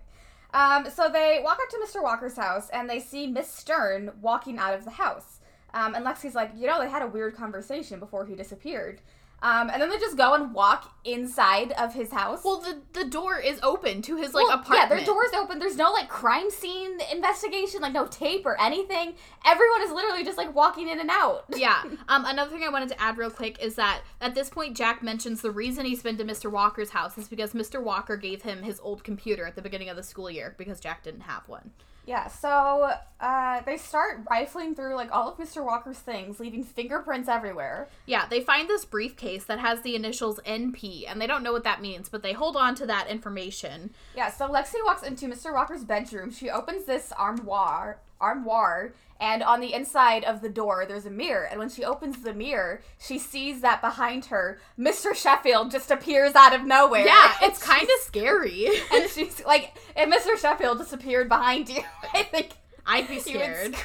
Um, 0.53 0.91
so 0.91 1.09
they 1.09 1.41
walk 1.43 1.59
up 1.63 1.69
to 1.71 1.79
Mr. 1.79 2.03
Walker's 2.03 2.37
house 2.37 2.69
and 2.71 2.91
they 2.91 2.99
see 2.99 3.27
Miss 3.29 3.49
Stern 3.49 4.11
walking 4.21 4.59
out 4.59 4.75
of 4.75 4.85
the 4.85 4.91
house. 4.91 5.39
Um, 5.73 5.95
and 5.95 6.05
Lexi's 6.05 6.35
like, 6.35 6.51
you 6.57 6.67
know, 6.67 6.81
they 6.81 6.91
had 6.91 7.03
a 7.03 7.07
weird 7.07 7.37
conversation 7.37 8.01
before 8.01 8.27
he 8.27 8.35
disappeared. 8.35 9.01
Um, 9.43 9.71
and 9.71 9.81
then 9.81 9.89
they 9.89 9.99
just 9.99 10.19
go 10.19 10.35
and 10.35 10.53
walk 10.53 10.95
inside 11.03 11.73
of 11.73 11.95
his 11.95 12.11
house. 12.13 12.43
Well, 12.45 12.61
the 12.61 12.83
the 12.93 13.09
door 13.09 13.39
is 13.39 13.59
open 13.63 14.03
to 14.03 14.17
his 14.17 14.35
like 14.35 14.47
Well, 14.47 14.59
apartment. 14.59 14.91
Yeah, 14.91 14.97
their 14.97 15.05
door's 15.05 15.33
open. 15.33 15.59
There's 15.59 15.77
no 15.79 15.91
like 15.93 16.09
crime 16.11 16.51
scene 16.51 16.99
investigation, 17.11 17.81
like 17.81 17.95
no 17.95 18.07
tape 18.07 18.45
or 18.45 18.61
anything. 18.61 19.15
Everyone 19.47 19.83
is 19.83 19.91
literally 19.93 20.25
just 20.25 20.37
like 20.37 20.55
walking 20.55 20.89
in 20.91 21.01
and 21.01 21.11
out. 21.11 21.45
yeah. 21.57 21.83
Um, 22.09 22.25
another 22.27 22.51
thing 22.51 22.65
I 22.65 22.69
wanted 22.71 22.89
to 22.91 23.01
add 23.01 23.17
real 23.19 23.31
quick 23.31 23.63
is 23.63 23.77
that 23.77 24.01
at 24.21 24.35
this 24.35 24.51
point, 24.51 24.77
Jack 24.77 25.03
mentions 25.03 25.43
the 25.43 25.51
reason 25.51 25.85
he's 25.87 26.03
been 26.03 26.17
to 26.19 26.25
Mr. 26.25 26.51
Walker's 26.51 26.91
house 26.91 27.17
is 27.17 27.29
because 27.29 27.53
Mr. 27.53 27.81
Walker 27.83 28.17
gave 28.17 28.43
him 28.43 28.63
his 28.63 28.81
old 28.81 29.05
computer 29.05 29.47
at 29.47 29.55
the 29.55 29.63
beginning 29.63 29.89
of 29.89 29.97
the 29.97 30.03
school 30.03 30.29
year 30.31 30.55
because 30.59 30.81
Jack 30.81 31.05
didn't 31.05 31.21
have 31.23 31.49
one. 31.49 31.71
Yeah, 32.07 32.29
so 32.29 32.93
uh, 33.21 33.61
they 33.63 33.77
start 33.77 34.23
rifling 34.29 34.75
through 34.75 34.97
like 34.97 35.13
all 35.13 35.29
of 35.31 35.39
Mr. 35.39 35.65
Walker's 35.65 35.99
things, 35.99 36.41
leaving 36.41 36.65
fingerprints 36.65 37.29
everywhere. 37.29 37.89
Yeah, 38.07 38.27
they 38.27 38.41
find 38.41 38.69
this 38.69 38.85
briefcase 38.85 39.45
that 39.45 39.59
has 39.61 39.83
the 39.83 39.95
initials 39.95 40.41
NP, 40.47 41.05
and 41.07 41.21
they 41.21 41.27
don't 41.27 41.43
know 41.43 41.53
what 41.53 41.65
that 41.65 41.83
means, 41.83 42.09
but 42.09 42.23
they 42.23 42.33
hold 42.33 42.57
on 42.57 42.75
to 42.77 42.87
that 42.87 43.09
information. 43.09 43.91
Yeah, 44.17 44.31
so 44.31 44.49
Lexi 44.49 44.75
walks 44.85 45.03
into 45.03 45.27
Mr. 45.27 45.53
Walker's 45.53 45.85
bedroom. 45.85 46.31
She 46.31 46.51
opens 46.51 46.85
this 46.85 47.13
armoire, 47.13 47.99
armoire, 48.21 48.93
and 49.21 49.43
on 49.43 49.61
the 49.61 49.73
inside 49.75 50.25
of 50.25 50.41
the 50.41 50.49
door 50.49 50.85
there's 50.87 51.07
a 51.07 51.11
mirror. 51.11 51.45
And 51.45 51.59
when 51.59 51.69
she 51.69 51.85
opens 51.85 52.23
the 52.23 52.33
mirror, 52.33 52.83
she 52.99 53.19
sees 53.19 53.61
that 53.61 53.81
behind 53.81 54.27
her, 54.27 54.59
Mr. 54.79 55.15
Sheffield 55.15 55.71
just 55.71 55.91
appears 55.91 56.35
out 56.35 56.55
of 56.55 56.65
nowhere. 56.65 57.05
Yeah, 57.05 57.33
it's 57.43 57.63
kind 57.63 57.83
of 57.83 58.01
scary. 58.01 58.67
and 58.93 59.09
she's 59.11 59.45
like, 59.45 59.77
if 59.97 60.09
Mr. 60.09 60.41
Sheffield 60.41 60.79
disappeared 60.79 61.29
behind 61.29 61.69
you, 61.69 61.83
I 62.15 62.23
think 62.23 62.53
I'd 62.87 63.09
be 63.09 63.21
scared. 63.21 63.77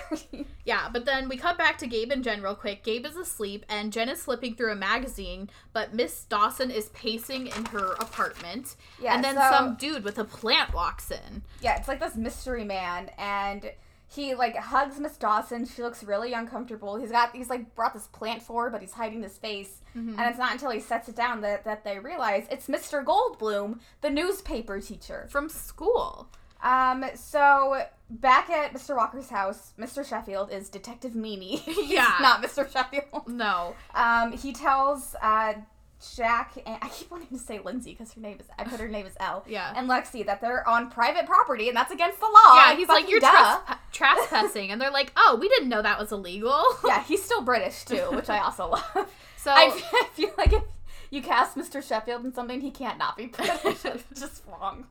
Yeah, 0.63 0.89
but 0.91 1.05
then 1.05 1.29
we 1.29 1.37
cut 1.37 1.57
back 1.57 1.77
to 1.79 1.87
Gabe 1.87 2.11
and 2.11 2.23
Jen 2.23 2.41
real 2.41 2.55
quick. 2.55 2.83
Gabe 2.83 3.05
is 3.05 3.15
asleep, 3.15 3.65
and 3.69 3.93
Jen 3.93 4.09
is 4.09 4.23
flipping 4.23 4.55
through 4.55 4.71
a 4.71 4.75
magazine, 4.75 5.49
but 5.73 5.93
Miss 5.93 6.23
Dawson 6.23 6.71
is 6.71 6.89
pacing 6.89 7.47
in 7.47 7.65
her 7.65 7.93
apartment. 7.93 8.75
Yeah, 8.99 9.13
and 9.13 9.23
then 9.23 9.35
so- 9.35 9.49
some 9.51 9.75
dude 9.75 10.03
with 10.03 10.17
a 10.17 10.23
plant 10.23 10.73
walks 10.73 11.11
in. 11.11 11.43
Yeah, 11.61 11.77
it's 11.77 11.87
like 11.87 11.99
this 11.99 12.15
mystery 12.15 12.63
man, 12.63 13.11
and 13.17 13.69
he 14.07 14.35
like 14.35 14.55
hugs 14.55 14.99
Miss 14.99 15.17
Dawson. 15.17 15.65
She 15.65 15.81
looks 15.81 16.03
really 16.03 16.33
uncomfortable. 16.33 16.95
He's 16.97 17.11
got 17.11 17.35
he's 17.35 17.49
like 17.49 17.73
brought 17.75 17.93
this 17.93 18.07
plant 18.07 18.41
forward, 18.41 18.71
but 18.71 18.81
he's 18.81 18.93
hiding 18.93 19.23
his 19.23 19.37
face. 19.37 19.81
And 19.95 20.19
it's 20.19 20.37
not 20.37 20.51
until 20.51 20.71
he 20.71 20.79
sets 20.81 21.07
it 21.07 21.15
down 21.15 21.39
that, 21.41 21.63
that 21.63 21.85
they 21.85 21.99
realize 21.99 22.47
it's 22.51 22.67
Mr. 22.67 23.01
Goldblum, 23.03 23.79
the 24.01 24.09
newspaper 24.09 24.81
teacher. 24.81 25.27
From 25.31 25.47
school. 25.47 26.27
Um, 26.61 27.05
so 27.15 27.83
back 28.09 28.49
at 28.49 28.73
Mr. 28.73 28.95
Walker's 28.95 29.29
house, 29.29 29.73
Mr. 29.79 30.05
Sheffield 30.05 30.51
is 30.51 30.67
Detective 30.69 31.13
Meanie. 31.13 31.59
He's 31.59 31.89
Yeah. 31.91 32.15
not 32.21 32.43
Mr. 32.43 32.69
Sheffield. 32.69 33.27
No. 33.27 33.75
Um, 33.93 34.33
he 34.33 34.51
tells 34.51 35.15
uh 35.21 35.53
Jack 36.15 36.53
and 36.65 36.77
I 36.81 36.89
keep 36.89 37.09
wanting 37.09 37.27
to 37.29 37.37
say 37.37 37.59
Lindsay 37.63 37.91
because 37.91 38.13
her 38.13 38.21
name 38.21 38.37
is 38.39 38.45
I 38.59 38.63
put 38.65 38.79
her 38.79 38.87
name 38.87 39.05
is 39.05 39.13
Elle. 39.19 39.45
Yeah. 39.47 39.73
And 39.75 39.89
Lexi 39.89 40.25
that 40.25 40.41
they're 40.41 40.67
on 40.67 40.89
private 40.91 41.25
property 41.25 41.67
and 41.69 41.75
that's 41.77 41.91
against 41.91 42.19
the 42.19 42.25
law. 42.25 42.55
yeah, 42.55 42.75
he's 42.75 42.87
like, 42.87 43.09
you're 43.09 43.21
trespassing. 43.91 44.71
and 44.71 44.81
they're 44.81 44.91
like, 44.91 45.11
oh, 45.15 45.37
we 45.39 45.47
didn't 45.49 45.69
know 45.69 45.81
that 45.81 45.99
was 45.99 46.11
illegal. 46.11 46.61
yeah, 46.85 47.03
he's 47.03 47.23
still 47.23 47.41
British 47.41 47.85
too, 47.85 47.95
which 48.11 48.29
I 48.29 48.39
also 48.39 48.69
love. 48.69 49.09
So, 49.37 49.51
I 49.51 49.69
feel 50.13 50.31
like 50.37 50.53
if 50.53 50.63
you 51.11 51.21
cast 51.21 51.55
Mr. 51.55 51.81
Sheffield 51.83 52.25
in 52.25 52.33
something, 52.33 52.61
he 52.61 52.71
can't 52.71 52.97
not 52.97 53.15
be 53.15 53.27
British. 53.27 53.85
it's 53.85 54.19
just 54.19 54.43
wrong. 54.47 54.85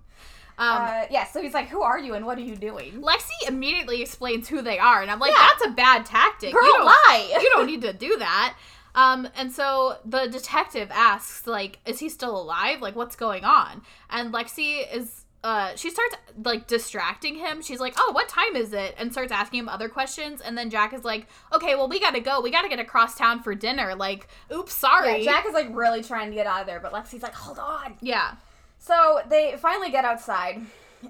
Um, 0.57 0.69
uh, 0.83 1.05
yeah, 1.11 1.25
so 1.27 1.43
he's 1.43 1.53
like, 1.53 1.67
"Who 1.69 1.83
are 1.83 1.99
you 1.99 2.15
and 2.15 2.25
what 2.25 2.39
are 2.39 2.43
you 2.43 2.55
doing?" 2.55 3.03
Lexi 3.03 3.49
immediately 3.49 4.01
explains 4.03 4.49
who 4.49 4.63
they 4.63 4.79
are, 4.79 5.03
and 5.03 5.11
I'm 5.11 5.19
like, 5.19 5.33
Yeah. 5.33 5.49
that's 5.49 5.67
a 5.67 5.71
bad 5.71 6.07
tactic. 6.07 6.53
Girl, 6.53 6.65
you 6.65 6.73
don't, 6.75 6.85
lie. 6.87 7.39
you 7.43 7.51
don't 7.57 7.67
need 7.67 7.83
to 7.83 7.93
do 7.93 8.17
that. 8.19 8.55
Um, 8.95 9.29
and 9.37 9.53
so 9.53 9.99
the 10.05 10.29
detective 10.29 10.89
asks, 10.93 11.47
like, 11.47 11.81
is 11.85 11.99
he 11.99 12.09
still 12.09 12.41
alive? 12.41 12.81
Like, 12.81 12.95
what's 12.95 13.17
going 13.17 13.45
on? 13.45 13.83
And 14.09 14.33
Lexi 14.33 14.85
is, 14.95 15.25
uh, 15.43 15.75
she 15.77 15.91
starts 15.91 16.17
like 16.43 16.67
distracting 16.67 17.35
him. 17.35 17.61
She's 17.61 17.81
like, 17.81 17.95
oh, 17.99 18.13
what 18.13 18.29
time 18.29 18.57
is 18.57 18.73
it? 18.73 18.95
And 18.97 19.13
starts 19.13 19.33
asking 19.33 19.61
him 19.61 19.69
other 19.69 19.89
questions. 19.89 20.41
And 20.41 20.57
then 20.57 20.71
Jack 20.71 20.95
is 20.95 21.05
like, 21.05 21.27
okay, 21.53 21.75
well, 21.75 21.89
we 21.89 22.01
gotta 22.01 22.21
go. 22.21 22.41
We 22.41 22.51
gotta 22.51 22.69
get 22.69 22.79
across 22.79 23.15
town 23.15 23.43
for 23.43 23.55
dinner. 23.55 23.95
Like, 23.95 24.29
oops, 24.53 24.73
sorry. 24.73 25.19
Yeah, 25.19 25.33
Jack 25.33 25.47
is 25.47 25.53
like 25.53 25.69
really 25.73 26.03
trying 26.03 26.31
to 26.31 26.35
get 26.35 26.47
out 26.47 26.63
of 26.63 26.67
there, 26.67 26.81
but 26.81 26.93
Lexi's 26.93 27.23
like, 27.23 27.35
"Hold 27.35 27.59
on." 27.59 27.97
Yeah. 28.01 28.37
So 28.79 29.21
they 29.29 29.57
finally 29.59 29.91
get 29.91 30.05
outside, 30.05 30.63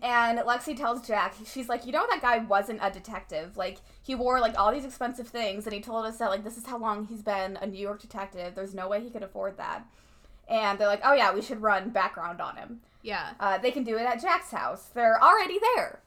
and 0.03 0.39
Lexi 0.41 0.77
tells 0.77 1.07
Jack, 1.07 1.35
she's 1.47 1.69
like, 1.69 1.87
you 1.87 1.93
know, 1.93 2.07
that 2.11 2.21
guy 2.21 2.39
wasn't 2.39 2.81
a 2.83 2.91
detective. 2.91 3.57
Like, 3.57 3.79
he 4.05 4.15
wore 4.15 4.39
like 4.39 4.59
all 4.59 4.71
these 4.71 4.85
expensive 4.85 5.27
things, 5.27 5.65
and 5.65 5.75
he 5.75 5.81
told 5.81 6.05
us 6.05 6.19
that 6.19 6.29
like 6.29 6.45
this 6.45 6.59
is 6.59 6.67
how 6.67 6.79
long 6.79 7.07
he's 7.07 7.23
been 7.23 7.57
a 7.57 7.67
New 7.67 7.79
York 7.79 8.01
detective. 8.01 8.55
There's 8.55 8.75
no 8.75 8.87
way 8.89 9.01
he 9.01 9.11
could 9.11 9.23
afford 9.23 9.57
that. 9.57 9.85
And 10.49 10.79
they're 10.79 10.89
like, 10.89 11.01
oh 11.05 11.15
yeah, 11.15 11.33
we 11.33 11.41
should 11.41 11.63
run 11.63 11.89
background 11.89 12.41
on 12.41 12.57
him. 12.57 12.81
Yeah. 13.03 13.31
Uh, 13.41 13.59
they 13.59 13.71
can 13.71 13.83
do 13.83 13.97
it 13.97 14.03
at 14.03 14.21
Jack's 14.21 14.51
house. 14.51 14.91
They're 14.95 15.23
already 15.23 15.59
there. 15.75 16.01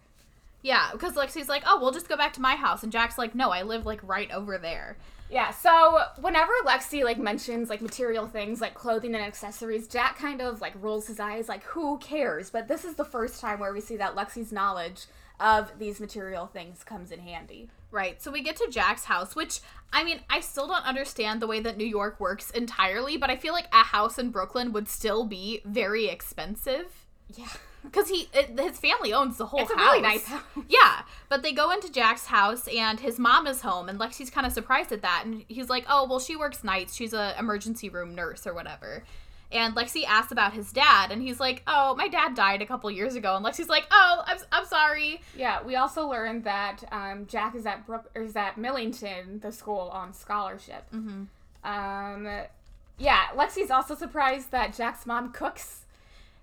Yeah. 0.62 0.90
Because 0.92 1.14
Lexi's 1.14 1.50
like, 1.50 1.64
oh, 1.66 1.80
we'll 1.82 1.92
just 1.92 2.08
go 2.08 2.16
back 2.16 2.34
to 2.34 2.42
my 2.42 2.56
house. 2.56 2.84
And 2.84 2.92
Jack's 2.92 3.18
like, 3.18 3.34
no, 3.34 3.50
I 3.50 3.64
live 3.64 3.86
like 3.86 4.08
right 4.08 4.30
over 4.32 4.60
there. 4.60 4.98
Yeah, 5.30 5.52
so 5.52 6.00
whenever 6.22 6.52
Lexi 6.66 7.04
like 7.04 7.18
mentions 7.18 7.70
like 7.70 7.82
material 7.82 8.28
things 8.28 8.62
like 8.62 8.74
clothing 8.74 9.14
and 9.14 9.24
accessories, 9.24 9.88
Jack 9.88 10.18
kind 10.18 10.42
of 10.42 10.62
like 10.62 10.74
rolls 10.82 11.08
his 11.08 11.20
eyes 11.20 11.50
like 11.50 11.64
who 11.64 11.98
cares? 11.98 12.50
But 12.50 12.70
this 12.70 12.86
is 12.86 12.96
the 12.96 13.04
first 13.04 13.42
time 13.42 13.60
where 13.60 13.74
we 13.74 13.82
see 13.82 13.98
that 13.98 14.16
Lexi's 14.16 14.54
knowledge 14.54 15.06
of 15.40 15.78
these 15.80 16.00
material 16.00 16.48
things 16.48 16.84
comes 16.84 17.12
in 17.12 17.20
handy. 17.20 17.70
Right. 17.92 18.22
So 18.22 18.32
we 18.32 18.42
get 18.42 18.56
to 18.58 18.68
Jack's 18.70 19.06
house, 19.06 19.36
which 19.36 19.60
I 19.94 20.04
mean, 20.04 20.20
I 20.30 20.42
still 20.42 20.68
don't 20.68 20.86
understand 20.86 21.42
the 21.42 21.48
way 21.48 21.60
that 21.62 21.78
New 21.78 21.86
York 21.86 22.20
works 22.20 22.50
entirely, 22.52 23.16
but 23.18 23.30
I 23.30 23.38
feel 23.38 23.54
like 23.54 23.68
a 23.72 23.84
house 23.84 24.18
in 24.20 24.30
Brooklyn 24.32 24.74
would 24.74 24.90
still 24.90 25.24
be 25.26 25.62
very 25.64 26.08
expensive 26.08 27.06
Yeah. 27.36 27.48
because 27.84 28.10
he 28.10 28.28
it, 28.34 28.60
his 28.60 28.78
family 28.80 29.14
owns 29.14 29.38
the 29.38 29.46
whole 29.46 29.62
It's 29.62 29.72
a 29.72 29.76
house. 29.78 29.86
really 29.86 30.02
nice 30.02 30.26
house. 30.26 30.42
Yeah, 30.68 31.04
but 31.30 31.44
they 31.44 31.54
go 31.54 31.72
into 31.72 31.90
Jack's 31.90 32.26
house 32.26 32.68
and 32.68 33.00
his 33.00 33.18
mom 33.18 33.48
is 33.48 33.62
home, 33.62 33.88
and 33.88 33.98
Lexi's 34.00 34.30
kind 34.30 34.46
of 34.46 34.52
surprised 34.52 34.92
at 34.92 35.02
that, 35.04 35.24
and 35.26 35.46
he's 35.48 35.70
like, 35.70 35.86
"Oh, 35.88 36.06
well, 36.10 36.20
she 36.20 36.36
works 36.36 36.64
nights. 36.66 36.94
She's 36.96 37.14
an 37.14 37.36
emergency 37.40 37.88
room 37.88 38.14
nurse 38.14 38.46
or 38.46 38.54
whatever." 38.54 39.04
And 39.52 39.76
Lexi 39.76 40.04
asks 40.06 40.32
about 40.32 40.54
his 40.54 40.74
dad, 40.74 41.12
and 41.12 41.22
he's 41.22 41.40
like, 41.40 41.64
"Oh, 41.68 41.96
my 41.96 42.08
dad 42.08 42.36
died 42.36 42.62
a 42.62 42.66
couple 42.66 42.92
years 42.92 43.16
ago." 43.16 43.36
And 43.36 43.46
Lexi's 43.46 43.70
like, 43.70 43.88
"Oh, 43.92 44.24
I'm, 44.26 44.38
I'm 44.52 44.66
sorry." 44.66 45.22
Yeah, 45.38 45.64
we 45.64 45.76
also 45.76 46.08
learned 46.08 46.44
that 46.44 46.84
um, 46.92 47.26
Jack 47.28 47.56
is 47.56 47.66
at 47.66 47.86
Brook 47.86 48.10
is 48.14 48.36
at 48.36 48.58
Millington, 48.58 49.40
the 49.40 49.52
school 49.52 49.90
on 49.94 50.14
scholarship. 50.14 50.86
Mm-hmm. 50.94 51.24
Um, 51.64 52.28
yeah, 52.98 53.28
Lexi's 53.36 53.72
also 53.72 53.96
surprised 53.96 54.52
that 54.52 54.76
Jack's 54.76 55.06
mom 55.06 55.32
cooks 55.32 55.86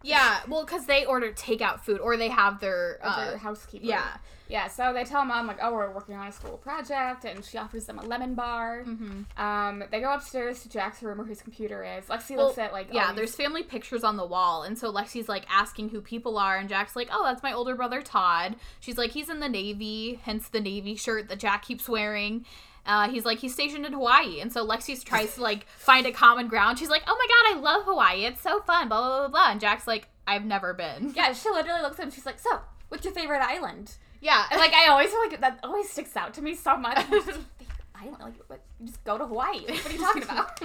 Yeah, 0.05 0.41
well, 0.49 0.65
because 0.65 0.87
they 0.87 1.05
order 1.07 1.33
takeout 1.33 1.81
food, 1.81 2.01
or 2.01 2.17
they 2.17 2.29
have 2.29 2.61
their, 2.61 2.99
uh, 3.03 3.31
their 3.31 3.39
housekeeper. 3.39 3.87
yeah. 3.87 4.17
Yeah, 4.47 4.69
so 4.69 4.93
they 4.93 5.05
tell 5.05 5.25
mom 5.25 5.47
like, 5.47 5.57
oh, 5.63 5.73
we're 5.73 5.91
working 5.91 6.15
on 6.17 6.27
a 6.27 6.31
school 6.33 6.59
project, 6.59 7.25
and 7.25 7.43
she 7.43 7.57
offers 7.57 7.87
them 7.87 7.99
a 7.99 8.03
lemon 8.05 8.35
bar. 8.35 8.85
Mm-hmm. 8.87 9.43
Um, 9.43 9.85
they 9.91 10.01
go 10.03 10.13
upstairs 10.13 10.63
to 10.63 10.69
Jack's 10.69 11.03
room 11.03 11.17
where 11.17 11.27
his 11.27 11.41
computer 11.41 11.83
is. 11.83 12.05
Lexi 12.05 12.37
Well, 12.37 12.47
looks 12.49 12.59
at 12.59 12.71
like, 12.71 12.89
yeah, 12.93 13.15
there's 13.15 13.31
these- 13.35 13.37
family 13.47 13.63
pictures 13.63 14.05
on 14.05 14.19
the 14.19 14.27
wall, 14.27 14.63
and 14.63 14.79
so 14.79 14.93
Lexi's 14.93 15.31
like 15.31 15.47
asking 15.51 15.89
who 15.89 16.03
people 16.03 16.37
are, 16.37 16.59
and 16.59 16.69
Jack's 16.69 16.95
like, 16.95 17.09
"Oh, 17.11 17.25
that's 17.25 17.43
my 17.43 17.55
older 17.55 17.75
brother 17.75 18.03
Todd." 18.03 18.57
She's 18.81 18.99
like, 18.99 19.13
"He's 19.13 19.31
in 19.31 19.41
the 19.41 19.49
Navy, 19.49 20.21
hence 20.25 20.47
the 20.49 20.61
Navy 20.61 20.95
shirt 20.95 21.31
that 21.31 21.39
Jack 21.39 21.63
keeps 21.63 21.89
wearing." 21.89 22.45
Uh, 22.87 23.09
he's 23.09 23.25
like, 23.25 23.39
he's 23.39 23.53
stationed 23.55 23.87
in 23.87 23.93
Hawaii, 23.95 24.41
and 24.41 24.53
so 24.53 24.67
Lexi 24.67 25.03
tries 25.03 25.35
to 25.37 25.43
like 25.43 25.67
find 25.69 26.07
a 26.07 26.13
common 26.13 26.49
ground. 26.49 26.79
She's 26.79 26.91
like, 26.91 27.03
"Oh 27.07 27.17
my 27.19 27.27
god, 27.27 27.57
I 27.59 27.61
love 27.75 27.85
Hawaii. 27.87 28.25
It's 28.27 28.43
so 28.43 28.61
fun." 28.61 28.89
Blah 28.89 29.01
blah 29.01 29.19
blah 29.21 29.29
blah. 29.29 29.51
And 29.51 29.61
Jack's 29.61 29.87
like, 29.87 30.09
"I've 30.27 30.45
never 30.45 30.75
been." 30.75 31.13
yeah, 31.17 31.33
she 31.33 31.49
literally 31.51 31.81
looks 31.83 31.99
at 31.99 32.05
him. 32.05 32.11
She's 32.11 32.27
like, 32.27 32.39
so, 32.39 32.61
what's 32.91 33.05
your 33.05 33.15
favorite 33.15 33.41
island? 33.43 33.95
Yeah, 34.21 34.45
And 34.51 34.59
like, 34.59 34.73
I 34.73 34.89
always 34.89 35.11
feel 35.11 35.21
like 35.21 35.41
that 35.41 35.61
always 35.63 35.89
sticks 35.91 36.17
out 36.17 36.33
to 36.35 36.43
me 36.43 36.55
so 36.55 36.77
much. 36.79 36.97
Like, 36.97 37.11
what's 37.11 37.27
your 37.27 37.37
favorite 37.59 37.79
island? 37.95 38.35
Like, 38.49 38.61
you 38.81 38.87
just 38.87 39.05
go 39.05 39.19
to 39.19 39.27
Hawaii. 39.27 39.61
What 39.61 39.87
are 39.87 39.93
you 39.93 39.99
talking 39.99 40.23
about? 40.25 40.61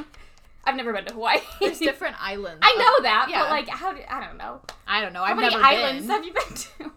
I've 0.66 0.76
never 0.76 0.94
been 0.94 1.06
to 1.06 1.14
Hawaii. 1.14 1.40
there's 1.60 1.80
different 1.80 2.16
islands. 2.22 2.60
I 2.62 2.74
know 2.76 3.04
that, 3.04 3.28
Yeah. 3.30 3.42
but 3.44 3.50
like, 3.50 3.68
how 3.70 3.94
do 3.94 4.02
I 4.10 4.26
don't 4.26 4.38
know. 4.38 4.62
I 4.88 5.02
don't 5.02 5.14
know. 5.14 5.20
How 5.24 5.32
I've 5.32 5.38
many 5.38 5.50
never 5.56 5.64
islands 5.64 6.08
been. 6.08 6.16
have 6.16 6.26
you 6.26 6.34
been 6.34 6.54
to? 6.56 6.92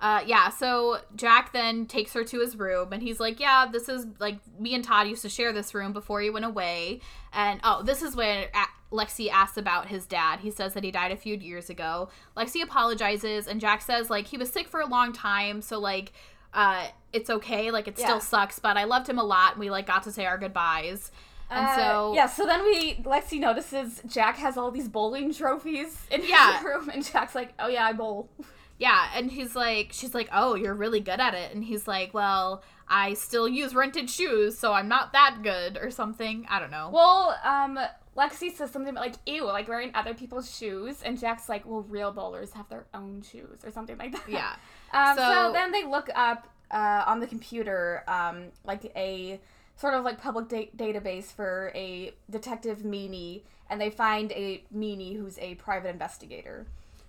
Uh, 0.00 0.22
yeah, 0.26 0.50
so 0.50 0.98
Jack 1.14 1.52
then 1.54 1.86
takes 1.86 2.12
her 2.12 2.22
to 2.22 2.40
his 2.40 2.54
room 2.56 2.92
and 2.92 3.02
he's 3.02 3.18
like, 3.18 3.40
Yeah, 3.40 3.66
this 3.70 3.88
is 3.88 4.06
like 4.18 4.38
me 4.60 4.74
and 4.74 4.84
Todd 4.84 5.08
used 5.08 5.22
to 5.22 5.28
share 5.30 5.52
this 5.54 5.72
room 5.74 5.92
before 5.94 6.20
he 6.20 6.28
went 6.28 6.44
away. 6.44 7.00
And 7.32 7.60
oh, 7.64 7.82
this 7.82 8.02
is 8.02 8.14
when 8.14 8.44
a- 8.54 8.94
Lexi 8.94 9.30
asks 9.30 9.56
about 9.56 9.88
his 9.88 10.04
dad. 10.06 10.40
He 10.40 10.50
says 10.50 10.74
that 10.74 10.84
he 10.84 10.90
died 10.90 11.12
a 11.12 11.16
few 11.16 11.34
years 11.36 11.70
ago. 11.70 12.10
Lexi 12.36 12.62
apologizes 12.62 13.46
and 13.48 13.60
Jack 13.60 13.80
says, 13.82 14.10
like, 14.10 14.26
he 14.26 14.36
was 14.36 14.50
sick 14.50 14.68
for 14.68 14.80
a 14.80 14.86
long 14.86 15.12
time, 15.14 15.62
so 15.62 15.78
like, 15.78 16.12
uh, 16.52 16.88
it's 17.12 17.30
okay. 17.30 17.70
Like, 17.70 17.88
it 17.88 17.98
Yeah. 17.98 18.04
still 18.04 18.20
sucks, 18.20 18.58
but 18.58 18.76
I 18.76 18.84
loved 18.84 19.08
him 19.08 19.18
a 19.18 19.24
lot 19.24 19.52
and 19.52 19.60
we 19.60 19.70
like 19.70 19.86
got 19.86 20.02
to 20.02 20.12
say 20.12 20.26
our 20.26 20.36
goodbyes. 20.38 21.10
And 21.50 21.64
Uh, 21.66 21.76
so, 21.76 22.12
yeah, 22.14 22.26
so 22.26 22.44
then 22.44 22.62
we 22.64 22.96
Lexi 22.96 23.40
notices 23.40 24.02
Jack 24.06 24.36
has 24.36 24.58
all 24.58 24.70
these 24.70 24.88
bowling 24.88 25.32
trophies 25.32 25.96
in 26.10 26.22
Yeah. 26.22 26.56
his 26.58 26.64
room, 26.66 26.90
and 26.90 27.02
Jack's 27.04 27.34
like, 27.34 27.54
"Oh 27.58 27.68
yeah, 27.68 27.86
I 27.86 27.92
bowl." 27.94 28.28
Yeah, 28.78 29.08
and 29.14 29.30
he's 29.30 29.56
like, 29.56 29.90
she's 29.92 30.14
like, 30.14 30.28
oh, 30.32 30.54
you're 30.54 30.74
really 30.74 31.00
good 31.00 31.20
at 31.20 31.32
it. 31.34 31.54
And 31.54 31.64
he's 31.64 31.88
like, 31.88 32.12
well, 32.12 32.62
I 32.88 33.14
still 33.14 33.48
use 33.48 33.74
rented 33.74 34.10
shoes, 34.10 34.58
so 34.58 34.72
I'm 34.72 34.88
not 34.88 35.12
that 35.12 35.38
good 35.42 35.78
or 35.80 35.90
something. 35.90 36.46
I 36.48 36.60
don't 36.60 36.70
know. 36.70 36.90
Well, 36.92 37.36
um, 37.42 37.78
Lexi 38.16 38.54
says 38.54 38.70
something 38.70 38.90
about 38.90 39.00
like, 39.04 39.14
"Ew," 39.26 39.44
like 39.44 39.68
wearing 39.68 39.90
other 39.94 40.14
people's 40.14 40.54
shoes, 40.56 41.02
and 41.02 41.18
Jack's 41.18 41.48
like, 41.48 41.66
"Well, 41.66 41.82
real 41.82 42.12
bowlers 42.12 42.52
have 42.52 42.68
their 42.68 42.86
own 42.94 43.22
shoes," 43.22 43.64
or 43.64 43.70
something 43.70 43.98
like 43.98 44.12
that. 44.12 44.28
yeah. 44.28 44.56
Um, 44.92 45.16
so, 45.16 45.22
So- 45.22 45.52
then 45.52 45.72
they 45.72 45.84
look 45.84 46.08
up 46.14 46.46
uh, 46.70 47.02
on 47.06 47.18
the 47.20 47.26
computer, 47.26 48.04
um, 48.08 48.44
like 48.64 48.84
a 48.96 49.40
sort 49.76 49.94
of 49.94 50.04
like 50.04 50.20
public 50.20 50.48
da- 50.48 50.70
database 50.76 51.26
for 51.34 51.72
a 51.74 52.12
detective 52.30 52.78
meanie, 52.78 53.42
and 53.68 53.80
they 53.80 53.90
find 53.90 54.30
a 54.32 54.62
meanie 54.74 55.16
who's 55.16 55.38
a 55.38 55.56
private 55.56 55.88
investigator. 55.90 56.66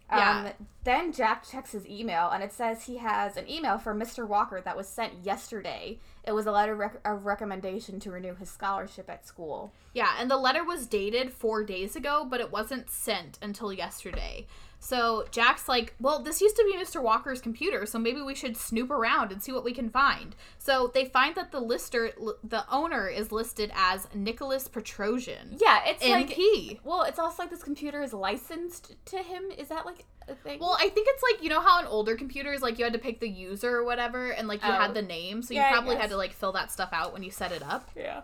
Um, 0.09 0.19
Yeah. 0.19 0.51
Then 0.83 1.11
Jack 1.11 1.45
checks 1.45 1.73
his 1.73 1.85
email, 1.85 2.29
and 2.29 2.41
it 2.41 2.53
says 2.53 2.85
he 2.85 2.95
has 2.97 3.35
an 3.35 3.49
email 3.49 3.77
from 3.77 3.99
Mr. 3.99 4.25
Walker 4.25 4.61
that 4.61 4.77
was 4.77 4.87
sent 4.87 5.25
yesterday. 5.25 5.99
It 6.23 6.31
was 6.31 6.45
a 6.45 6.51
letter 6.51 6.75
rec- 6.75 7.01
of 7.05 7.25
recommendation 7.25 7.99
to 7.99 8.11
renew 8.11 8.33
his 8.35 8.49
scholarship 8.49 9.09
at 9.09 9.27
school. 9.27 9.73
Yeah, 9.93 10.15
and 10.17 10.31
the 10.31 10.37
letter 10.37 10.63
was 10.63 10.87
dated 10.87 11.33
four 11.33 11.65
days 11.65 11.97
ago, 11.97 12.25
but 12.29 12.39
it 12.39 12.51
wasn't 12.51 12.89
sent 12.89 13.37
until 13.41 13.73
yesterday. 13.73 14.47
So 14.79 15.25
Jack's 15.31 15.67
like, 15.67 15.95
well, 15.99 16.21
this 16.21 16.39
used 16.39 16.55
to 16.55 16.63
be 16.63 16.77
Mr. 16.77 17.01
Walker's 17.01 17.41
computer, 17.41 17.85
so 17.85 17.97
maybe 17.99 18.21
we 18.21 18.35
should 18.35 18.55
snoop 18.55 18.91
around 18.91 19.31
and 19.31 19.41
see 19.43 19.51
what 19.51 19.63
we 19.63 19.73
can 19.73 19.89
find. 19.89 20.35
So 20.59 20.91
they 20.93 21.05
find 21.05 21.35
that 21.35 21.51
the 21.51 21.59
lister, 21.59 22.11
the 22.43 22.63
owner, 22.71 23.07
is 23.07 23.31
listed 23.31 23.71
as 23.75 24.07
Nicholas 24.13 24.67
Petrosian, 24.67 25.57
Yeah, 25.59 25.79
it's 25.85 26.05
like 26.07 26.29
NP. 26.29 26.79
well, 26.83 27.01
it's 27.03 27.19
also 27.19 27.43
like 27.43 27.49
this 27.49 27.63
computer 27.63 28.01
is 28.01 28.13
licensed 28.13 28.95
to 29.05 29.17
him. 29.17 29.45
Is 29.57 29.67
that 29.69 29.85
like 29.85 30.05
a 30.27 30.35
thing? 30.35 30.59
Well, 30.59 30.77
I 30.79 30.89
think 30.89 31.07
it's 31.09 31.23
like 31.23 31.43
you 31.43 31.49
know 31.49 31.61
how 31.61 31.79
an 31.79 31.87
older 31.87 32.15
computer 32.15 32.53
is 32.53 32.61
like 32.61 32.77
you 32.77 32.83
had 32.83 32.93
to 32.93 32.99
pick 32.99 33.19
the 33.19 33.29
user 33.29 33.75
or 33.77 33.83
whatever, 33.83 34.29
and 34.29 34.47
like 34.47 34.61
you 34.63 34.69
Oh. 34.69 34.73
had 34.73 34.93
the 34.93 35.01
name, 35.01 35.41
so 35.41 35.53
you 35.53 35.59
Yeah, 35.59 35.71
probably 35.71 35.95
had 35.95 36.11
to 36.11 36.17
like 36.17 36.33
fill 36.33 36.51
that 36.53 36.71
stuff 36.71 36.89
out 36.93 37.13
when 37.13 37.23
you 37.23 37.31
set 37.31 37.51
it 37.51 37.63
up. 37.63 37.89
yeah. 37.95 38.21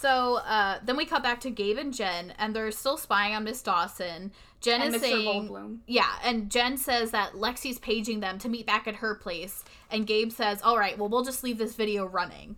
So 0.00 0.36
uh, 0.36 0.78
then 0.82 0.96
we 0.96 1.04
cut 1.04 1.22
back 1.22 1.40
to 1.40 1.50
Gabe 1.50 1.76
and 1.76 1.92
Jen, 1.92 2.32
and 2.38 2.56
they're 2.56 2.70
still 2.70 2.96
spying 2.96 3.34
on 3.34 3.44
Miss 3.44 3.60
Dawson. 3.62 4.32
Jen 4.62 4.80
And 4.80 4.94
is 4.94 5.02
Mr. 5.02 5.04
saying, 5.04 5.48
Goldblum. 5.48 5.78
yeah, 5.86 6.10
and 6.24 6.50
Jen 6.50 6.78
says 6.78 7.10
that 7.10 7.32
Lexi's 7.34 7.78
paging 7.78 8.20
them 8.20 8.38
to 8.38 8.48
meet 8.48 8.66
back 8.66 8.88
at 8.88 8.96
her 8.96 9.14
place, 9.14 9.62
and 9.90 10.06
Gabe 10.06 10.30
says, 10.32 10.62
"All 10.62 10.78
right, 10.78 10.96
well, 10.98 11.10
we'll 11.10 11.24
just 11.24 11.44
leave 11.44 11.58
this 11.58 11.74
video 11.74 12.06
running." 12.06 12.56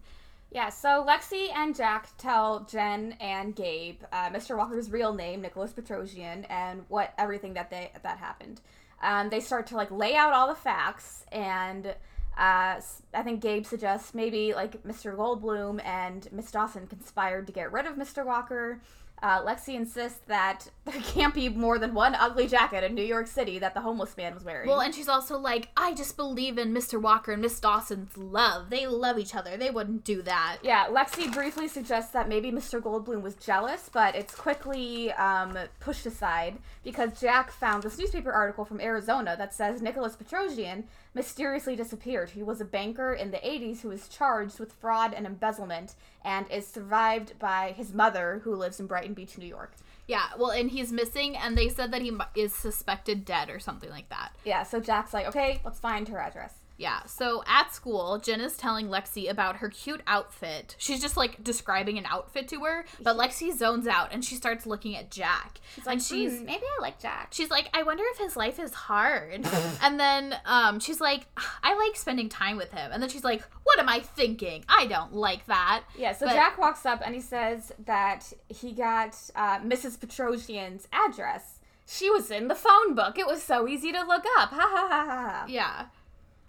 Yeah, 0.53 0.69
so 0.69 1.05
Lexi 1.05 1.49
and 1.53 1.75
Jack 1.75 2.11
tell 2.17 2.65
Jen 2.71 3.17
and 3.21 3.57
Gabe 3.57 4.03
uh, 4.13 4.29
Mr. 4.31 4.57
Walker's 4.57 4.91
real 4.91 5.13
name, 5.15 5.41
Nicholas 5.41 5.73
Petrosian, 5.73 6.45
and 6.49 6.85
what 6.89 7.13
everything 7.19 7.55
that 7.55 7.71
they 7.71 7.91
that 8.05 8.19
happened. 8.19 8.61
Um, 9.03 9.31
they 9.31 9.41
start 9.41 9.67
to 9.69 9.77
like 9.77 9.91
lay 9.91 10.15
out 10.15 10.33
all 10.33 10.47
the 10.47 10.55
facts, 10.55 11.25
and 11.33 11.95
uh, 12.37 12.81
I 13.15 13.23
think 13.23 13.41
Gabe 13.41 13.67
suggests 13.67 14.15
maybe 14.15 14.55
like 14.55 14.83
Mr. 14.85 15.15
Goldblum 15.17 15.85
and 15.85 16.29
Miss 16.33 16.51
Dawson 16.51 16.87
conspired 16.87 17.47
to 17.47 17.53
get 17.53 17.73
rid 17.73 17.87
of 17.87 17.97
Mr. 17.97 18.25
Walker. 18.25 18.81
Uh, 19.23 19.41
Lexi 19.45 19.75
insists 19.75 20.21
that 20.27 20.69
there 20.85 21.01
can't 21.01 21.33
be 21.33 21.49
more 21.49 21.79
than 21.79 21.95
one 21.95 22.15
ugly 22.15 22.49
jacket 22.49 22.83
in 22.83 22.95
New 22.95 23.05
York 23.05 23.27
City 23.27 23.59
that 23.61 23.73
the 23.75 23.81
homeless 23.81 24.17
man 24.17 24.35
was 24.35 24.45
wearing. 24.45 24.69
Well, 24.69 24.81
and 24.81 24.95
she's 24.95 25.09
also 25.09 25.39
like, 25.39 25.69
I 25.77 25.95
just 25.95 26.17
believe 26.17 26.59
in 26.59 26.75
Mr. 26.75 27.01
Walker 27.01 27.33
and 27.33 27.41
Miss 27.43 27.61
Dawson's 27.61 28.17
love. 28.17 28.71
They 28.71 28.87
love 28.87 29.19
each 29.19 29.35
other. 29.35 29.57
They 29.57 29.71
wouldn't 29.71 30.05
do 30.05 30.23
that. 30.23 30.59
yeah, 30.63 30.87
Lexi 30.89 31.33
briefly 31.33 31.69
suggests 31.69 32.13
that 32.13 32.29
maybe 32.29 32.51
Mr. 32.51 32.81
Goldblum 32.81 33.23
was 33.23 33.37
jealous, 33.37 33.89
but 33.93 34.15
it's 34.15 34.35
quickly 34.35 35.13
um, 35.13 35.57
pushed 35.81 36.07
aside 36.07 36.59
because 36.83 37.21
Jack 37.21 37.53
found 37.53 37.83
this 37.85 37.99
newspaper 37.99 38.33
article 38.33 38.65
from 38.65 38.81
Arizona 38.81 39.37
that 39.39 39.55
says 39.55 39.81
Nicholas 39.81 40.17
Petrosian 40.17 40.85
mysteriously 41.15 41.77
disappeared. 41.77 42.31
He 42.31 42.43
was 42.43 42.61
a 42.61 42.65
banker 42.65 43.13
in 43.13 43.31
the 43.31 43.37
80s 43.39 43.83
who 43.83 43.89
was 43.91 44.09
charged 44.09 44.59
with 44.59 44.73
fraud 44.73 45.13
and 45.15 45.27
embezzlement 45.27 45.95
and 46.25 46.51
is 46.51 46.67
survived 46.67 47.39
by 47.39 47.75
his 47.77 47.93
mother, 47.93 48.41
who 48.45 48.55
lives 48.55 48.81
in 48.81 48.87
Brighton 48.87 49.15
Beach, 49.15 49.39
New 49.39 49.47
York. 49.47 49.73
Yeah, 50.07 50.27
well, 50.39 50.51
and 50.51 50.71
he's 50.71 50.93
missing, 50.93 51.37
and 51.37 51.57
they 51.57 51.69
said 51.69 51.93
that 51.93 52.03
he 52.03 52.13
is 52.35 52.53
suspected 52.53 53.25
dead 53.25 53.49
or 53.51 53.61
something 53.61 53.91
like 53.91 54.09
that. 54.09 54.33
Yeah, 54.45 54.63
so 54.65 54.81
Jack's 54.81 55.15
like, 55.15 55.27
okay, 55.27 55.61
let's 55.65 55.79
find 55.79 56.09
her 56.09 56.19
address. 56.19 56.55
Yeah, 56.79 57.05
so 57.05 57.45
at 57.47 57.73
school, 57.75 58.19
Jen 58.19 58.41
is 58.41 58.57
telling 58.57 58.89
Lexi 58.89 59.31
about 59.31 59.57
her 59.57 59.69
cute 59.69 60.01
outfit. 60.07 60.75
She's 60.79 61.01
just 61.01 61.17
like 61.17 61.45
describing 61.45 61.97
an 61.99 62.07
outfit 62.07 62.49
to 62.49 62.65
her, 62.65 62.85
but 63.01 63.17
Lexi 63.17 63.53
zones 63.57 63.87
out 63.87 64.09
and 64.13 64.25
she 64.25 64.35
starts 64.35 64.67
looking 64.67 64.97
at 64.97 65.11
Jack. 65.11 65.59
and 65.87 66.03
she's 66.03 66.39
"Hmm, 66.39 66.45
maybe 66.47 66.65
I 66.65 66.83
like 66.83 66.99
Jack. 67.01 67.29
she's 67.33 67.51
like, 67.51 67.69
I 67.75 67.83
wonder 67.85 68.03
if 68.13 68.19
his 68.19 68.37
life 68.37 68.59
is 68.59 68.73
hard. 68.75 69.47
and 69.83 70.01
then 70.01 70.35
um, 70.45 70.81
she's 70.81 71.01
like, 71.01 71.27
I 71.63 71.75
like 71.77 71.97
spending 71.97 72.29
time 72.29 72.57
with 72.57 72.73
him. 72.73 72.91
And 72.93 73.03
then 73.03 73.11
she's 73.11 73.25
like, 73.25 73.43
What 73.65 73.79
am 73.79 73.89
I 73.89 74.01
thinking? 74.01 74.65
I 74.69 74.87
don't 74.87 75.13
like 75.15 75.47
that. 75.47 75.85
Yeah, 75.97 76.13
so 76.15 76.27
But- 76.27 76.35
Jack 76.35 76.59
walks 76.59 76.85
up 76.85 77.01
and 77.05 77.15
he 77.15 77.21
says 77.21 77.71
that 77.87 78.33
he 78.49 78.73
got 78.73 79.17
uh, 79.37 79.59
Mrs. 79.61 80.01
Petrosian's 80.01 80.89
address. 80.93 81.59
She 81.87 82.09
was 82.11 82.31
in 82.31 82.49
the 82.49 82.55
phone 82.55 82.95
book. 82.95 83.19
It 83.19 83.27
was 83.27 83.43
so 83.43 83.69
easy 83.69 83.93
to 83.93 84.03
look 84.05 84.25
up. 84.39 84.51
Ha 84.51 84.57
ha 84.57 84.89
ha 84.89 84.89
ha. 84.89 85.07
ha. 85.07 85.45
Yeah. 85.49 85.87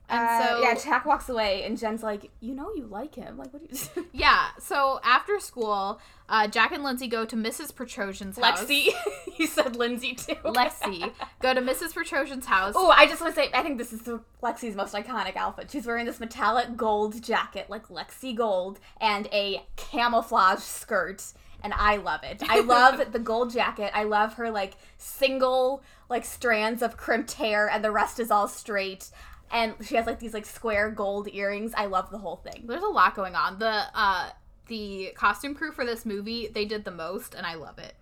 And 0.09 0.19
Uh, 0.19 0.47
so 0.47 0.61
yeah, 0.61 0.75
Jack 0.75 1.05
walks 1.05 1.29
away 1.29 1.63
and 1.63 1.77
Jen's 1.77 2.03
like, 2.03 2.29
you 2.41 2.53
know, 2.53 2.69
you 2.75 2.85
like 2.85 3.15
him. 3.15 3.37
Like, 3.37 3.53
what 3.53 3.67
do 3.67 3.75
you? 4.01 4.05
Yeah, 4.13 4.47
so 4.59 4.99
after 5.03 5.39
school, 5.39 5.99
uh, 6.29 6.47
Jack 6.47 6.71
and 6.71 6.83
Lindsay 6.83 7.07
go 7.07 7.25
to 7.25 7.35
Mrs. 7.35 7.73
Petrosian's 7.73 8.37
house. 8.37 8.61
Lexi. 8.65 8.89
he 9.33 9.47
said 9.47 9.75
Lindsay 9.75 10.13
too. 10.13 10.35
Lexi 10.43 11.11
go 11.41 11.53
to 11.53 11.61
Mrs. 11.61 11.93
Petrosian's 11.93 12.45
house. 12.45 12.73
Oh, 12.77 12.89
I 12.89 13.07
just 13.07 13.21
want 13.21 13.33
to 13.33 13.41
say, 13.41 13.49
I 13.53 13.63
think 13.63 13.77
this 13.77 13.93
is 13.93 14.01
Lexi's 14.43 14.75
most 14.75 14.93
iconic 14.93 15.35
outfit. 15.35 15.71
She's 15.71 15.87
wearing 15.87 16.05
this 16.05 16.19
metallic 16.19 16.75
gold 16.75 17.23
jacket, 17.23 17.69
like 17.69 17.87
Lexi 17.87 18.35
Gold, 18.35 18.79
and 18.99 19.27
a 19.31 19.65
camouflage 19.77 20.59
skirt, 20.59 21.23
and 21.63 21.73
I 21.75 21.95
love 21.97 22.23
it. 22.23 22.43
I 22.47 22.59
love 22.59 23.01
the 23.13 23.19
gold 23.19 23.51
jacket. 23.53 23.91
I 23.93 24.03
love 24.03 24.33
her 24.35 24.51
like 24.51 24.73
single 24.97 25.81
like 26.09 26.25
strands 26.25 26.81
of 26.83 26.97
crimped 26.97 27.33
hair, 27.33 27.67
and 27.69 27.83
the 27.83 27.91
rest 27.91 28.19
is 28.19 28.29
all 28.29 28.47
straight. 28.47 29.09
And 29.51 29.75
she 29.85 29.95
has 29.95 30.05
like 30.05 30.19
these 30.19 30.33
like 30.33 30.45
square 30.45 30.89
gold 30.89 31.27
earrings. 31.31 31.73
I 31.75 31.85
love 31.85 32.09
the 32.09 32.17
whole 32.17 32.37
thing. 32.37 32.63
There's 32.67 32.83
a 32.83 32.87
lot 32.87 33.15
going 33.15 33.35
on. 33.35 33.59
The 33.59 33.83
uh 33.93 34.29
the 34.67 35.11
costume 35.15 35.53
crew 35.55 35.71
for 35.71 35.85
this 35.85 36.05
movie, 36.05 36.47
they 36.47 36.65
did 36.65 36.85
the 36.85 36.91
most 36.91 37.35
and 37.35 37.45
I 37.45 37.55
love 37.55 37.77
it. 37.79 37.95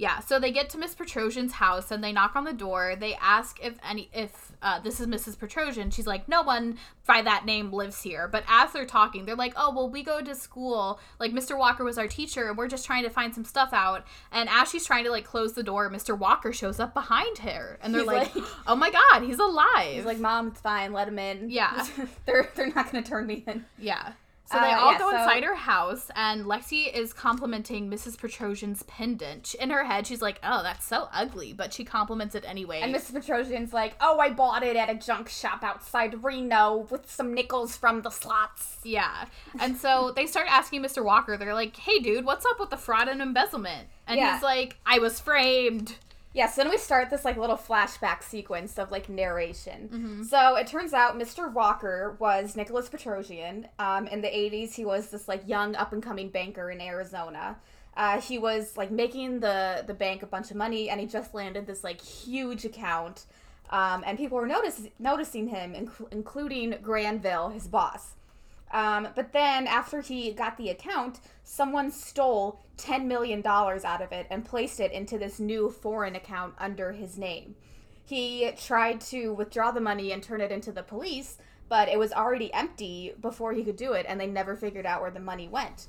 Yeah, 0.00 0.20
so 0.20 0.38
they 0.40 0.50
get 0.50 0.70
to 0.70 0.78
Miss 0.78 0.94
Petrosian's 0.94 1.52
house 1.52 1.90
and 1.90 2.02
they 2.02 2.10
knock 2.10 2.34
on 2.34 2.44
the 2.44 2.54
door. 2.54 2.96
They 2.98 3.14
ask 3.16 3.58
if 3.62 3.74
any 3.86 4.08
if 4.14 4.50
uh, 4.62 4.80
this 4.80 4.98
is 4.98 5.06
Mrs. 5.06 5.36
Petrosian. 5.36 5.92
She's 5.92 6.06
like, 6.06 6.26
no 6.26 6.40
one 6.40 6.78
by 7.06 7.20
that 7.20 7.44
name 7.44 7.70
lives 7.70 8.00
here. 8.02 8.26
But 8.26 8.44
as 8.48 8.72
they're 8.72 8.86
talking, 8.86 9.26
they're 9.26 9.36
like, 9.36 9.52
oh 9.56 9.74
well, 9.74 9.90
we 9.90 10.02
go 10.02 10.22
to 10.22 10.34
school. 10.34 10.98
Like 11.18 11.32
Mr. 11.32 11.58
Walker 11.58 11.84
was 11.84 11.98
our 11.98 12.08
teacher, 12.08 12.48
and 12.48 12.56
we're 12.56 12.66
just 12.66 12.86
trying 12.86 13.02
to 13.02 13.10
find 13.10 13.34
some 13.34 13.44
stuff 13.44 13.74
out. 13.74 14.06
And 14.32 14.48
as 14.48 14.70
she's 14.70 14.86
trying 14.86 15.04
to 15.04 15.10
like 15.10 15.26
close 15.26 15.52
the 15.52 15.62
door, 15.62 15.90
Mr. 15.90 16.18
Walker 16.18 16.50
shows 16.54 16.80
up 16.80 16.94
behind 16.94 17.36
her, 17.38 17.78
and 17.82 17.94
they're 17.94 18.02
like, 18.02 18.34
like- 18.34 18.44
oh 18.66 18.76
my 18.76 18.90
god, 18.90 19.22
he's 19.22 19.38
alive. 19.38 19.96
He's 19.96 20.06
like, 20.06 20.18
Mom, 20.18 20.48
it's 20.48 20.62
fine. 20.62 20.94
Let 20.94 21.08
him 21.08 21.18
in. 21.18 21.50
Yeah. 21.50 21.86
they're 22.24 22.48
they're 22.54 22.72
not 22.72 22.90
gonna 22.90 23.04
turn 23.04 23.26
me 23.26 23.44
in. 23.46 23.66
Yeah. 23.78 24.12
So 24.50 24.58
they 24.58 24.72
Uh, 24.72 24.78
all 24.80 24.92
yeah, 24.92 24.98
go 24.98 25.10
so- 25.10 25.16
inside 25.18 25.44
her 25.44 25.54
house, 25.54 26.10
and 26.16 26.44
Lexi 26.44 26.92
is 26.92 27.12
complimenting 27.12 27.88
Mrs. 27.88 28.18
Petrosian's 28.18 28.82
pendant. 28.84 29.54
In 29.54 29.70
her 29.70 29.84
head, 29.84 30.06
she's 30.06 30.20
like, 30.20 30.40
"Oh, 30.42 30.62
that's 30.62 30.84
so 30.86 31.08
ugly," 31.12 31.52
but 31.52 31.72
she 31.72 31.84
compliments 31.84 32.34
it 32.34 32.44
anyway. 32.46 32.80
And 32.80 32.94
Mrs. 32.94 33.14
Petrosian's 33.14 33.72
like, 33.72 33.94
oh, 34.00 34.18
I 34.18 34.30
bought 34.30 34.62
it 34.64 34.76
at 34.76 34.90
a 34.90 34.94
junk 34.94 35.28
shop 35.28 35.62
outside 35.62 36.24
Reno 36.24 36.86
with 36.90 37.10
some 37.10 37.32
nickels 37.32 37.76
from 37.76 38.02
the 38.02 38.10
slots. 38.10 38.78
yeah. 38.82 39.26
And 39.60 39.76
so 39.76 40.10
they 40.16 40.26
start 40.26 40.48
asking 40.50 40.82
Mr. 40.82 41.04
Walker. 41.04 41.36
They're 41.36 41.54
like, 41.54 41.76
"Hey, 41.76 41.98
dude, 42.00 42.24
what's 42.24 42.44
up 42.46 42.58
with 42.58 42.70
the 42.70 42.76
fraud 42.76 43.08
and 43.08 43.22
embezzlement?" 43.22 43.86
And 44.08 44.18
Yeah. 44.18 44.34
he's 44.34 44.42
like, 44.42 44.78
"I 44.84 44.98
was 44.98 45.20
framed." 45.20 45.94
Yeah, 46.32 46.48
so 46.48 46.62
then 46.62 46.70
we 46.70 46.78
start 46.78 47.10
this 47.10 47.24
like 47.24 47.36
little 47.36 47.56
flashback 47.56 48.22
sequence 48.22 48.78
of 48.78 48.90
like 48.92 49.08
narration. 49.08 49.88
Mm-hmm. 49.92 50.22
So 50.24 50.56
it 50.56 50.66
turns 50.68 50.92
out 50.92 51.18
Mr. 51.18 51.52
Walker 51.52 52.16
was 52.20 52.54
Nicholas 52.54 52.88
Petrosian. 52.88 53.66
Um, 53.80 54.06
in 54.06 54.20
the 54.20 54.28
80s, 54.28 54.74
he 54.74 54.84
was 54.84 55.08
this 55.08 55.26
like 55.26 55.42
young 55.48 55.74
up 55.74 55.92
and 55.92 56.00
coming 56.02 56.28
banker 56.28 56.70
in 56.70 56.80
Arizona. 56.80 57.56
Uh, 57.96 58.20
he 58.20 58.38
was 58.38 58.76
like 58.76 58.92
making 58.92 59.40
the 59.40 59.82
the 59.86 59.94
bank 59.94 60.22
a 60.22 60.26
bunch 60.26 60.52
of 60.52 60.56
money, 60.56 60.88
and 60.88 61.00
he 61.00 61.06
just 61.06 61.34
landed 61.34 61.66
this 61.66 61.82
like 61.82 62.00
huge 62.00 62.64
account. 62.64 63.26
Um, 63.70 64.04
and 64.06 64.16
people 64.16 64.36
were 64.38 64.46
notice- 64.46 64.88
noticing 64.98 65.48
him, 65.48 65.74
inc- 65.74 66.12
including 66.12 66.76
Granville, 66.82 67.48
his 67.50 67.66
boss. 67.66 68.12
Um, 68.72 69.08
but 69.16 69.32
then 69.32 69.66
after 69.66 70.00
he 70.00 70.32
got 70.32 70.56
the 70.56 70.68
account, 70.68 71.20
someone 71.42 71.90
stole 71.90 72.60
$10 72.78 73.06
million 73.06 73.44
out 73.46 74.02
of 74.02 74.12
it 74.12 74.26
and 74.30 74.44
placed 74.44 74.80
it 74.80 74.92
into 74.92 75.18
this 75.18 75.40
new 75.40 75.70
foreign 75.70 76.14
account 76.14 76.54
under 76.58 76.92
his 76.92 77.18
name. 77.18 77.56
He 78.04 78.50
tried 78.56 79.00
to 79.02 79.32
withdraw 79.34 79.70
the 79.70 79.80
money 79.80 80.12
and 80.12 80.22
turn 80.22 80.40
it 80.40 80.50
into 80.50 80.72
the 80.72 80.82
police, 80.82 81.38
but 81.68 81.88
it 81.88 81.98
was 81.98 82.12
already 82.12 82.52
empty 82.52 83.14
before 83.20 83.52
he 83.52 83.62
could 83.62 83.76
do 83.76 83.92
it, 83.92 84.06
and 84.08 84.20
they 84.20 84.26
never 84.26 84.56
figured 84.56 84.86
out 84.86 85.00
where 85.00 85.10
the 85.10 85.20
money 85.20 85.48
went. 85.48 85.86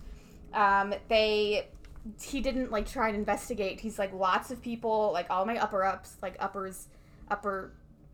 Um, 0.54 0.94
they 1.08 1.68
he 2.22 2.42
didn't 2.42 2.72
like 2.72 2.88
try 2.88 3.08
and 3.08 3.18
investigate. 3.18 3.80
He's 3.80 4.00
like 4.00 4.14
lots 4.14 4.52
of 4.52 4.62
people, 4.62 5.12
like 5.14 5.28
all 5.30 5.46
my 5.46 5.58
upper 5.58 5.84
ups, 5.84 6.18
like 6.22 6.36
uppers, 6.40 6.88
upper 7.30 7.72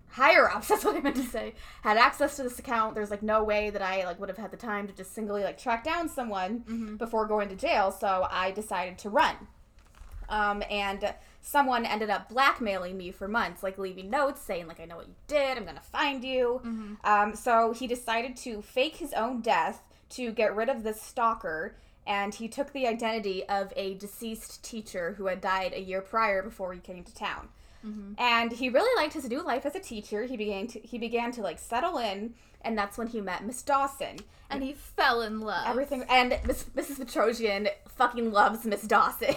higher 0.09 0.49
ups. 0.49 0.67
That's 0.69 0.85
what 0.85 0.95
I 0.95 0.99
meant 0.99 1.15
to 1.17 1.23
say. 1.23 1.53
Had 1.83 1.97
access 1.97 2.35
to 2.37 2.43
this 2.43 2.59
account. 2.59 2.95
There's 2.95 3.11
like 3.11 3.23
no 3.23 3.43
way 3.43 3.69
that 3.69 3.81
I 3.81 4.05
like 4.05 4.19
would 4.19 4.29
have 4.29 4.37
had 4.37 4.51
the 4.51 4.57
time 4.57 4.87
to 4.87 4.93
just 4.93 5.13
singly 5.13 5.43
like 5.43 5.57
track 5.57 5.83
down 5.83 6.09
someone 6.09 6.95
before 6.97 7.25
going 7.27 7.49
to 7.49 7.55
jail. 7.55 7.91
So 7.91 8.27
I 8.29 8.51
decided 8.51 8.97
to 8.99 9.09
run. 9.09 9.35
Um, 10.29 10.61
and 10.69 11.13
someone 11.41 11.85
ended 11.85 12.09
up 12.09 12.27
blackmailing 12.27 12.97
me 12.97 13.11
for 13.11 13.27
months, 13.29 13.63
like 13.63 13.77
leaving 13.77 14.09
notes 14.09 14.41
saying 14.41 14.67
like 14.67 14.79
I 14.79 14.85
know 14.85 14.97
what 14.97 15.07
you 15.07 15.15
did. 15.27 15.57
I'm 15.57 15.65
gonna 15.65 15.79
find 15.79 16.23
you. 16.23 16.59
Um, 17.03 17.35
so 17.35 17.71
he 17.71 17.87
decided 17.87 18.35
to 18.37 18.61
fake 18.61 18.97
his 18.97 19.13
own 19.13 19.41
death 19.41 19.83
to 20.09 20.31
get 20.31 20.55
rid 20.55 20.69
of 20.69 20.83
this 20.83 21.01
stalker. 21.01 21.75
And 22.05 22.33
he 22.33 22.47
took 22.47 22.71
the 22.71 22.87
identity 22.87 23.47
of 23.49 23.73
a 23.75 23.93
deceased 23.95 24.63
teacher 24.63 25.15
who 25.17 25.27
had 25.27 25.41
died 25.41 25.73
a 25.73 25.81
year 25.81 26.01
prior 26.01 26.41
before 26.41 26.73
he 26.73 26.79
came 26.79 27.03
to 27.03 27.13
town 27.13 27.49
and 28.17 28.51
he 28.51 28.69
really 28.69 29.01
liked 29.01 29.13
his 29.13 29.27
new 29.29 29.43
life 29.43 29.65
as 29.65 29.75
a 29.75 29.79
teacher. 29.79 30.23
He 30.23 30.37
began 30.37 30.67
to 30.67 30.79
he 30.79 30.97
began 30.97 31.31
to 31.33 31.41
like 31.41 31.59
settle 31.59 31.97
in, 31.97 32.33
and 32.61 32.77
that's 32.77 32.97
when 32.97 33.07
he 33.07 33.21
met 33.21 33.45
Miss 33.45 33.61
Dawson. 33.61 34.17
And 34.49 34.63
he 34.63 34.73
fell 34.73 35.21
in 35.21 35.41
love. 35.41 35.67
Everything 35.67 36.05
and 36.09 36.39
Miss, 36.45 36.63
Mrs. 36.75 36.99
Petrosian 36.99 37.67
fucking 37.89 38.31
loves 38.31 38.65
Miss 38.65 38.81
Dawson. 38.81 39.35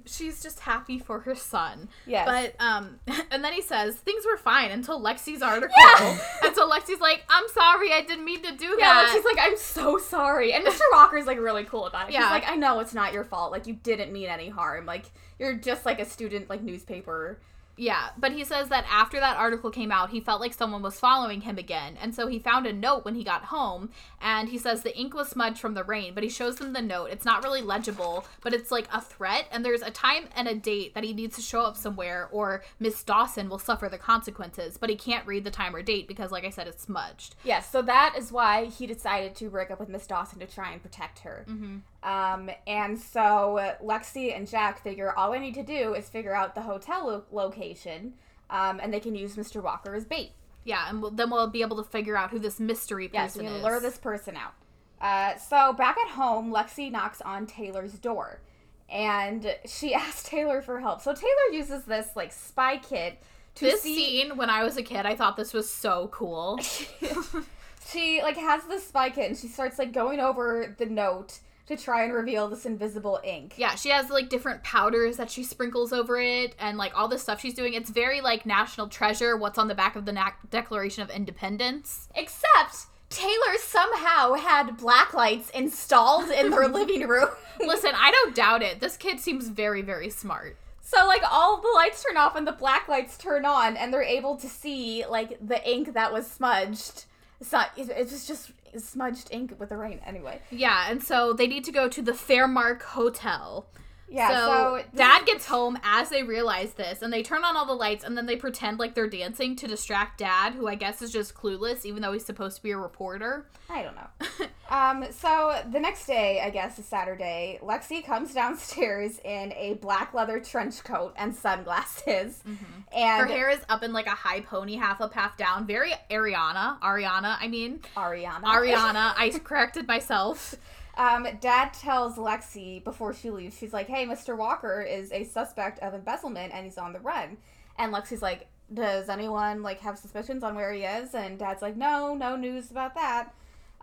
She's 0.04 0.42
just 0.42 0.60
happy 0.60 0.98
for 0.98 1.20
her 1.20 1.34
son. 1.34 1.88
Yes. 2.06 2.26
But 2.26 2.62
um 2.62 3.00
and 3.30 3.42
then 3.42 3.54
he 3.54 3.62
says 3.62 3.96
things 3.96 4.24
were 4.26 4.36
fine 4.36 4.70
until 4.70 5.00
Lexi's 5.00 5.40
article. 5.40 5.74
Yeah. 5.78 6.18
and 6.44 6.54
so 6.54 6.68
Lexi's 6.68 7.00
like, 7.00 7.24
I'm 7.30 7.48
sorry, 7.48 7.92
I 7.92 8.02
didn't 8.02 8.26
mean 8.26 8.42
to 8.42 8.54
do 8.54 8.76
yeah, 8.78 8.94
that. 8.94 9.02
like 9.04 9.12
she's 9.12 9.24
like, 9.24 9.38
I'm 9.40 9.56
so 9.56 9.96
sorry. 9.96 10.52
And 10.52 10.66
Mr. 10.66 10.80
Walker's 10.92 11.26
like 11.26 11.38
really 11.38 11.64
cool 11.64 11.86
about 11.86 12.10
it. 12.10 12.12
Yeah. 12.12 12.22
He's 12.22 12.30
like, 12.30 12.48
I 12.48 12.56
know 12.56 12.80
it's 12.80 12.94
not 12.94 13.14
your 13.14 13.24
fault. 13.24 13.52
Like 13.52 13.66
you 13.66 13.74
didn't 13.74 14.12
mean 14.12 14.28
any 14.28 14.50
harm. 14.50 14.84
Like 14.84 15.06
you're 15.38 15.54
just 15.54 15.86
like 15.86 15.98
a 15.98 16.04
student 16.04 16.50
like 16.50 16.62
newspaper. 16.62 17.38
Yeah, 17.76 18.08
but 18.16 18.32
he 18.32 18.44
says 18.44 18.68
that 18.70 18.86
after 18.90 19.20
that 19.20 19.36
article 19.36 19.70
came 19.70 19.92
out, 19.92 20.10
he 20.10 20.20
felt 20.20 20.40
like 20.40 20.54
someone 20.54 20.82
was 20.82 20.98
following 20.98 21.42
him 21.42 21.58
again. 21.58 21.98
And 22.00 22.14
so 22.14 22.26
he 22.26 22.38
found 22.38 22.66
a 22.66 22.72
note 22.72 23.04
when 23.04 23.14
he 23.14 23.22
got 23.22 23.44
home, 23.44 23.90
and 24.20 24.48
he 24.48 24.56
says 24.56 24.82
the 24.82 24.98
ink 24.98 25.14
was 25.14 25.28
smudged 25.28 25.58
from 25.58 25.74
the 25.74 25.84
rain, 25.84 26.14
but 26.14 26.22
he 26.22 26.30
shows 26.30 26.56
them 26.56 26.72
the 26.72 26.80
note. 26.80 27.10
It's 27.10 27.26
not 27.26 27.44
really 27.44 27.60
legible, 27.60 28.24
but 28.40 28.54
it's 28.54 28.70
like 28.70 28.88
a 28.92 29.00
threat, 29.00 29.46
and 29.50 29.64
there's 29.64 29.82
a 29.82 29.90
time 29.90 30.28
and 30.34 30.48
a 30.48 30.54
date 30.54 30.94
that 30.94 31.04
he 31.04 31.12
needs 31.12 31.36
to 31.36 31.42
show 31.42 31.60
up 31.60 31.76
somewhere, 31.76 32.28
or 32.32 32.64
Miss 32.80 33.02
Dawson 33.02 33.50
will 33.50 33.58
suffer 33.58 33.88
the 33.88 33.98
consequences, 33.98 34.78
but 34.78 34.88
he 34.88 34.96
can't 34.96 35.26
read 35.26 35.44
the 35.44 35.50
time 35.50 35.76
or 35.76 35.82
date 35.82 36.08
because, 36.08 36.30
like 36.32 36.44
I 36.44 36.50
said, 36.50 36.66
it's 36.68 36.84
smudged. 36.84 37.34
Yes, 37.44 37.70
so 37.70 37.82
that 37.82 38.14
is 38.16 38.32
why 38.32 38.66
he 38.66 38.86
decided 38.86 39.34
to 39.36 39.50
break 39.50 39.70
up 39.70 39.78
with 39.78 39.90
Miss 39.90 40.06
Dawson 40.06 40.38
to 40.38 40.46
try 40.46 40.72
and 40.72 40.82
protect 40.82 41.18
her. 41.20 41.44
Mm-hmm. 41.48 41.76
Um, 42.02 42.50
and 42.66 42.98
so 42.98 43.74
Lexi 43.82 44.36
and 44.36 44.48
Jack 44.48 44.82
figure 44.82 45.12
all 45.16 45.32
they 45.32 45.38
need 45.40 45.54
to 45.54 45.62
do 45.64 45.94
is 45.94 46.08
figure 46.08 46.34
out 46.34 46.54
the 46.54 46.62
hotel 46.62 47.06
lo- 47.06 47.24
location, 47.32 48.14
um, 48.50 48.78
and 48.82 48.92
they 48.94 49.00
can 49.00 49.14
use 49.14 49.34
Mr. 49.36 49.62
Walker 49.62 49.94
as 49.94 50.04
bait. 50.04 50.30
Yeah, 50.64 50.88
and 50.88 51.00
we'll, 51.02 51.10
then 51.10 51.30
we'll 51.30 51.48
be 51.48 51.62
able 51.62 51.76
to 51.82 51.88
figure 51.88 52.16
out 52.16 52.30
who 52.30 52.38
this 52.38 52.58
mystery 52.60 53.08
person 53.08 53.20
Yes, 53.22 53.36
we 53.36 53.44
can 53.44 53.54
is. 53.54 53.62
lure 53.62 53.80
this 53.80 53.98
person 53.98 54.36
out. 54.36 54.52
Uh, 55.00 55.36
so 55.38 55.72
back 55.72 55.96
at 55.98 56.12
home, 56.12 56.52
Lexi 56.52 56.90
knocks 56.90 57.20
on 57.20 57.46
Taylor's 57.46 57.94
door, 57.94 58.40
and 58.88 59.54
she 59.66 59.92
asks 59.94 60.22
Taylor 60.28 60.62
for 60.62 60.80
help. 60.80 61.00
So 61.02 61.12
Taylor 61.12 61.52
uses 61.52 61.84
this 61.84 62.08
like 62.16 62.32
spy 62.32 62.78
kit 62.78 63.20
to 63.56 63.64
This 63.64 63.82
see. 63.82 63.96
scene, 64.22 64.36
when 64.36 64.50
I 64.50 64.62
was 64.64 64.76
a 64.76 64.82
kid, 64.82 65.06
I 65.06 65.14
thought 65.16 65.36
this 65.36 65.52
was 65.54 65.68
so 65.70 66.08
cool. 66.12 66.58
she 67.90 68.20
like 68.22 68.36
has 68.36 68.64
this 68.64 68.86
spy 68.86 69.10
kit 69.10 69.28
and 69.30 69.38
she 69.38 69.48
starts 69.48 69.78
like 69.78 69.92
going 69.92 70.20
over 70.20 70.74
the 70.78 70.86
note 70.86 71.38
to 71.66 71.76
try 71.76 72.04
and 72.04 72.12
reveal 72.12 72.48
this 72.48 72.64
invisible 72.64 73.20
ink. 73.24 73.54
Yeah, 73.56 73.74
she 73.74 73.90
has 73.90 74.08
like 74.08 74.28
different 74.28 74.62
powders 74.62 75.16
that 75.16 75.30
she 75.30 75.42
sprinkles 75.42 75.92
over 75.92 76.18
it 76.18 76.54
and 76.60 76.78
like 76.78 76.96
all 76.96 77.08
this 77.08 77.22
stuff 77.22 77.40
she's 77.40 77.54
doing. 77.54 77.74
It's 77.74 77.90
very 77.90 78.20
like 78.20 78.46
national 78.46 78.88
treasure, 78.88 79.36
what's 79.36 79.58
on 79.58 79.68
the 79.68 79.74
back 79.74 79.96
of 79.96 80.04
the 80.04 80.12
Na- 80.12 80.30
Declaration 80.50 81.02
of 81.02 81.10
Independence. 81.10 82.08
Except 82.14 82.86
Taylor 83.10 83.56
somehow 83.58 84.34
had 84.34 84.76
black 84.76 85.12
lights 85.12 85.50
installed 85.50 86.30
in 86.30 86.52
her 86.52 86.68
living 86.72 87.06
room. 87.08 87.28
Listen, 87.60 87.92
I 87.94 88.10
don't 88.10 88.34
doubt 88.34 88.62
it. 88.62 88.80
This 88.80 88.96
kid 88.96 89.18
seems 89.20 89.48
very, 89.48 89.82
very 89.82 90.10
smart. 90.10 90.56
So 90.82 91.04
like 91.04 91.22
all 91.28 91.60
the 91.60 91.72
lights 91.74 92.04
turn 92.04 92.16
off 92.16 92.36
and 92.36 92.46
the 92.46 92.52
black 92.52 92.86
lights 92.86 93.18
turn 93.18 93.44
on 93.44 93.76
and 93.76 93.92
they're 93.92 94.02
able 94.02 94.36
to 94.36 94.48
see 94.48 95.04
like 95.08 95.36
the 95.44 95.68
ink 95.68 95.94
that 95.94 96.12
was 96.12 96.28
smudged. 96.30 97.06
It's 97.40 97.50
not 97.50 97.70
it 97.76 97.88
was 97.88 98.26
just 98.26 98.52
smudged 98.80 99.28
ink 99.30 99.54
with 99.58 99.68
the 99.68 99.76
rain 99.76 100.00
anyway. 100.04 100.40
Yeah, 100.50 100.86
and 100.88 101.02
so 101.02 101.32
they 101.32 101.46
need 101.46 101.64
to 101.64 101.72
go 101.72 101.88
to 101.88 102.02
the 102.02 102.12
Fairmark 102.12 102.82
Hotel. 102.82 103.66
Yeah, 104.08 104.28
so, 104.28 104.80
so, 104.80 104.96
dad 104.96 105.26
gets 105.26 105.46
home 105.46 105.78
as 105.82 106.10
they 106.10 106.22
realize 106.22 106.74
this, 106.74 107.02
and 107.02 107.12
they 107.12 107.22
turn 107.22 107.44
on 107.44 107.56
all 107.56 107.66
the 107.66 107.74
lights, 107.74 108.04
and 108.04 108.16
then 108.16 108.26
they 108.26 108.36
pretend 108.36 108.78
like 108.78 108.94
they're 108.94 109.08
dancing 109.08 109.56
to 109.56 109.66
distract 109.66 110.18
dad, 110.18 110.54
who 110.54 110.68
I 110.68 110.76
guess 110.76 111.02
is 111.02 111.10
just 111.10 111.34
clueless, 111.34 111.84
even 111.84 112.02
though 112.02 112.12
he's 112.12 112.24
supposed 112.24 112.56
to 112.56 112.62
be 112.62 112.70
a 112.70 112.78
reporter. 112.78 113.46
I 113.68 113.82
don't 113.82 113.96
know. 113.96 114.46
um, 114.70 115.04
so 115.10 115.60
the 115.72 115.80
next 115.80 116.06
day, 116.06 116.40
I 116.40 116.50
guess, 116.50 116.78
is 116.78 116.84
Saturday. 116.84 117.58
Lexi 117.62 118.04
comes 118.04 118.32
downstairs 118.32 119.18
in 119.24 119.52
a 119.54 119.74
black 119.74 120.14
leather 120.14 120.38
trench 120.38 120.84
coat 120.84 121.14
and 121.16 121.34
sunglasses, 121.34 122.42
Her 122.44 122.52
and 122.92 123.28
her 123.28 123.34
hair 123.34 123.50
is 123.50 123.60
up 123.68 123.82
in 123.82 123.92
like 123.92 124.06
a 124.06 124.10
high 124.10 124.40
pony, 124.40 124.76
half 124.76 125.00
up, 125.00 125.14
half 125.14 125.36
down. 125.36 125.66
Very 125.66 125.92
Ariana. 126.10 126.80
Ariana, 126.80 127.36
I 127.40 127.48
mean. 127.48 127.80
Ariana. 127.96 128.42
Ariana. 128.42 129.14
I 129.16 129.30
corrected 129.42 129.88
myself. 129.88 130.54
Um, 130.96 131.26
Dad 131.40 131.74
tells 131.74 132.16
Lexi 132.16 132.82
before 132.82 133.12
she 133.12 133.30
leaves, 133.30 133.56
she's 133.56 133.72
like, 133.72 133.86
"Hey, 133.86 134.06
Mr. 134.06 134.36
Walker 134.36 134.80
is 134.80 135.12
a 135.12 135.24
suspect 135.24 135.78
of 135.80 135.94
embezzlement 135.94 136.54
and 136.54 136.64
he's 136.64 136.78
on 136.78 136.92
the 136.92 137.00
run." 137.00 137.36
And 137.78 137.92
Lexi's 137.92 138.22
like, 138.22 138.46
"Does 138.72 139.08
anyone 139.08 139.62
like 139.62 139.80
have 139.80 139.98
suspicions 139.98 140.42
on 140.42 140.54
where 140.54 140.72
he 140.72 140.84
is?" 140.84 141.14
And 141.14 141.38
Dad's 141.38 141.62
like, 141.62 141.76
"No, 141.76 142.14
no 142.14 142.36
news 142.36 142.70
about 142.70 142.94
that." 142.94 143.34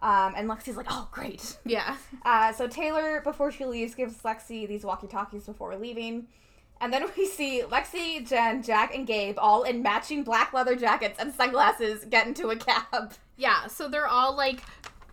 Um, 0.01 0.34
and 0.36 0.49
Lexi's 0.49 0.76
like, 0.76 0.88
"Oh, 0.89 1.07
great." 1.11 1.57
Yeah. 1.66 1.97
Uh, 2.26 2.53
so 2.53 2.68
Taylor, 2.68 3.20
before 3.22 3.51
she 3.51 3.66
leaves, 3.66 3.95
gives 3.95 4.16
Lexi 4.22 4.66
these 4.66 4.86
walkie-talkies 4.86 5.45
before 5.45 5.76
leaving. 5.76 6.28
And 6.80 6.91
then 6.91 7.05
we 7.18 7.26
see 7.26 7.64
Lexi, 7.70 8.28
Jen, 8.28 8.64
Jack, 8.64 8.95
and 8.95 9.05
Gabe 9.05 9.38
all 9.38 9.64
in 9.64 9.82
matching 9.84 10.24
black 10.24 10.53
leather 10.53 10.76
jackets 10.76 11.20
and 11.20 11.34
sunglasses 11.34 12.05
get 12.05 12.28
into 12.28 12.49
a 12.49 12.55
cab. 12.55 13.14
Yeah, 13.38 13.68
so 13.68 13.88
they're 13.89 14.07
all 14.07 14.36
like 14.36 14.61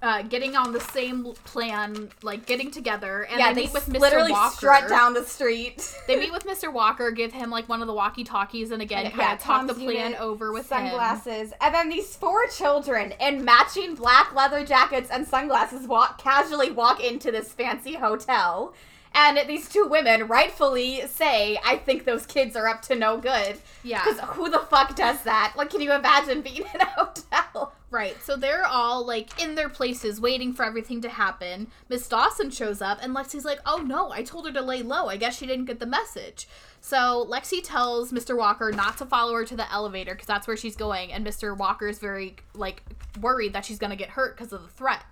uh, 0.03 0.23
getting 0.23 0.57
on 0.57 0.73
the 0.73 0.81
same 0.81 1.25
plan, 1.45 2.09
like 2.23 2.47
getting 2.47 2.71
together, 2.71 3.23
and 3.31 3.39
yeah, 3.39 3.53
they 3.53 3.63
meet 3.63 3.73
with 3.75 3.87
Mr. 3.87 4.01
literally 4.01 4.33
Walker. 4.33 4.57
strut 4.57 4.89
down 4.89 5.13
the 5.15 5.25
street. 5.25 5.95
They 6.07 6.17
meet 6.19 6.33
with 6.33 6.45
Mr. 6.47 6.73
Walker, 6.73 7.11
give 7.11 7.33
him 7.33 7.51
like 7.51 7.69
one 7.69 7.83
of 7.83 7.87
the 7.87 7.93
walkie-talkies, 7.95 8.71
and 8.71 8.81
again, 8.83 9.07
And, 9.07 9.15
kind 9.15 9.33
of 9.35 9.39
talk 9.41 9.67
the 9.67 9.75
plan 9.75 10.13
unit, 10.13 10.21
over 10.21 10.53
with 10.53 10.63
him. 10.73 10.89
sunglasses, 10.89 11.53
and 11.61 11.75
then 11.75 11.89
these 11.91 12.17
four 12.17 12.47
children 12.47 13.13
in 13.21 13.45
matching 13.45 13.95
black 13.95 14.35
leather 14.35 14.65
jackets 14.65 15.11
and 15.11 15.27
sunglasses 15.29 15.87
walk 15.87 16.19
casually 16.21 16.71
walk 16.71 17.03
into 17.05 17.31
this 17.31 17.53
fancy 17.53 17.95
hotel. 17.95 18.73
And 19.13 19.41
these 19.49 19.69
two 19.69 19.87
women 19.91 20.29
rightfully 20.29 21.03
say, 21.09 21.59
"I 21.65 21.77
think 21.79 22.05
those 22.05 22.27
kids 22.27 22.55
are 22.57 22.69
up 22.69 22.81
to 22.83 22.95
no 22.95 23.17
good." 23.19 23.59
Yeah. 23.83 24.05
Because 24.05 24.21
who 24.37 24.49
the 24.49 24.61
fuck 24.61 24.95
does 24.95 25.23
that? 25.25 25.55
Like, 25.57 25.69
can 25.71 25.81
you 25.81 25.93
imagine 25.93 26.43
being 26.43 26.63
in 26.75 26.81
a 26.81 26.87
hotel? 26.87 27.73
Right, 27.91 28.17
so 28.23 28.37
they're 28.37 28.65
all 28.65 29.05
like 29.05 29.43
in 29.43 29.57
their 29.57 29.69
places 29.69 30.21
waiting 30.21 30.53
for 30.53 30.65
everything 30.65 31.01
to 31.03 31.09
happen. 31.09 31.67
Miss 31.89 32.07
Dawson 32.07 32.51
shows 32.51 32.81
up, 32.81 32.99
and 33.03 33.15
Lexi's 33.15 33.45
like, 33.45 33.59
Oh 33.67 33.79
no, 33.79 34.13
I 34.13 34.23
told 34.23 34.47
her 34.47 34.53
to 34.53 34.61
lay 34.61 34.83
low. 34.83 35.09
I 35.09 35.17
guess 35.17 35.37
she 35.37 35.47
didn't 35.47 35.65
get 35.65 35.81
the 35.81 35.87
message. 35.87 36.47
So 36.81 37.27
Lexi 37.29 37.61
tells 37.63 38.13
Mr. 38.13 38.37
Walker 38.39 38.71
not 38.71 38.97
to 38.99 39.07
follow 39.07 39.35
her 39.35 39.45
to 39.45 39.57
the 39.57 39.71
elevator 39.73 40.13
because 40.13 40.29
that's 40.29 40.47
where 40.47 40.57
she's 40.57 40.77
going, 40.77 41.13
and 41.13 41.27
Mr. 41.27 41.57
Walker 41.57 41.89
is 41.89 41.99
very 41.99 42.37
like 42.55 42.85
worried 43.21 43.55
that 43.55 43.65
she's 43.65 43.79
gonna 43.79 43.97
get 43.97 44.11
hurt 44.11 44.37
because 44.37 44.53
of 44.53 44.63
the 44.63 44.69
threat. 44.69 45.03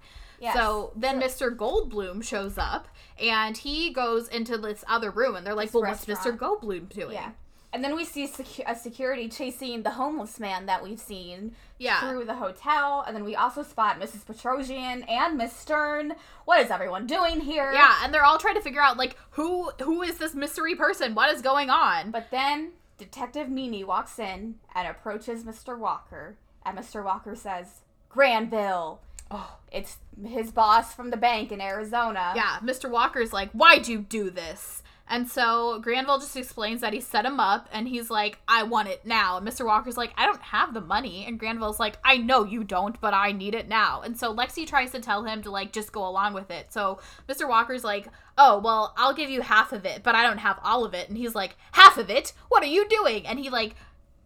Yes. 0.40 0.54
So 0.54 0.92
then 0.94 1.20
Mr. 1.20 1.54
Goldblum 1.54 2.22
shows 2.22 2.58
up 2.58 2.86
and 3.20 3.56
he 3.56 3.92
goes 3.92 4.28
into 4.28 4.56
this 4.56 4.84
other 4.88 5.10
room 5.10 5.34
and 5.34 5.44
they're 5.44 5.54
like, 5.54 5.68
This 5.68 5.74
Well, 5.74 5.82
what's 5.82 6.04
Mr. 6.04 6.14
restaurant. 6.14 6.40
Goldblum 6.40 6.88
doing? 6.90 7.14
Yeah. 7.14 7.32
And 7.72 7.84
then 7.84 7.94
we 7.96 8.04
see 8.04 8.26
secu- 8.26 8.62
a 8.66 8.74
security 8.74 9.28
chasing 9.28 9.82
the 9.82 9.90
homeless 9.90 10.40
man 10.40 10.66
that 10.66 10.82
we've 10.82 10.98
seen 10.98 11.54
Yeah. 11.78 12.00
through 12.00 12.24
the 12.24 12.34
hotel. 12.34 13.04
And 13.06 13.14
then 13.14 13.24
we 13.24 13.36
also 13.36 13.62
spot 13.62 14.00
Mrs. 14.00 14.24
Petrosian 14.24 15.08
and 15.08 15.38
Miss 15.38 15.52
Stern. 15.54 16.14
What 16.44 16.60
is 16.60 16.70
everyone 16.70 17.06
doing 17.06 17.40
here? 17.40 17.72
Yeah, 17.72 18.00
and 18.02 18.12
they're 18.12 18.24
all 18.24 18.38
trying 18.38 18.56
to 18.56 18.60
figure 18.60 18.82
out 18.82 18.96
like 18.96 19.16
who 19.30 19.70
who 19.82 20.02
is 20.02 20.18
this 20.18 20.34
mystery 20.34 20.74
person? 20.74 21.14
What 21.14 21.32
is 21.34 21.40
going 21.42 21.70
on? 21.70 22.10
But 22.10 22.30
then 22.30 22.72
Detective 22.98 23.48
Meany 23.48 23.84
walks 23.84 24.18
in 24.18 24.56
and 24.74 24.88
approaches 24.88 25.44
Mr. 25.44 25.78
Walker. 25.78 26.36
And 26.66 26.76
Mr. 26.76 27.02
Walker 27.02 27.34
says, 27.34 27.80
Granville. 28.08 29.00
Oh. 29.30 29.58
It's 29.70 29.98
his 30.26 30.50
boss 30.50 30.94
from 30.94 31.10
the 31.10 31.16
bank 31.16 31.52
in 31.52 31.60
Arizona. 31.60 32.32
Yeah, 32.34 32.58
Mr. 32.62 32.90
Walker's 32.90 33.32
like, 33.32 33.50
why'd 33.52 33.86
you 33.86 34.00
do 34.00 34.30
this? 34.30 34.82
And 35.08 35.28
so 35.28 35.80
Granville 35.80 36.18
just 36.18 36.36
explains 36.36 36.80
that 36.82 36.92
he 36.92 37.00
set 37.00 37.24
him 37.24 37.40
up 37.40 37.68
and 37.72 37.88
he's 37.88 38.10
like, 38.10 38.38
I 38.46 38.62
want 38.62 38.88
it 38.88 39.06
now. 39.06 39.38
And 39.38 39.46
Mr. 39.46 39.64
Walker's 39.64 39.96
like, 39.96 40.12
I 40.16 40.26
don't 40.26 40.42
have 40.42 40.74
the 40.74 40.80
money. 40.80 41.24
And 41.26 41.38
Granville's 41.38 41.80
like, 41.80 41.96
I 42.04 42.18
know 42.18 42.44
you 42.44 42.62
don't, 42.62 43.00
but 43.00 43.14
I 43.14 43.32
need 43.32 43.54
it 43.54 43.68
now. 43.68 44.02
And 44.02 44.18
so 44.18 44.34
Lexi 44.34 44.66
tries 44.66 44.92
to 44.92 45.00
tell 45.00 45.24
him 45.24 45.42
to 45.42 45.50
like 45.50 45.72
just 45.72 45.92
go 45.92 46.06
along 46.06 46.34
with 46.34 46.50
it. 46.50 46.72
So 46.72 47.00
Mr. 47.28 47.48
Walker's 47.48 47.84
like, 47.84 48.08
Oh, 48.36 48.58
well, 48.58 48.94
I'll 48.96 49.14
give 49.14 49.30
you 49.30 49.40
half 49.40 49.72
of 49.72 49.84
it, 49.84 50.02
but 50.04 50.14
I 50.14 50.22
don't 50.22 50.38
have 50.38 50.60
all 50.62 50.84
of 50.84 50.94
it. 50.94 51.08
And 51.08 51.16
he's 51.18 51.34
like, 51.34 51.56
Half 51.72 51.98
of 51.98 52.10
it? 52.10 52.32
What 52.48 52.62
are 52.62 52.66
you 52.66 52.88
doing? 52.88 53.26
And 53.26 53.38
he 53.38 53.50
like 53.50 53.74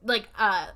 like 0.05 0.29
uh, 0.39 0.69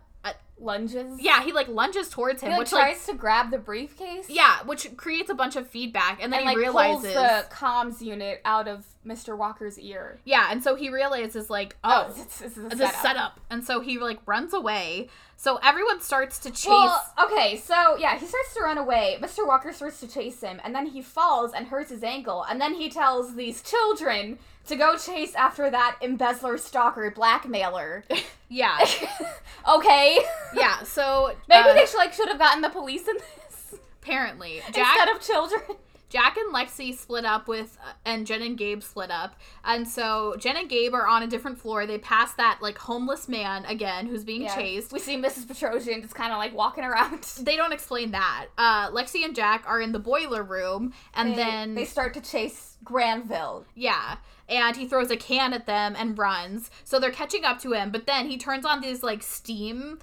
Lunges. 0.59 1.21
yeah, 1.21 1.43
he 1.43 1.53
like 1.53 1.69
lunges 1.69 2.09
towards 2.09 2.41
him, 2.43 2.49
He 2.51 2.53
like, 2.53 2.61
which 2.61 2.73
like 2.73 2.95
tries 2.95 3.07
to 3.07 3.15
grab 3.15 3.51
the 3.51 3.59
briefcase. 3.59 4.31
yeah, 4.31 4.63
which 4.65 4.97
creates 4.97 5.29
a 5.29 5.35
bunch 5.35 5.55
of 5.55 5.69
feedback 5.69 6.23
and 6.23 6.33
then 6.33 6.41
And 6.41 6.49
he 6.51 6.55
like 6.57 6.63
realizes 6.65 7.13
pulls 7.13 7.15
the 7.15 7.47
comms 7.51 8.01
unit 8.01 8.41
out 8.45 8.67
of 8.67 8.87
Mr. 9.07 9.37
Walker's 9.37 9.79
ear. 9.79 10.19
Yeah, 10.25 10.49
and 10.51 10.63
so 10.63 10.75
he 10.75 10.89
realizes 10.89 11.51
like, 11.51 11.77
Oh, 11.85 12.07
oh, 12.09 12.23
is 12.45 12.57
a 12.57 12.71
setup. 12.77 12.95
setup. 13.03 13.41
And 13.51 13.65
so 13.65 13.81
he 13.81 13.99
like 13.99 14.19
runs 14.27 14.55
away. 14.55 15.09
So 15.37 15.59
everyone 15.63 16.01
starts 16.01 16.39
to 16.41 16.51
chase. 16.51 16.67
Well, 16.69 17.03
okay, 17.25 17.59
so 17.59 17.97
yeah, 17.99 18.19
he 18.19 18.25
starts 18.25 18.55
to 18.55 18.63
run 18.63 18.79
away. 18.79 19.19
Mr. 19.21 19.47
Walker 19.47 19.71
starts 19.75 20.01
to 20.01 20.09
chase 20.09 20.41
him, 20.41 20.59
and 20.65 20.75
then 20.75 20.87
he 20.87 21.03
falls 21.03 21.53
and 21.53 21.67
hurts 21.67 21.91
his 21.91 22.03
ankle. 22.03 22.43
And 22.49 22.59
then 22.59 22.75
he 22.75 22.89
tells 22.89 23.35
these 23.37 23.61
children 23.63 24.39
to 24.67 24.77
go 24.77 24.97
chase 24.97 25.35
after 25.35 25.71
that 25.71 25.97
embezzler, 26.03 26.59
stalker, 26.59 27.11
blackmailer. 27.11 28.05
yeah, 28.49 28.79
okay, 29.77 30.19
yeah. 30.55 30.83
So 30.83 31.35
maybe 31.49 31.69
uh, 31.71 31.75
they 31.75 31.87
should 31.87 31.99
like 31.99 32.13
should 32.13 32.29
have 32.29 32.39
gotten 32.39 32.63
the 32.63 32.71
police 32.71 33.07
in 33.09 33.17
this 33.17 33.75
apparently 34.03 34.61
Jack, 34.73 34.97
instead 34.97 35.09
of 35.17 35.21
children. 35.23 35.63
Jack 36.09 36.37
and 36.37 36.55
Lexi 36.55 36.97
split 36.97 37.25
up 37.25 37.49
with, 37.49 37.77
uh, 37.85 37.91
and 38.05 38.29
Jen 38.29 38.41
and 38.41 38.57
Gabe 38.57 38.81
split 38.81 39.11
up. 39.11 39.35
And 39.65 39.89
so 39.89 40.37
Jen 40.39 40.57
and 40.57 40.69
Gabe 40.69 40.95
are 40.95 41.05
on 41.09 41.25
a 41.25 41.27
different 41.27 41.59
floor. 41.59 41.85
They 41.85 41.99
pass 41.99 42.33
that 42.35 42.59
like 42.63 42.79
homeless 42.79 43.29
man 43.29 43.65
again 43.65 44.07
who's 44.07 44.23
being 44.23 44.43
Yeah. 44.43 44.55
chased. 44.55 44.93
We 44.93 45.01
see 45.01 45.17
Mrs. 45.17 45.47
Petrosian 45.47 46.03
just 46.03 46.15
kind 46.15 46.33
of 46.33 46.39
like 46.39 46.55
walking 46.55 46.85
around. 46.85 47.25
They 47.41 47.57
don't 47.57 47.73
explain 47.73 48.13
that. 48.13 48.47
Uh, 48.57 48.89
Lexi 48.93 49.25
and 49.25 49.35
Jack 49.35 49.65
are 49.67 49.81
in 49.81 49.91
the 49.91 49.99
boiler 49.99 50.45
room, 50.45 50.93
and 51.13 51.33
They- 51.33 51.37
then 51.37 51.75
they 51.75 51.85
start 51.85 52.15
to 52.15 52.21
chase 52.21 52.77
Granville. 52.85 53.67
Yeah. 53.75 54.17
And 54.49 54.77
he 54.77 54.87
throws 54.87 55.11
a 55.11 55.17
can 55.17 55.53
at 55.53 55.67
them 55.67 55.95
and 55.99 56.19
runs. 56.19 56.71
So 56.85 56.99
they're 56.99 57.11
catching 57.11 57.45
up 57.45 57.61
to 57.63 57.73
him, 57.73 57.91
but 57.91 58.07
then 58.07 58.29
he 58.29 58.39
turns 58.39 58.65
on 58.65 58.81
these 58.81 59.03
like 59.03 59.23
steam. 59.23 59.99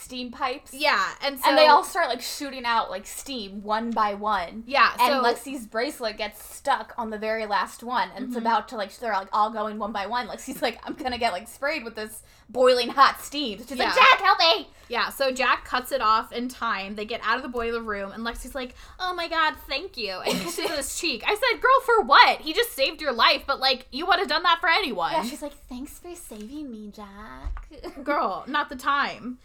Steam 0.00 0.30
pipes. 0.30 0.72
Yeah. 0.72 1.04
And 1.22 1.38
so 1.40 1.48
and 1.48 1.58
they 1.58 1.66
all 1.66 1.82
start 1.84 2.08
like 2.08 2.20
shooting 2.22 2.64
out 2.64 2.90
like 2.90 3.06
steam 3.06 3.62
one 3.62 3.90
by 3.90 4.14
one. 4.14 4.62
Yeah. 4.66 4.92
and 5.00 5.12
So 5.12 5.22
Lexi's 5.22 5.66
bracelet 5.66 6.16
gets 6.16 6.42
stuck 6.54 6.94
on 6.96 7.10
the 7.10 7.18
very 7.18 7.46
last 7.46 7.82
one, 7.82 8.08
and 8.14 8.24
it's 8.26 8.36
Mm-hmm. 8.36 8.46
about 8.46 8.68
to 8.68 8.76
like 8.76 8.96
they're 8.98 9.12
like 9.12 9.28
all 9.32 9.50
going 9.50 9.78
one 9.78 9.92
by 9.92 10.06
one. 10.06 10.28
Lexi's 10.28 10.62
like, 10.62 10.78
I'm 10.86 10.94
gonna 10.94 11.18
get 11.18 11.32
like 11.32 11.48
sprayed 11.48 11.84
with 11.84 11.94
this 11.96 12.22
boiling 12.48 12.88
hot 12.88 13.20
steam. 13.20 13.58
She's 13.58 13.72
Yeah. 13.76 13.86
like, 13.86 13.94
Jack, 13.94 14.20
help 14.20 14.38
me! 14.38 14.68
yeah, 14.88 15.10
so 15.10 15.30
Jack 15.30 15.66
cuts 15.66 15.92
it 15.92 16.00
off 16.00 16.32
in 16.32 16.48
time. 16.48 16.94
They 16.94 17.04
get 17.04 17.20
out 17.22 17.36
of 17.36 17.42
the 17.42 17.48
boiler 17.50 17.82
room 17.82 18.10
and 18.12 18.24
Lexi's 18.24 18.54
like, 18.54 18.74
"Oh 18.98 19.12
my 19.14 19.28
god, 19.28 19.54
thank 19.68 19.96
you." 19.98 20.12
And 20.24 20.38
kisses 20.40 20.70
his 20.76 20.98
cheek. 20.98 21.22
I 21.26 21.34
said, 21.34 21.60
"Girl, 21.60 21.80
for 21.84 22.02
what? 22.04 22.40
He 22.40 22.52
just 22.54 22.72
saved 22.72 23.02
your 23.02 23.12
life, 23.12 23.42
but 23.46 23.60
like 23.60 23.86
you 23.92 24.06
would 24.06 24.18
have 24.18 24.28
done 24.28 24.44
that 24.44 24.60
for 24.60 24.68
anyone." 24.68 25.12
Yeah, 25.12 25.24
she's 25.24 25.42
like, 25.42 25.54
thanks 25.68 25.98
for 25.98 26.14
saving 26.14 26.70
me, 26.70 26.90
Jack. 26.94 27.68
Girl, 28.04 28.44
not 28.46 28.68
the 28.70 28.76
time. 28.76 29.38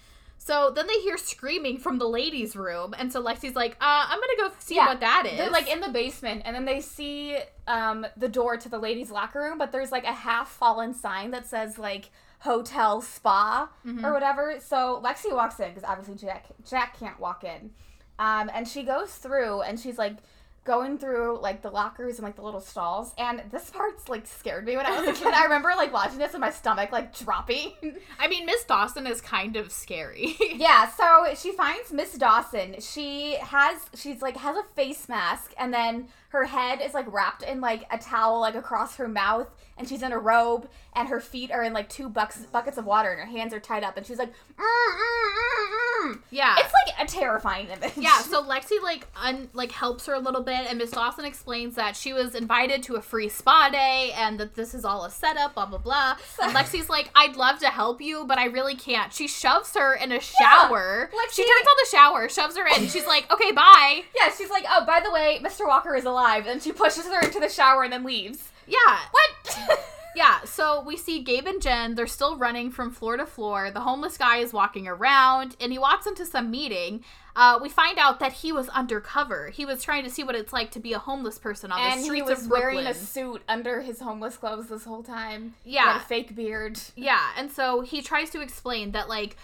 So 0.45 0.71
then 0.75 0.87
they 0.87 0.99
hear 0.99 1.15
screaming 1.17 1.77
from 1.77 1.99
the 1.99 2.05
ladies' 2.07 2.53
room, 2.53 2.93
and 2.97 3.13
so 3.13 3.23
Lexi's 3.23 3.55
like, 3.55 3.77
uh, 3.79 4.05
I'm 4.09 4.19
gonna 4.19 4.49
go 4.49 4.55
see 4.59 4.75
Yeah, 4.75 4.87
what 4.87 4.99
that 4.99 5.25
is. 5.25 5.37
They're 5.37 5.49
like 5.49 5.69
in 5.71 5.79
the 5.79 5.87
basement, 5.87 6.41
and 6.43 6.53
then 6.53 6.65
they 6.65 6.81
see 6.81 7.37
um, 7.65 8.05
the 8.17 8.27
door 8.27 8.57
to 8.57 8.67
the 8.67 8.77
ladies' 8.77 9.09
locker 9.09 9.39
room, 9.39 9.57
but 9.57 9.71
there's 9.71 9.89
like 9.93 10.03
a 10.03 10.11
half 10.11 10.49
fallen 10.49 10.93
sign 10.93 11.31
that 11.31 11.45
says 11.47 11.79
like 11.79 12.09
hotel 12.39 13.01
spa 13.01 13.69
Mm-hmm. 13.87 14.03
or 14.05 14.11
whatever. 14.11 14.57
So 14.59 15.01
Lexi 15.01 15.33
walks 15.33 15.61
in 15.61 15.69
because 15.69 15.85
obviously 15.85 16.15
Jack 16.15 16.47
Jack 16.69 16.99
can't 16.99 17.19
walk 17.21 17.45
in, 17.45 17.71
um, 18.19 18.51
and 18.53 18.67
she 18.67 18.83
goes 18.83 19.13
through 19.15 19.61
and 19.61 19.79
she's 19.79 19.97
like 19.97 20.17
going 20.63 20.97
through 20.97 21.39
like 21.41 21.61
the 21.61 21.69
lockers 21.69 22.15
and 22.15 22.23
like 22.23 22.35
the 22.35 22.41
little 22.41 22.61
stalls 22.61 23.13
and 23.17 23.41
this 23.51 23.69
part's 23.69 24.07
like 24.07 24.25
scared 24.25 24.65
me 24.65 24.77
when 24.77 24.85
I 24.85 24.99
was 24.99 25.09
a 25.09 25.23
kid. 25.23 25.33
I 25.33 25.43
remember 25.43 25.73
like 25.75 25.91
watching 25.91 26.19
this 26.19 26.33
and 26.33 26.41
my 26.41 26.51
stomach 26.51 26.91
like 26.91 27.17
dropping. 27.17 27.73
I 28.19 28.27
mean, 28.27 28.45
Miss 28.45 28.63
Dawson 28.63 29.05
is 29.07 29.21
kind 29.21 29.55
of 29.55 29.71
scary. 29.71 30.35
Yeah, 30.53 30.87
so 30.89 31.33
she 31.35 31.51
finds 31.51 31.91
Miss 31.91 32.13
Dawson. 32.13 32.75
She 32.79 33.35
has 33.37 33.77
she's 33.95 34.21
like 34.21 34.37
has 34.37 34.55
a 34.55 34.63
face 34.75 35.09
mask 35.09 35.53
and 35.57 35.73
then 35.73 36.07
her 36.33 36.45
head 36.45 36.81
is 36.81 36.93
like 36.93 37.05
wrapped 37.11 37.41
in 37.43 37.61
like 37.61 37.85
a 37.91 37.97
towel 37.97 38.41
like 38.41 38.55
across 38.55 38.95
her 38.97 39.07
mouth 39.07 39.47
and 39.77 39.87
she's 39.87 40.01
in 40.03 40.11
a 40.11 40.17
robe 40.19 40.67
and 40.95 41.07
her 41.07 41.19
feet 41.19 41.51
are 41.51 41.63
in 41.63 41.73
like 41.73 41.87
two 41.89 42.09
buckets 42.09 42.45
buckets 42.47 42.77
of 42.77 42.85
water 42.85 43.11
and 43.11 43.19
her 43.19 43.25
hands 43.37 43.53
are 43.53 43.59
tied 43.59 43.83
up 43.83 43.95
and 43.97 44.05
she's 44.05 44.17
like 44.17 44.29
"Mm, 44.29 44.63
mm, 44.63 44.97
mm, 44.97 46.11
mm." 46.15 46.19
yeah. 46.31 46.55
It's 46.57 46.73
like 46.87 47.07
a 47.07 47.11
terrifying 47.11 47.67
image. 47.67 47.93
yeah, 47.95 48.17
so 48.21 48.43
Lexi 48.43 48.81
like 48.81 49.07
un 49.21 49.49
like 49.53 49.71
helps 49.71 50.05
her 50.07 50.13
a 50.13 50.19
little 50.19 50.41
bit, 50.43 50.65
and 50.69 50.77
Miss 50.77 50.91
Dawson 50.91 51.23
explains 51.25 51.75
that 51.75 51.95
she 51.95 52.11
was 52.13 52.35
invited 52.35 52.83
to 52.83 52.95
a 52.95 53.01
free 53.01 53.29
spa 53.29 53.69
day, 53.69 54.11
and 54.15 54.39
that 54.39 54.55
this 54.55 54.73
is 54.73 54.83
all 54.85 55.05
a 55.05 55.09
setup, 55.11 55.53
blah 55.55 55.65
blah 55.65 55.77
blah. 55.77 56.15
And 56.41 56.53
Lexi's 56.55 56.89
like, 56.89 57.09
"I'd 57.15 57.35
love 57.37 57.59
to 57.59 57.67
help 57.67 58.01
you, 58.01 58.25
but 58.25 58.37
I 58.37 58.45
really 58.45 58.75
can't." 58.75 59.13
She 59.13 59.27
shoves 59.27 59.73
her 59.75 59.93
in 59.95 60.11
a 60.11 60.19
shower. 60.19 61.09
Lexi- 61.13 61.35
She 61.35 61.43
turns 61.43 61.67
on 61.67 61.75
the 61.83 61.87
shower, 61.89 62.29
shoves 62.29 62.57
her 62.57 62.65
in. 62.67 62.87
She's 62.89 63.05
like, 63.07 63.31
"Okay, 63.31 63.51
bye." 63.51 64.03
Yeah, 64.19 64.29
she's 64.37 64.49
like, 64.49 64.65
"Oh, 64.69 64.85
by 64.85 64.99
the 64.99 65.11
way, 65.11 65.39
Mr. 65.43 65.65
Walker 65.67 65.95
is 65.95 66.03
alive." 66.05 66.22
And 66.23 66.61
she 66.61 66.71
pushes 66.71 67.05
her 67.05 67.21
into 67.21 67.39
the 67.39 67.49
shower 67.49 67.83
and 67.83 67.91
then 67.93 68.03
leaves. 68.03 68.49
Yeah, 68.67 68.99
What? 69.11 69.79
Yeah, 70.15 70.41
so 70.43 70.83
we 70.83 70.95
see 70.95 71.23
Gabe 71.23 71.47
and 71.47 71.59
Jen, 71.59 71.95
they're 71.95 72.05
still 72.05 72.37
running 72.37 72.69
from 72.69 72.91
floor 72.91 73.17
to 73.17 73.25
floor. 73.25 73.71
The 73.71 73.79
homeless 73.79 74.15
guy 74.15 74.37
is 74.37 74.53
walking 74.53 74.87
around 74.87 75.55
and 75.59 75.71
he 75.71 75.79
walks 75.79 76.05
into 76.05 76.23
some 76.23 76.51
meeting. 76.51 77.03
Uh, 77.35 77.57
we 77.59 77.67
find 77.67 77.97
out 77.97 78.19
that 78.19 78.31
he 78.31 78.51
was 78.51 78.69
undercover. 78.69 79.49
He 79.49 79.65
was 79.65 79.81
trying 79.81 80.03
to 80.03 80.11
see 80.11 80.23
what 80.23 80.35
it's 80.35 80.53
like 80.53 80.69
to 80.73 80.79
be 80.79 80.93
a 80.93 80.99
homeless 80.99 81.39
person 81.39 81.71
on 81.71 81.79
the 81.81 81.87
and 81.89 81.99
he 82.01 82.05
streets 82.05 82.29
was 82.29 82.43
of 82.43 82.49
Brooklyn. 82.49 82.75
wearing 82.75 82.87
a 82.87 82.93
suit 82.93 83.41
under 83.49 83.81
his 83.81 84.01
homeless 84.01 84.37
clothes 84.37 84.67
this 84.67 84.85
whole 84.85 85.01
time. 85.01 85.55
He 85.63 85.73
Yeah. 85.73 85.97
fake 85.97 86.35
beard. 86.35 86.79
Yeah, 86.95 87.19
and 87.35 87.51
so 87.51 87.81
he 87.81 88.03
tries 88.03 88.29
to 88.29 88.41
explain 88.41 88.91
that 88.91 89.09
like 89.09 89.35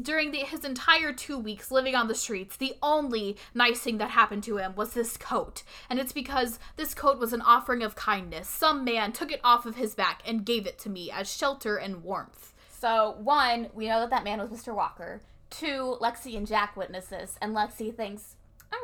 during 0.00 0.30
the, 0.30 0.38
his 0.38 0.64
entire 0.64 1.12
two 1.12 1.38
weeks 1.38 1.70
living 1.70 1.94
on 1.94 2.08
the 2.08 2.14
streets, 2.14 2.56
the 2.56 2.74
only 2.82 3.36
nice 3.54 3.80
thing 3.80 3.98
that 3.98 4.10
happened 4.10 4.42
to 4.44 4.58
him 4.58 4.74
was 4.74 4.92
this 4.92 5.16
coat. 5.16 5.62
And 5.88 5.98
it's 5.98 6.12
because 6.12 6.58
this 6.76 6.94
coat 6.94 7.18
was 7.18 7.32
an 7.32 7.42
offering 7.42 7.82
of 7.82 7.96
kindness. 7.96 8.48
Some 8.48 8.84
man 8.84 9.12
took 9.12 9.32
it 9.32 9.40
off 9.44 9.66
of 9.66 9.76
his 9.76 9.94
back 9.94 10.22
and 10.26 10.44
gave 10.44 10.66
it 10.66 10.78
to 10.80 10.90
me 10.90 11.10
as 11.10 11.32
shelter 11.32 11.76
and 11.76 12.02
warmth. 12.02 12.52
So, 12.68 13.16
one, 13.18 13.68
we 13.74 13.88
know 13.88 14.00
that 14.00 14.10
that 14.10 14.24
man 14.24 14.40
was 14.40 14.50
Mr. 14.50 14.74
Walker. 14.74 15.22
Two, 15.50 15.96
Lexi 16.00 16.36
and 16.36 16.46
Jack 16.46 16.76
witness 16.76 17.06
this, 17.06 17.38
and 17.40 17.54
Lexi 17.54 17.94
thinks, 17.94 18.36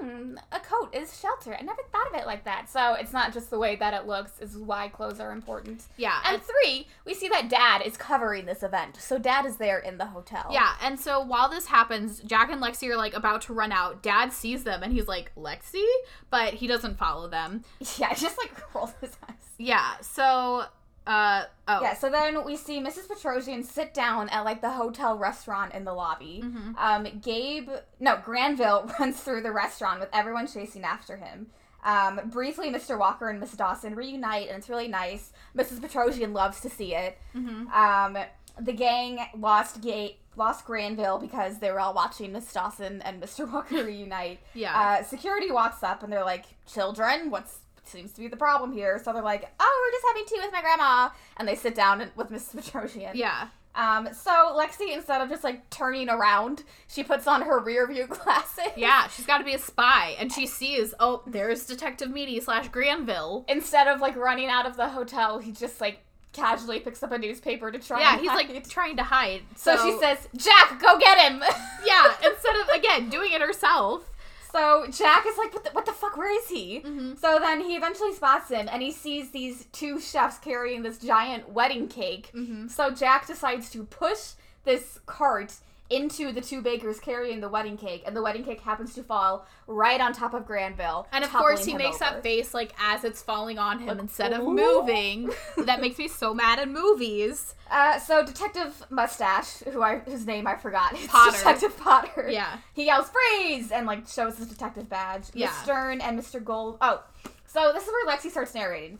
mm, 0.03 0.37
a 0.53 0.61
coat 0.61 0.95
is 0.95 1.19
shelter. 1.19 1.55
I 1.55 1.63
never 1.63 1.83
thought 1.93 2.07
of 2.09 2.15
it 2.15 2.27
like 2.27 2.45
that. 2.45 2.69
So, 2.71 2.95
it's 2.95 3.13
not 3.13 3.33
just 3.33 3.51
the 3.51 3.59
way 3.59 3.77
that 3.77 3.95
it 3.95 4.07
looks, 4.07 4.39
is 4.41 4.57
why 4.57 4.89
clothes 4.89 5.21
are 5.21 5.33
important. 5.33 5.85
Yeah, 5.97 6.21
And 6.25 6.41
three, 6.43 6.87
we 7.05 7.15
see 7.15 7.29
that 7.29 7.49
Dad 7.49 7.83
is 7.85 7.97
covering 7.97 8.47
this 8.47 8.63
event. 8.63 8.97
So, 8.97 9.19
Dad 9.19 9.47
is 9.47 9.57
there 9.57 9.79
in 9.79 9.99
the 9.99 10.07
hotel. 10.07 10.49
Yeah, 10.53 10.73
and 10.83 10.99
so 10.99 11.21
while 11.21 11.49
this 11.49 11.67
happens, 11.67 12.21
Jack 12.21 12.51
and 12.51 12.63
Lexi 12.63 12.89
are 12.89 12.97
like 12.97 13.15
about 13.15 13.43
to 13.43 13.53
run 13.53 13.73
out. 13.73 14.03
Dad 14.03 14.33
sees 14.33 14.65
them 14.65 14.83
and 14.83 14.93
he's 14.93 15.09
like, 15.09 15.33
Lexi? 15.37 15.85
But 16.31 16.55
he 16.55 16.67
doesn't 16.67 16.97
follow 16.99 17.29
them. 17.29 17.65
Yeah, 17.99 18.15
just 18.15 18.39
like 18.39 18.75
rolls 18.75 18.93
his 19.01 19.17
eyes. 19.29 19.35
Yeah, 19.59 19.97
so, 20.01 20.65
uh, 21.11 21.45
oh. 21.67 21.83
Yeah, 21.83 21.95
so 21.95 22.09
then 22.09 22.45
we 22.45 22.57
see 22.57 22.81
Mrs. 22.81 23.09
Petrosian 23.09 23.65
sit 23.65 23.93
down 23.93 24.29
at 24.29 24.45
like 24.45 24.61
the 24.61 24.71
hotel 24.71 25.19
restaurant 25.19 25.75
in 25.75 25.85
the 25.85 25.93
lobby. 25.93 26.41
Mm-hmm. 26.45 26.77
Um, 26.79 27.21
Gabe, 27.21 27.69
no, 27.99 28.17
Granville 28.25 28.89
runs 29.01 29.21
through 29.21 29.43
the 29.43 29.51
restaurant 29.51 29.99
with 29.99 30.09
everyone 30.13 30.47
chasing 30.47 30.85
after 30.85 31.17
him. 31.17 31.49
Um, 31.83 32.21
briefly, 32.27 32.71
Mr. 32.71 32.97
Walker 32.97 33.29
and 33.29 33.41
Miss 33.41 33.53
Dawson 33.53 33.97
reunite, 33.97 34.49
and 34.49 34.59
it's 34.59 34.69
really 34.69 34.87
nice. 34.87 35.33
Mrs. 35.57 35.81
Petrosian 35.81 36.33
loves 36.33 36.61
to 36.61 36.71
see 36.71 36.95
it. 36.95 37.19
Mhm. 37.35 37.73
Um, 37.73 38.17
the 38.61 38.73
gang 38.73 39.19
lost 39.37 39.81
Gate, 39.81 40.19
lost 40.37 40.65
Granville 40.65 41.19
because 41.19 41.59
they 41.59 41.73
were 41.73 41.81
all 41.81 41.95
watching 41.95 42.33
Miss 42.33 42.53
Dawson 42.53 43.03
and 43.03 43.21
Mr. 43.21 43.51
Walker 43.53 43.83
reunite. 43.83 44.39
Yeah. 44.55 44.79
Uh, 44.79 45.03
security 45.03 45.51
walks 45.51 45.83
up 45.83 46.05
and 46.05 46.13
they're 46.13 46.25
like, 46.25 46.45
"Children, 46.67 47.31
what's 47.31 47.59
seems 47.91 48.13
to 48.13 48.21
be 48.21 48.29
the 48.29 48.37
problem 48.37 48.73
here?" 48.73 49.01
So 49.03 49.13
they're 49.13 49.23
like, 49.23 49.51
"Oh, 49.61 49.83
we're 49.85 49.93
just 49.93 50.07
having 50.09 50.27
tea 50.27 50.45
with 50.45 50.53
my 50.53 50.61
grandma," 50.63 51.11
and 51.37 51.47
they 51.47 51.57
sit 51.57 51.75
down 51.75 52.11
with 52.17 52.31
Mrs. 52.31 52.57
Petrosian. 52.57 53.11
yeah. 53.15 53.49
Um, 53.75 54.09
so 54.13 54.31
Lexi, 54.59 54.95
instead 54.95 55.21
of 55.21 55.29
just 55.29 55.45
like 55.45 55.69
turning 55.71 56.09
around, 56.09 56.65
she 56.89 57.05
puts 57.05 57.27
on 57.27 57.43
her 57.43 57.61
rear 57.61 57.87
view 57.87 58.07
glasses. 58.09 58.73
Yeah, 58.77 59.07
she's 59.09 59.27
got 59.27 59.39
to 59.39 59.45
be 59.45 59.55
a 59.55 59.59
spy, 59.59 60.17
and 60.19 60.33
she 60.33 60.47
sees, 60.47 60.93
oh, 60.99 61.23
there's 61.27 61.67
Detective 61.67 62.11
Meaty 62.11 62.41
slash 62.41 62.69
Granville. 62.69 63.45
Instead 63.49 63.87
of 63.87 64.01
like 64.01 64.17
running 64.17 64.49
out 64.49 64.67
of 64.67 64.77
the 64.77 64.89
hotel, 64.89 65.39
he 65.39 65.53
just 65.53 65.81
like 65.81 66.01
casually 66.33 66.81
picks 66.81 67.03
up 67.03 67.13
a 67.13 67.19
newspaper 67.19 67.71
to 67.71 67.79
try. 67.79 68.01
Yeah, 68.01 68.19
he's 68.19 68.31
hide. 68.31 68.49
like 68.49 68.69
trying 68.69 68.97
to 68.97 69.03
hide. 69.03 69.43
So, 69.57 69.77
she 69.77 69.99
says, 69.99 70.29
"Jack, 70.37 70.81
go 70.81 70.99
get 70.99 71.19
him." 71.19 71.43
yeah, 71.87 72.13
instead 72.25 72.57
of 72.57 72.69
again 72.69 73.09
doing 73.09 73.33
it 73.33 73.41
herself. 73.41 74.11
So 74.53 74.87
Jack 74.91 75.25
is 75.27 75.37
like, 75.39 75.53
"What 75.55 75.65
the, 75.65 75.71
what 75.71 75.87
the 75.87 75.93
fuck? 75.93 76.17
Where 76.17 76.35
is 76.37 76.49
he?" 76.49 76.81
Mhm. 76.81 77.19
So 77.19 77.39
then 77.39 77.61
he 77.61 77.77
eventually 77.77 78.13
spots 78.15 78.49
him, 78.51 78.69
and 78.71 78.83
he 78.83 78.91
sees 78.93 79.31
these 79.31 79.67
two 79.73 80.01
chefs 80.01 80.39
carrying 80.39 80.83
this 80.83 80.99
giant 80.99 81.51
wedding 81.51 81.89
cake. 81.89 82.31
Mhm. 82.35 82.71
So 82.71 82.91
Jack 82.91 83.27
decides 83.27 83.71
to 83.71 83.85
push 83.85 84.33
this 84.65 84.99
cart 85.07 85.55
into 85.91 86.33
the 86.33 86.41
two 86.41 86.63
bakers 86.63 87.01
carrying 87.01 87.41
the 87.41 87.49
wedding 87.49 87.77
cake, 87.77 88.05
and 88.07 88.17
the 88.17 88.23
wedding 88.23 88.45
cake 88.45 88.61
happens 88.61 88.95
to 88.95 89.03
fall 89.03 89.45
right 89.67 90.01
on 90.01 90.13
top 90.13 90.33
of 90.35 90.47
Granville. 90.47 91.07
And 91.13 91.25
of 91.25 91.31
course, 91.33 91.65
he 91.65 91.75
makes 91.75 91.97
over. 92.01 92.15
that 92.15 92.23
face 92.23 92.55
like 92.55 92.73
as 92.81 93.05
it's 93.05 93.21
falling 93.23 93.59
on 93.59 93.81
him 93.81 93.89
Like, 93.89 93.99
instead 93.99 94.33
of 94.33 94.45
moving. 94.45 95.31
that 95.59 95.81
makes 95.81 95.99
me 95.99 96.07
so 96.09 96.33
mad 96.33 96.59
in 96.59 96.73
movies. 96.73 97.55
Uh, 97.73 98.01
so 98.01 98.25
Detective 98.27 98.83
Mustache, 98.91 99.59
who 99.61 99.81
I 99.81 99.99
whose 100.01 100.27
name 100.27 100.49
I 100.49 100.57
forgot, 100.57 100.93
Potter. 101.07 101.37
Detective 101.37 101.79
Potter. 101.79 102.29
Yeah. 102.29 102.59
He 102.75 102.87
yells 102.87 103.09
"freeze" 103.11 103.71
and 103.71 103.87
like 103.87 104.09
shows 104.09 104.39
his 104.39 104.49
detective 104.49 104.89
badge. 104.89 105.27
Yeah. 105.35 105.47
Miss 105.47 105.57
Stern 105.59 106.01
and 106.01 106.19
Mr. 106.19 106.43
Gold. 106.43 106.79
Oh, 106.81 107.05
so 107.47 107.71
this 107.73 107.85
is 107.85 107.91
where 107.93 108.07
Lexi 108.17 108.29
starts 108.29 108.57
narrating, 108.57 108.99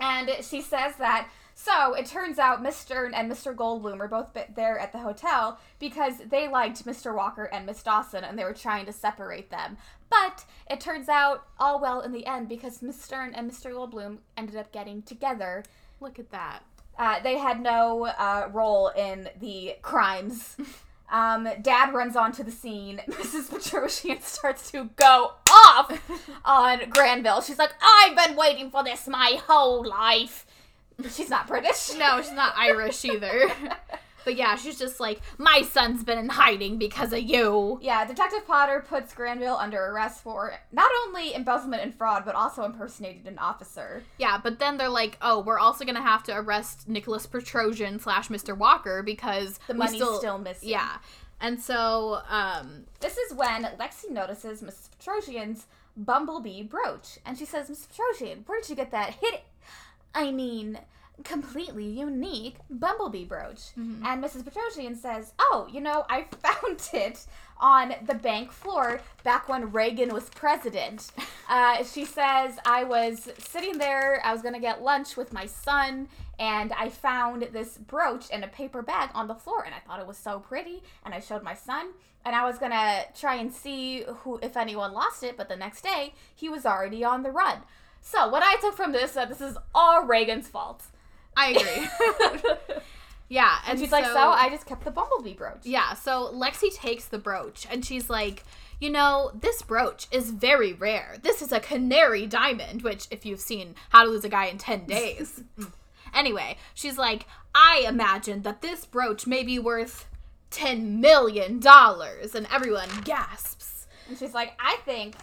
and 0.00 0.30
she 0.42 0.60
says 0.62 0.94
that. 0.98 1.28
So 1.58 1.94
it 1.94 2.04
turns 2.04 2.38
out 2.38 2.62
Miss 2.62 2.76
Stern 2.76 3.14
and 3.14 3.32
Mr. 3.32 3.56
Goldblum 3.56 3.98
are 4.00 4.08
both 4.08 4.28
there 4.54 4.78
at 4.78 4.92
the 4.92 4.98
hotel 4.98 5.58
because 5.78 6.18
they 6.28 6.48
liked 6.48 6.84
Mr. 6.84 7.16
Walker 7.16 7.44
and 7.44 7.64
Miss 7.64 7.82
Dawson, 7.82 8.24
and 8.24 8.38
they 8.38 8.44
were 8.44 8.52
trying 8.52 8.84
to 8.84 8.92
separate 8.92 9.50
them. 9.50 9.78
But 10.10 10.44
it 10.70 10.80
turns 10.80 11.08
out 11.08 11.46
all 11.58 11.80
well 11.80 12.02
in 12.02 12.12
the 12.12 12.26
end 12.26 12.50
because 12.50 12.82
Miss 12.82 13.00
Stern 13.00 13.32
and 13.34 13.50
Mr. 13.50 13.72
Goldblum 13.72 14.18
ended 14.36 14.56
up 14.56 14.70
getting 14.70 15.00
together. 15.00 15.64
Look 15.98 16.18
at 16.18 16.30
that. 16.30 16.60
Uh, 16.98 17.20
they 17.20 17.38
had 17.38 17.62
no 17.62 18.04
uh, 18.04 18.50
role 18.52 18.88
in 18.88 19.30
the 19.40 19.76
crimes. 19.80 20.56
Um, 21.08 21.48
Dad 21.62 21.94
runs 21.94 22.16
onto 22.16 22.42
the 22.42 22.50
scene. 22.50 23.00
Mrs. 23.08 23.48
Petrosian 23.48 24.20
starts 24.24 24.72
to 24.72 24.90
go 24.96 25.34
off 25.48 26.00
on 26.44 26.90
Granville. 26.90 27.42
She's 27.42 27.60
like, 27.60 27.74
I've 27.80 28.16
been 28.16 28.36
waiting 28.36 28.72
for 28.72 28.82
this 28.82 29.06
my 29.06 29.40
whole 29.46 29.86
life. 29.86 30.44
She's 31.10 31.30
not 31.30 31.46
British. 31.46 31.92
No, 31.98 32.20
she's 32.22 32.32
not 32.32 32.54
Irish 32.56 33.04
either. 33.04 33.50
but 34.24 34.36
yeah, 34.36 34.56
she's 34.56 34.78
just 34.78 34.98
like, 34.98 35.20
my 35.38 35.62
son's 35.62 36.02
been 36.02 36.18
in 36.18 36.28
hiding 36.28 36.78
because 36.78 37.12
of 37.12 37.20
you. 37.20 37.78
Yeah, 37.80 38.04
Detective 38.04 38.46
Potter 38.46 38.84
puts 38.86 39.14
Granville 39.14 39.56
under 39.56 39.78
arrest 39.78 40.22
for 40.22 40.54
not 40.72 40.90
only 41.06 41.34
embezzlement 41.34 41.82
and 41.82 41.94
fraud, 41.94 42.24
but 42.24 42.34
also 42.34 42.64
impersonated 42.64 43.26
an 43.26 43.38
officer. 43.38 44.02
Yeah, 44.18 44.38
but 44.42 44.58
then 44.58 44.76
they're 44.78 44.88
like, 44.88 45.16
oh, 45.22 45.40
we're 45.40 45.58
also 45.58 45.84
gonna 45.84 46.02
have 46.02 46.22
to 46.24 46.36
arrest 46.36 46.88
Nicholas 46.88 47.26
Petrosian 47.26 48.00
slash 48.00 48.28
Mr. 48.28 48.56
Walker 48.56 49.02
because 49.02 49.58
The 49.68 49.74
money's 49.74 49.96
still, 49.96 50.18
still 50.18 50.38
missing. 50.38 50.70
Yeah. 50.70 50.98
And 51.40 51.60
so, 51.60 52.20
um, 52.28 52.84
This 53.00 53.16
is 53.18 53.34
when 53.34 53.64
Lexi 53.78 54.10
notices 54.10 54.62
Mrs. 54.62 54.88
Petrosian's 54.98 55.66
bumblebee 55.96 56.62
brooch. 56.62 57.18
And 57.24 57.38
she 57.38 57.44
says, 57.44 57.68
Mrs. 57.70 57.88
Petrosian, 57.88 58.38
where 58.46 58.60
did 58.60 58.70
you 58.70 58.76
get 58.76 58.90
that? 58.90 59.14
Hit 59.20 59.34
it. 59.34 59.44
I 60.16 60.32
mean, 60.32 60.78
completely 61.24 61.84
unique 61.84 62.56
bumblebee 62.70 63.24
brooch. 63.24 63.72
Mhm. 63.78 64.04
And 64.04 64.22
Mrs. 64.24 64.42
Petrosian 64.44 64.96
says, 64.96 65.32
Oh, 65.38 65.68
you 65.70 65.80
know, 65.80 66.04
I 66.08 66.24
found 66.42 66.88
it 66.92 67.26
on 67.58 67.94
the 68.06 68.14
bank 68.14 68.50
floor 68.52 69.00
back 69.24 69.48
when 69.48 69.72
Reagan 69.72 70.12
was 70.12 70.28
president. 70.30 71.12
Uh, 71.48 71.84
she 71.84 72.04
says, 72.04 72.58
I 72.66 72.82
was 72.82 73.28
sitting 73.38 73.78
there, 73.78 74.20
I 74.24 74.32
was 74.32 74.42
going 74.42 74.54
to 74.54 74.60
get 74.60 74.82
lunch 74.82 75.16
with 75.16 75.32
my 75.32 75.46
son, 75.46 76.08
and 76.40 76.72
I 76.72 76.88
found 76.88 77.42
this 77.52 77.78
brooch 77.78 78.28
in 78.30 78.42
a 78.42 78.48
paper 78.48 78.82
bag 78.82 79.10
on 79.14 79.28
the 79.28 79.36
floor, 79.36 79.62
and 79.64 79.72
I 79.72 79.78
thought 79.78 80.00
it 80.00 80.08
was 80.08 80.18
so 80.18 80.40
pretty, 80.40 80.82
and 81.04 81.14
I 81.14 81.20
showed 81.20 81.44
my 81.44 81.54
son. 81.54 81.92
And 82.24 82.34
I 82.34 82.44
was 82.44 82.58
gonna 82.58 83.04
try 83.16 83.36
and 83.36 83.54
see 83.54 84.02
who, 84.24 84.40
if 84.42 84.56
anyone 84.56 84.92
lost 84.92 85.22
it, 85.22 85.36
but 85.36 85.48
the 85.48 85.54
next 85.54 85.82
day 85.82 86.14
he 86.34 86.48
was 86.48 86.66
already 86.66 87.04
on 87.04 87.22
the 87.22 87.30
run. 87.30 87.58
So 88.06 88.28
what 88.28 88.44
I 88.44 88.54
took 88.60 88.76
from 88.76 88.92
this 88.92 89.10
is 89.10 89.14
that 89.16 89.28
this 89.28 89.40
is 89.40 89.58
all 89.74 90.04
Reagan's 90.04 90.46
fault. 90.46 90.84
I 91.36 91.50
agree. 91.50 92.76
yeah, 93.28 93.58
And 93.66 93.80
she's 93.80 93.90
like, 93.90 94.04
so 94.04 94.30
I 94.30 94.48
just 94.48 94.64
kept 94.64 94.84
the 94.84 94.92
bumblebee 94.92 95.34
brooch. 95.34 95.64
Yeah, 95.64 95.92
so 95.94 96.32
Lexi 96.32 96.72
takes 96.72 97.06
the 97.06 97.18
brooch 97.18 97.66
and 97.68 97.84
she's 97.84 98.08
like, 98.08 98.44
you 98.80 98.90
know, 98.90 99.32
this 99.34 99.60
brooch 99.60 100.06
is 100.12 100.30
very 100.30 100.72
rare. 100.72 101.16
This 101.20 101.42
is 101.42 101.50
a 101.50 101.58
canary 101.58 102.26
diamond, 102.26 102.82
which, 102.82 103.08
if 103.10 103.26
you've 103.26 103.40
seen 103.40 103.74
How 103.88 104.04
to 104.04 104.10
Lose 104.10 104.24
a 104.24 104.28
Guy 104.28 104.46
in 104.46 104.58
10 104.58 104.84
Days. 104.86 105.42
anyway, 106.14 106.56
she's 106.74 106.96
like, 106.96 107.26
I 107.56 107.84
imagine 107.88 108.42
that 108.42 108.62
this 108.62 108.86
brooch 108.86 109.26
may 109.26 109.42
be 109.42 109.58
worth 109.58 110.06
$10 110.52 110.98
million. 111.00 111.60
And 111.66 112.46
everyone 112.52 112.88
gasps. 113.02 113.88
And 114.08 114.16
she's 114.16 114.32
like, 114.32 114.52
I 114.60 114.76
think 114.84 115.16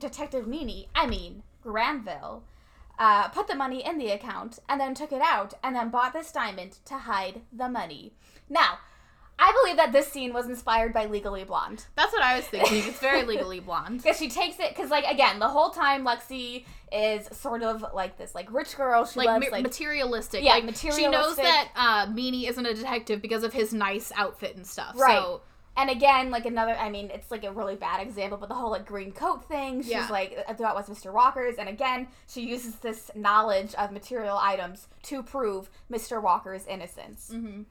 Detective 0.00 0.48
Meany, 0.48 0.88
I 0.92 1.06
mean, 1.06 1.44
Granville, 1.66 2.44
uh, 2.98 3.28
put 3.28 3.48
the 3.48 3.54
money 3.54 3.84
in 3.84 3.98
the 3.98 4.08
account 4.10 4.60
and 4.68 4.80
then 4.80 4.94
took 4.94 5.12
it 5.12 5.20
out 5.20 5.54
and 5.62 5.74
then 5.74 5.90
bought 5.90 6.12
this 6.12 6.30
diamond 6.32 6.78
to 6.86 6.94
hide 6.98 7.42
the 7.52 7.68
money. 7.68 8.12
Now, 8.48 8.78
I 9.38 9.52
believe 9.60 9.76
that 9.76 9.92
this 9.92 10.08
scene 10.08 10.32
was 10.32 10.46
inspired 10.46 10.94
by 10.94 11.04
Legally 11.04 11.44
Blonde. 11.44 11.84
That's 11.94 12.12
what 12.12 12.22
I 12.22 12.36
was 12.36 12.46
thinking. 12.46 12.84
It's 12.88 13.00
very 13.00 13.22
legally 13.26 13.60
blonde. 13.60 14.02
Because 14.02 14.16
she 14.18 14.30
takes 14.30 14.58
it, 14.60 14.70
because, 14.74 14.90
like, 14.90 15.04
again, 15.04 15.40
the 15.40 15.48
whole 15.48 15.68
time 15.70 16.06
Lexi 16.06 16.64
is 16.90 17.26
sort 17.36 17.62
of 17.62 17.84
like 17.92 18.16
this, 18.16 18.34
like, 18.34 18.50
rich 18.50 18.74
girl. 18.76 19.04
She 19.04 19.18
Like, 19.18 19.26
loves, 19.26 19.46
ma- 19.50 19.56
like, 19.56 19.64
materialistic. 19.64 20.42
Yeah, 20.42 20.54
like, 20.54 20.74
She 20.76 21.06
knows 21.06 21.36
that 21.36 21.68
uh, 21.76 22.06
Meanie 22.06 22.48
isn't 22.48 22.64
a 22.64 22.72
detective 22.72 23.20
because 23.20 23.42
of 23.42 23.52
his 23.52 23.74
nice 23.74 24.10
outfit 24.16 24.56
and 24.56 24.66
stuff. 24.66 24.98
Right. 24.98 25.18
So, 25.18 25.42
And 25.78 25.90
again, 25.90 26.30
like 26.30 26.46
another, 26.46 26.74
I 26.74 26.88
mean, 26.88 27.10
it's 27.12 27.30
like 27.30 27.44
a 27.44 27.52
really 27.52 27.76
bad 27.76 28.00
example, 28.00 28.38
but 28.38 28.48
the 28.48 28.54
whole 28.54 28.70
like 28.70 28.86
green 28.86 29.12
coat 29.12 29.44
thing, 29.46 29.82
she's 29.82 29.90
Yeah. 29.90 30.08
like, 30.10 30.38
I 30.48 30.54
thought 30.54 30.74
was 30.74 30.86
Mr. 30.88 31.12
Walker's. 31.12 31.56
And 31.58 31.68
again, 31.68 32.08
she 32.26 32.42
uses 32.42 32.76
this 32.76 33.10
knowledge 33.14 33.74
of 33.74 33.92
material 33.92 34.38
items 34.38 34.88
to 35.04 35.22
prove 35.22 35.68
Mr. 35.90 36.22
Walker's 36.22 36.66
innocence. 36.66 37.30
hmm 37.30 37.62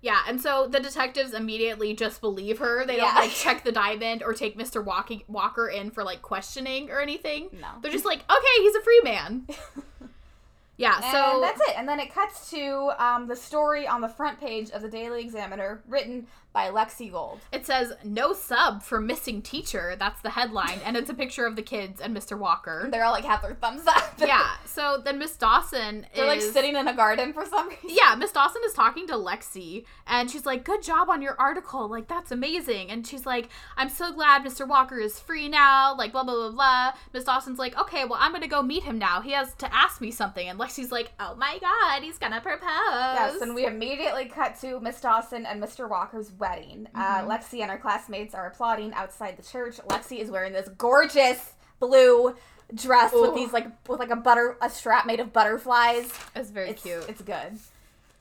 Yeah, 0.00 0.20
and 0.26 0.40
so 0.40 0.66
the 0.66 0.80
detectives 0.80 1.34
immediately 1.34 1.94
just 1.94 2.20
believe 2.22 2.58
her. 2.58 2.84
They 2.86 2.96
don't 2.96 3.14
Yeah. 3.14 3.20
like 3.20 3.30
check 3.30 3.62
the 3.62 3.72
diamond 3.72 4.22
or 4.22 4.32
take 4.32 4.56
Mr. 4.58 4.82
Walker 4.82 5.16
Walker 5.28 5.68
in 5.68 5.90
for 5.90 6.02
like 6.02 6.22
questioning 6.22 6.90
or 6.90 7.00
anything. 7.00 7.50
No. 7.52 7.68
They're 7.82 7.92
just 7.92 8.06
like, 8.06 8.20
okay, 8.28 8.56
he's 8.62 8.74
a 8.74 8.80
free 8.80 9.00
man. 9.04 9.46
yeah, 10.78 10.96
And 10.96 11.12
so 11.12 11.38
that's 11.40 11.60
it. 11.68 11.76
And 11.78 11.88
then 11.88 12.00
it 12.00 12.12
cuts 12.12 12.50
to 12.50 12.90
um, 12.98 13.28
the 13.28 13.36
story 13.36 13.86
on 13.86 14.00
the 14.00 14.08
front 14.08 14.40
page 14.40 14.70
of 14.70 14.82
the 14.82 14.88
Daily 14.88 15.20
Examiner, 15.20 15.82
written 15.86 16.26
by 16.52 16.68
Lexi 16.68 17.10
Gold. 17.10 17.40
it 17.50 17.66
says 17.66 17.92
no 18.04 18.32
sub 18.32 18.82
for 18.82 19.00
missing 19.00 19.42
teacher. 19.42 19.96
That's 19.98 20.20
the 20.20 20.30
headline, 20.30 20.80
and 20.84 20.96
it's 20.96 21.10
a 21.10 21.14
picture 21.14 21.46
of 21.46 21.56
the 21.56 21.62
kids 21.62 22.00
and 22.00 22.16
Mr. 22.16 22.38
Walker. 22.38 22.88
They're 22.90 23.04
all 23.04 23.12
like 23.12 23.24
have 23.24 23.42
their 23.42 23.54
thumbs 23.54 23.86
up. 23.86 24.14
yeah. 24.18 24.50
So 24.64 25.00
then 25.04 25.18
Miss 25.18 25.36
Dawson 25.36 26.04
is 26.12 26.16
They're 26.16 26.26
like 26.26 26.40
sitting 26.40 26.76
in 26.76 26.88
a 26.88 26.94
garden 26.94 27.32
for 27.32 27.44
some 27.46 27.68
reason. 27.68 27.90
Yeah, 27.90 28.14
Miss 28.16 28.32
Dawson 28.32 28.62
is 28.66 28.72
talking 28.72 29.06
to 29.08 29.14
Lexi 29.14 29.84
and 30.06 30.30
she's 30.30 30.46
like, 30.46 30.64
Good 30.64 30.82
job 30.82 31.08
on 31.08 31.22
your 31.22 31.36
article. 31.38 31.88
Like, 31.88 32.08
that's 32.08 32.30
amazing. 32.32 32.90
And 32.90 33.06
she's 33.06 33.26
like, 33.26 33.48
I'm 33.76 33.88
so 33.88 34.12
glad 34.12 34.42
Mr. 34.44 34.66
Walker 34.66 34.98
is 34.98 35.18
free 35.18 35.48
now. 35.48 35.94
Like, 35.96 36.12
blah, 36.12 36.24
blah, 36.24 36.34
blah, 36.34 36.50
blah. 36.50 36.92
Miss 37.12 37.24
Dawson's 37.24 37.58
like, 37.58 37.78
Okay, 37.78 38.04
well, 38.04 38.18
I'm 38.20 38.32
going 38.32 38.42
to 38.42 38.48
go 38.48 38.62
meet 38.62 38.82
him 38.84 38.98
now. 38.98 39.20
He 39.20 39.32
has 39.32 39.54
to 39.54 39.74
ask 39.74 40.00
me 40.00 40.10
something. 40.10 40.48
And 40.48 40.58
Lexi's 40.58 40.92
like, 40.92 41.12
Oh 41.20 41.34
my 41.36 41.58
God, 41.60 42.02
he's 42.02 42.18
going 42.18 42.32
to 42.32 42.40
propose. 42.40 42.60
Yes, 42.62 43.40
and 43.40 43.54
we 43.54 43.66
immediately 43.66 44.26
cut 44.26 44.60
to 44.60 44.80
Miss 44.80 45.00
Dawson 45.00 45.46
and 45.46 45.62
Mr. 45.62 45.88
Walker's 45.88 46.30
wedding. 46.42 46.88
Uh, 46.94 47.20
Mhm. 47.20 47.28
Lexi 47.28 47.60
and 47.62 47.70
her 47.70 47.78
classmates 47.78 48.34
are 48.34 48.46
applauding 48.48 48.92
outside 48.94 49.36
the 49.36 49.42
church. 49.44 49.76
Lexi 49.88 50.18
is 50.18 50.28
wearing 50.30 50.52
this 50.52 50.68
gorgeous 50.76 51.52
blue 51.80 52.34
dress 52.74 53.12
with 53.12 53.34
these 53.34 53.52
like 53.52 53.66
with 53.88 54.00
like 54.00 54.10
a 54.10 54.16
butter 54.16 54.56
a 54.60 54.68
strap 54.68 55.06
made 55.06 55.20
of 55.20 55.32
butterflies. 55.32 56.10
It's 56.34 56.50
very 56.50 56.70
It's 56.70 56.82
cute. 56.82 57.04
It's 57.08 57.22
good. 57.22 57.58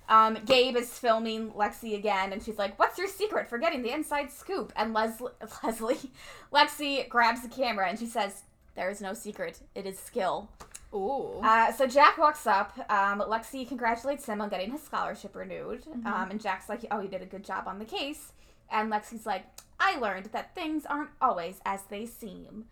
Um, 0.09 0.37
Gabe 0.45 0.75
is 0.75 0.89
filming 0.99 1.51
Lexi 1.51 1.95
again, 1.95 2.33
and 2.33 2.43
she's 2.43 2.57
like, 2.57 2.77
"What's 2.77 2.97
your 2.97 3.07
secret 3.07 3.47
for 3.47 3.57
getting 3.57 3.81
the 3.81 3.91
inside 3.93 4.29
scoop?" 4.31 4.73
And 4.75 4.93
Leslie, 4.93 5.31
Leslie, 5.63 6.11
Lexi 6.53 7.07
grabs 7.09 7.41
the 7.41 7.47
camera 7.49 7.87
and 7.89 7.97
she 7.97 8.05
says, 8.07 8.43
"There 8.75 8.89
is 8.89 8.99
no 9.01 9.13
secret. 9.13 9.59
It 9.73 9.85
is 9.85 9.97
skill." 9.97 10.49
Ooh. 10.93 11.39
Uh, 11.41 11.71
so 11.71 11.87
Jack 11.87 12.17
walks 12.17 12.45
up. 12.45 12.73
Um, 12.89 13.21
Lexi 13.21 13.67
congratulates 13.67 14.25
him 14.25 14.41
on 14.41 14.49
getting 14.49 14.71
his 14.71 14.81
scholarship 14.83 15.35
renewed. 15.35 15.83
Um, 16.05 16.27
and 16.31 16.41
Jack's 16.41 16.67
like, 16.67 16.85
"Oh, 16.91 16.99
you 17.01 17.07
did 17.07 17.21
a 17.21 17.25
good 17.25 17.43
job 17.45 17.67
on 17.67 17.79
the 17.79 17.85
case." 17.85 18.33
And 18.69 18.91
Lexi's 18.91 19.25
like, 19.25 19.45
"I 19.79 19.97
learned 19.97 20.27
that 20.33 20.53
things 20.55 20.85
aren't 20.85 21.11
always 21.21 21.61
as 21.65 21.83
they 21.83 22.05
seem." 22.05 22.65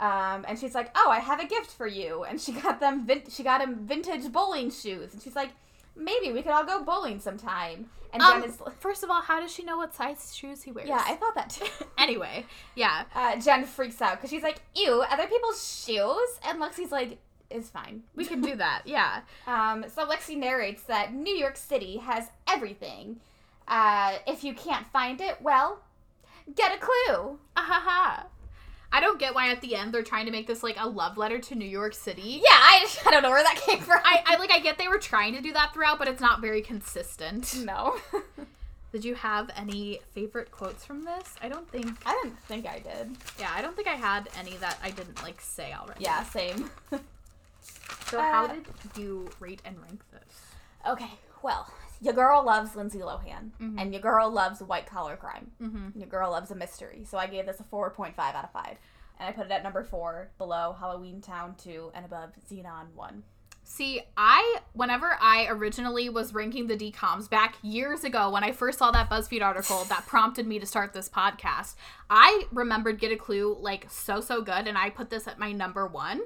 Um, 0.00 0.44
and 0.48 0.58
she's 0.58 0.74
like, 0.74 0.90
"Oh, 0.96 1.10
I 1.10 1.18
have 1.20 1.40
a 1.40 1.46
gift 1.46 1.70
for 1.70 1.86
you." 1.86 2.24
And 2.24 2.40
she 2.40 2.52
got 2.52 2.80
them. 2.80 3.06
Vin- 3.06 3.24
she 3.28 3.42
got 3.42 3.60
him 3.60 3.86
vintage 3.86 4.30
bowling 4.32 4.70
shoes. 4.70 5.12
And 5.12 5.20
she's 5.22 5.36
like, 5.36 5.50
"Maybe 5.96 6.32
we 6.32 6.42
could 6.42 6.52
all 6.52 6.64
go 6.64 6.82
bowling 6.84 7.18
sometime." 7.20 7.90
And 8.12 8.22
um, 8.22 8.40
Jen 8.42 8.50
is, 8.50 8.58
first 8.78 9.02
of 9.02 9.10
all, 9.10 9.20
how 9.22 9.40
does 9.40 9.52
she 9.52 9.64
know 9.64 9.76
what 9.76 9.92
size 9.92 10.32
shoes 10.36 10.62
he 10.62 10.70
wears? 10.70 10.88
yeah, 10.88 11.02
I 11.04 11.16
thought 11.16 11.34
that 11.34 11.50
too. 11.50 11.66
Anyway, 11.98 12.44
yeah. 12.76 13.04
Uh, 13.14 13.34
Jen 13.40 13.64
freaks 13.64 14.00
out 14.02 14.16
because 14.18 14.30
she's 14.30 14.42
like, 14.42 14.60
"Ew, 14.76 15.02
other 15.10 15.26
people's 15.26 15.82
shoes," 15.84 16.38
and 16.46 16.60
Lexi's 16.60 16.92
like, 16.92 17.18
"It's 17.54 17.70
fine." 17.70 18.02
We 18.14 18.24
can 18.26 18.40
do 18.40 18.54
that. 18.56 18.82
Yeah. 18.86 19.20
Um, 19.46 19.84
so 19.88 20.06
Lexi 20.06 20.36
narrates 20.36 20.82
that 20.84 21.14
New 21.14 21.34
York 21.34 21.56
City 21.56 21.96
has 21.98 22.28
everything. 22.48 23.20
Uh, 23.66 24.18
if 24.26 24.44
you 24.44 24.52
can't 24.54 24.86
find 24.88 25.20
it, 25.20 25.40
well, 25.40 25.78
get 26.54 26.74
a 26.74 26.78
clue. 26.78 27.38
Ahaha. 27.56 28.26
I 28.92 29.00
don't 29.00 29.18
get 29.18 29.34
why 29.34 29.50
at 29.50 29.60
the 29.60 29.74
end 29.74 29.92
they're 29.92 30.02
trying 30.04 30.26
to 30.26 30.30
make 30.30 30.46
this 30.46 30.62
like 30.62 30.76
a 30.78 30.88
love 30.88 31.16
letter 31.16 31.38
to 31.40 31.54
New 31.56 31.64
York 31.66 31.94
City. 31.94 32.40
Yeah, 32.44 32.50
I, 32.52 32.86
I 33.06 33.10
don't 33.10 33.22
know 33.24 33.30
where 33.30 33.42
that 33.42 33.56
came 33.66 33.80
from. 33.80 33.98
I, 34.04 34.22
I 34.26 34.36
like 34.36 34.52
I 34.52 34.60
get 34.60 34.78
they 34.78 34.86
were 34.86 34.98
trying 34.98 35.34
to 35.34 35.40
do 35.40 35.52
that 35.52 35.72
throughout, 35.74 35.98
but 35.98 36.06
it's 36.06 36.20
not 36.20 36.40
very 36.40 36.62
consistent. 36.62 37.56
no, 37.64 37.96
Did 38.92 39.04
you 39.04 39.16
have 39.16 39.50
any 39.56 39.98
favorite 40.12 40.52
quotes 40.52 40.84
from 40.84 41.02
this? 41.02 41.34
I 41.42 41.48
don't 41.48 41.68
think 41.68 41.88
I 42.06 42.12
didn't 42.22 42.38
think 42.42 42.66
I 42.68 42.78
did. 42.78 43.16
yeah, 43.40 43.50
I 43.52 43.60
don't 43.62 43.74
think 43.74 43.88
I 43.88 43.94
had 43.94 44.28
any 44.38 44.56
that 44.58 44.78
I 44.84 44.90
didn't 44.92 45.20
like 45.24 45.40
say 45.40 45.72
already. 45.72 46.04
Yeah, 46.04 46.22
same. 46.22 46.70
So 48.06 48.20
how 48.20 48.44
Uh, 48.44 48.48
did 48.48 48.66
you 48.96 49.30
rate 49.40 49.62
and 49.64 49.80
rank 49.82 50.02
this? 50.10 50.54
okay, 50.86 51.10
well, 51.42 51.72
your 52.00 52.12
girl 52.14 52.42
loves 52.44 52.76
Lindsay 52.76 52.98
Lohan, 53.00 53.50
Mhm. 53.60 53.80
and 53.80 53.92
your 53.92 54.02
girl 54.02 54.30
loves 54.30 54.60
white 54.62 54.86
collar 54.86 55.16
crime. 55.16 55.52
Mm-hmm. 55.60 55.98
Your 55.98 56.08
girl 56.08 56.30
loves 56.30 56.50
a 56.50 56.54
mystery. 56.54 57.04
So 57.04 57.18
I 57.18 57.26
gave 57.26 57.46
this 57.46 57.60
a 57.60 57.64
4.5 57.64 58.34
out 58.34 58.44
of 58.44 58.50
5. 58.52 58.76
And 59.18 59.28
I 59.28 59.32
put 59.32 59.46
it 59.46 59.52
at 59.52 59.62
number 59.62 59.84
4, 59.84 60.30
below 60.38 60.76
Halloweentown 60.78 61.56
2, 61.56 61.92
and 61.94 62.04
above 62.04 62.32
Zenon 62.50 62.92
1. 62.94 63.22
See, 63.66 64.02
I 64.14 64.58
whenever 64.74 65.16
I 65.18 65.46
originally 65.48 66.10
was 66.10 66.34
ranking 66.34 66.66
the 66.66 66.76
DComs 66.76 67.30
back 67.30 67.56
years 67.62 68.04
ago 68.04 68.28
when 68.28 68.44
I 68.44 68.52
first 68.52 68.78
saw 68.78 68.90
that 68.90 69.08
BuzzFeed 69.08 69.40
article 69.42 69.84
that 69.84 70.04
prompted 70.06 70.46
me 70.46 70.58
to 70.58 70.66
start 70.66 70.92
this 70.92 71.08
podcast, 71.08 71.74
I 72.10 72.46
remembered 72.52 72.98
Get 72.98 73.10
a 73.12 73.16
Clue 73.16 73.56
like 73.58 73.86
so 73.90 74.20
so 74.20 74.42
good 74.42 74.66
and 74.68 74.76
I 74.76 74.90
put 74.90 75.08
this 75.08 75.26
at 75.26 75.38
my 75.38 75.52
number 75.52 75.86
1. 75.86 76.20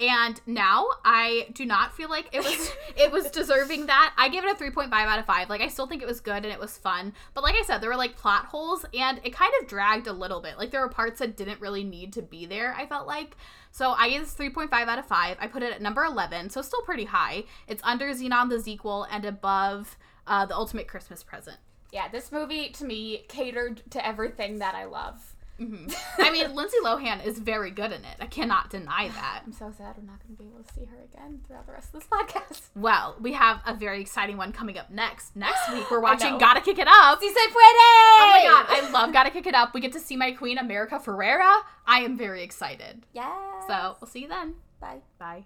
And 0.00 0.40
now 0.46 0.86
I 1.04 1.48
do 1.54 1.66
not 1.66 1.96
feel 1.96 2.08
like 2.08 2.28
it 2.32 2.44
was 2.44 2.72
it 2.96 3.10
was 3.10 3.30
deserving 3.30 3.86
that. 3.86 4.14
I 4.16 4.28
gave 4.28 4.44
it 4.44 4.50
a 4.50 4.54
3.5 4.54 4.92
out 4.92 5.18
of 5.18 5.26
5. 5.26 5.50
Like 5.50 5.60
I 5.60 5.68
still 5.68 5.86
think 5.86 6.02
it 6.02 6.08
was 6.08 6.20
good 6.20 6.44
and 6.44 6.46
it 6.46 6.60
was 6.60 6.78
fun. 6.78 7.12
But 7.34 7.42
like 7.42 7.56
I 7.56 7.62
said, 7.62 7.78
there 7.80 7.90
were 7.90 7.96
like 7.96 8.16
plot 8.16 8.46
holes 8.46 8.84
and 8.94 9.20
it 9.24 9.32
kind 9.32 9.52
of 9.60 9.68
dragged 9.68 10.06
a 10.06 10.12
little 10.12 10.40
bit. 10.40 10.56
Like 10.56 10.70
there 10.70 10.80
were 10.80 10.88
parts 10.88 11.18
that 11.18 11.36
didn't 11.36 11.60
really 11.60 11.84
need 11.84 12.12
to 12.12 12.22
be 12.22 12.46
there, 12.46 12.74
I 12.78 12.86
felt 12.86 13.06
like. 13.06 13.36
So 13.72 13.90
I 13.90 14.08
gave 14.08 14.20
this 14.20 14.34
3.5 14.34 14.72
out 14.72 14.98
of 14.98 15.06
5. 15.06 15.36
I 15.40 15.46
put 15.46 15.62
it 15.62 15.72
at 15.72 15.82
number 15.82 16.04
11, 16.04 16.50
so 16.50 16.62
still 16.62 16.82
pretty 16.82 17.04
high. 17.04 17.44
It's 17.66 17.82
under 17.84 18.06
Zenon 18.12 18.48
the 18.48 18.60
sequel 18.60 19.04
and 19.10 19.24
above 19.24 19.96
uh, 20.26 20.46
The 20.46 20.54
Ultimate 20.54 20.88
Christmas 20.88 21.22
Present. 21.22 21.58
Yeah, 21.92 22.08
this 22.08 22.30
movie 22.30 22.68
to 22.70 22.84
me 22.84 23.24
catered 23.28 23.82
to 23.90 24.06
everything 24.06 24.58
that 24.58 24.74
I 24.74 24.84
love. 24.84 25.34
Hmm 25.58 25.86
I 26.18 26.30
mean, 26.30 26.54
Lindsay 26.54 26.76
Lohan 26.84 27.24
is 27.24 27.38
very 27.38 27.70
good 27.70 27.92
in 27.92 28.04
it. 28.04 28.16
I 28.20 28.26
cannot 28.26 28.70
deny 28.70 29.08
that. 29.08 29.42
I'm 29.44 29.52
so 29.52 29.72
sad 29.76 29.96
we're 29.96 30.04
not 30.04 30.22
going 30.24 30.36
to 30.36 30.42
be 30.42 30.48
able 30.48 30.62
to 30.62 30.72
see 30.72 30.84
her 30.84 30.98
again 31.02 31.40
throughout 31.46 31.66
the 31.66 31.72
rest 31.72 31.92
of 31.94 32.00
this 32.00 32.08
podcast. 32.08 32.68
Well, 32.76 33.16
we 33.20 33.32
have 33.32 33.60
a 33.66 33.74
very 33.74 34.00
exciting 34.00 34.36
one 34.36 34.52
coming 34.52 34.78
up 34.78 34.90
next. 34.90 35.34
Next 35.36 35.72
week, 35.72 35.90
we're 35.90 36.00
watching. 36.08 36.38
Gotta 36.38 36.60
Kick 36.60 36.78
It 36.78 36.88
Up. 36.88 37.18
Si 37.20 37.28
se 37.28 37.34
puede! 37.48 37.54
Oh 37.54 38.32
my 38.32 38.44
god, 38.44 38.66
I 38.84 38.90
love 38.92 39.12
Gotta 39.12 39.30
Kick 39.30 39.46
It 39.46 39.54
Up. 39.54 39.74
We 39.74 39.80
get 39.80 39.92
to 39.92 40.00
see 40.00 40.16
my 40.16 40.30
queen, 40.32 40.58
America 40.58 41.00
Ferrera. 41.04 41.62
I 41.86 42.00
am 42.00 42.16
very 42.16 42.42
excited. 42.42 43.04
Yes. 43.12 43.34
So, 43.66 43.96
we'll 44.00 44.08
see 44.08 44.20
you 44.20 44.28
then. 44.28 44.54
bye. 44.80 45.00
Bye. 45.18 45.44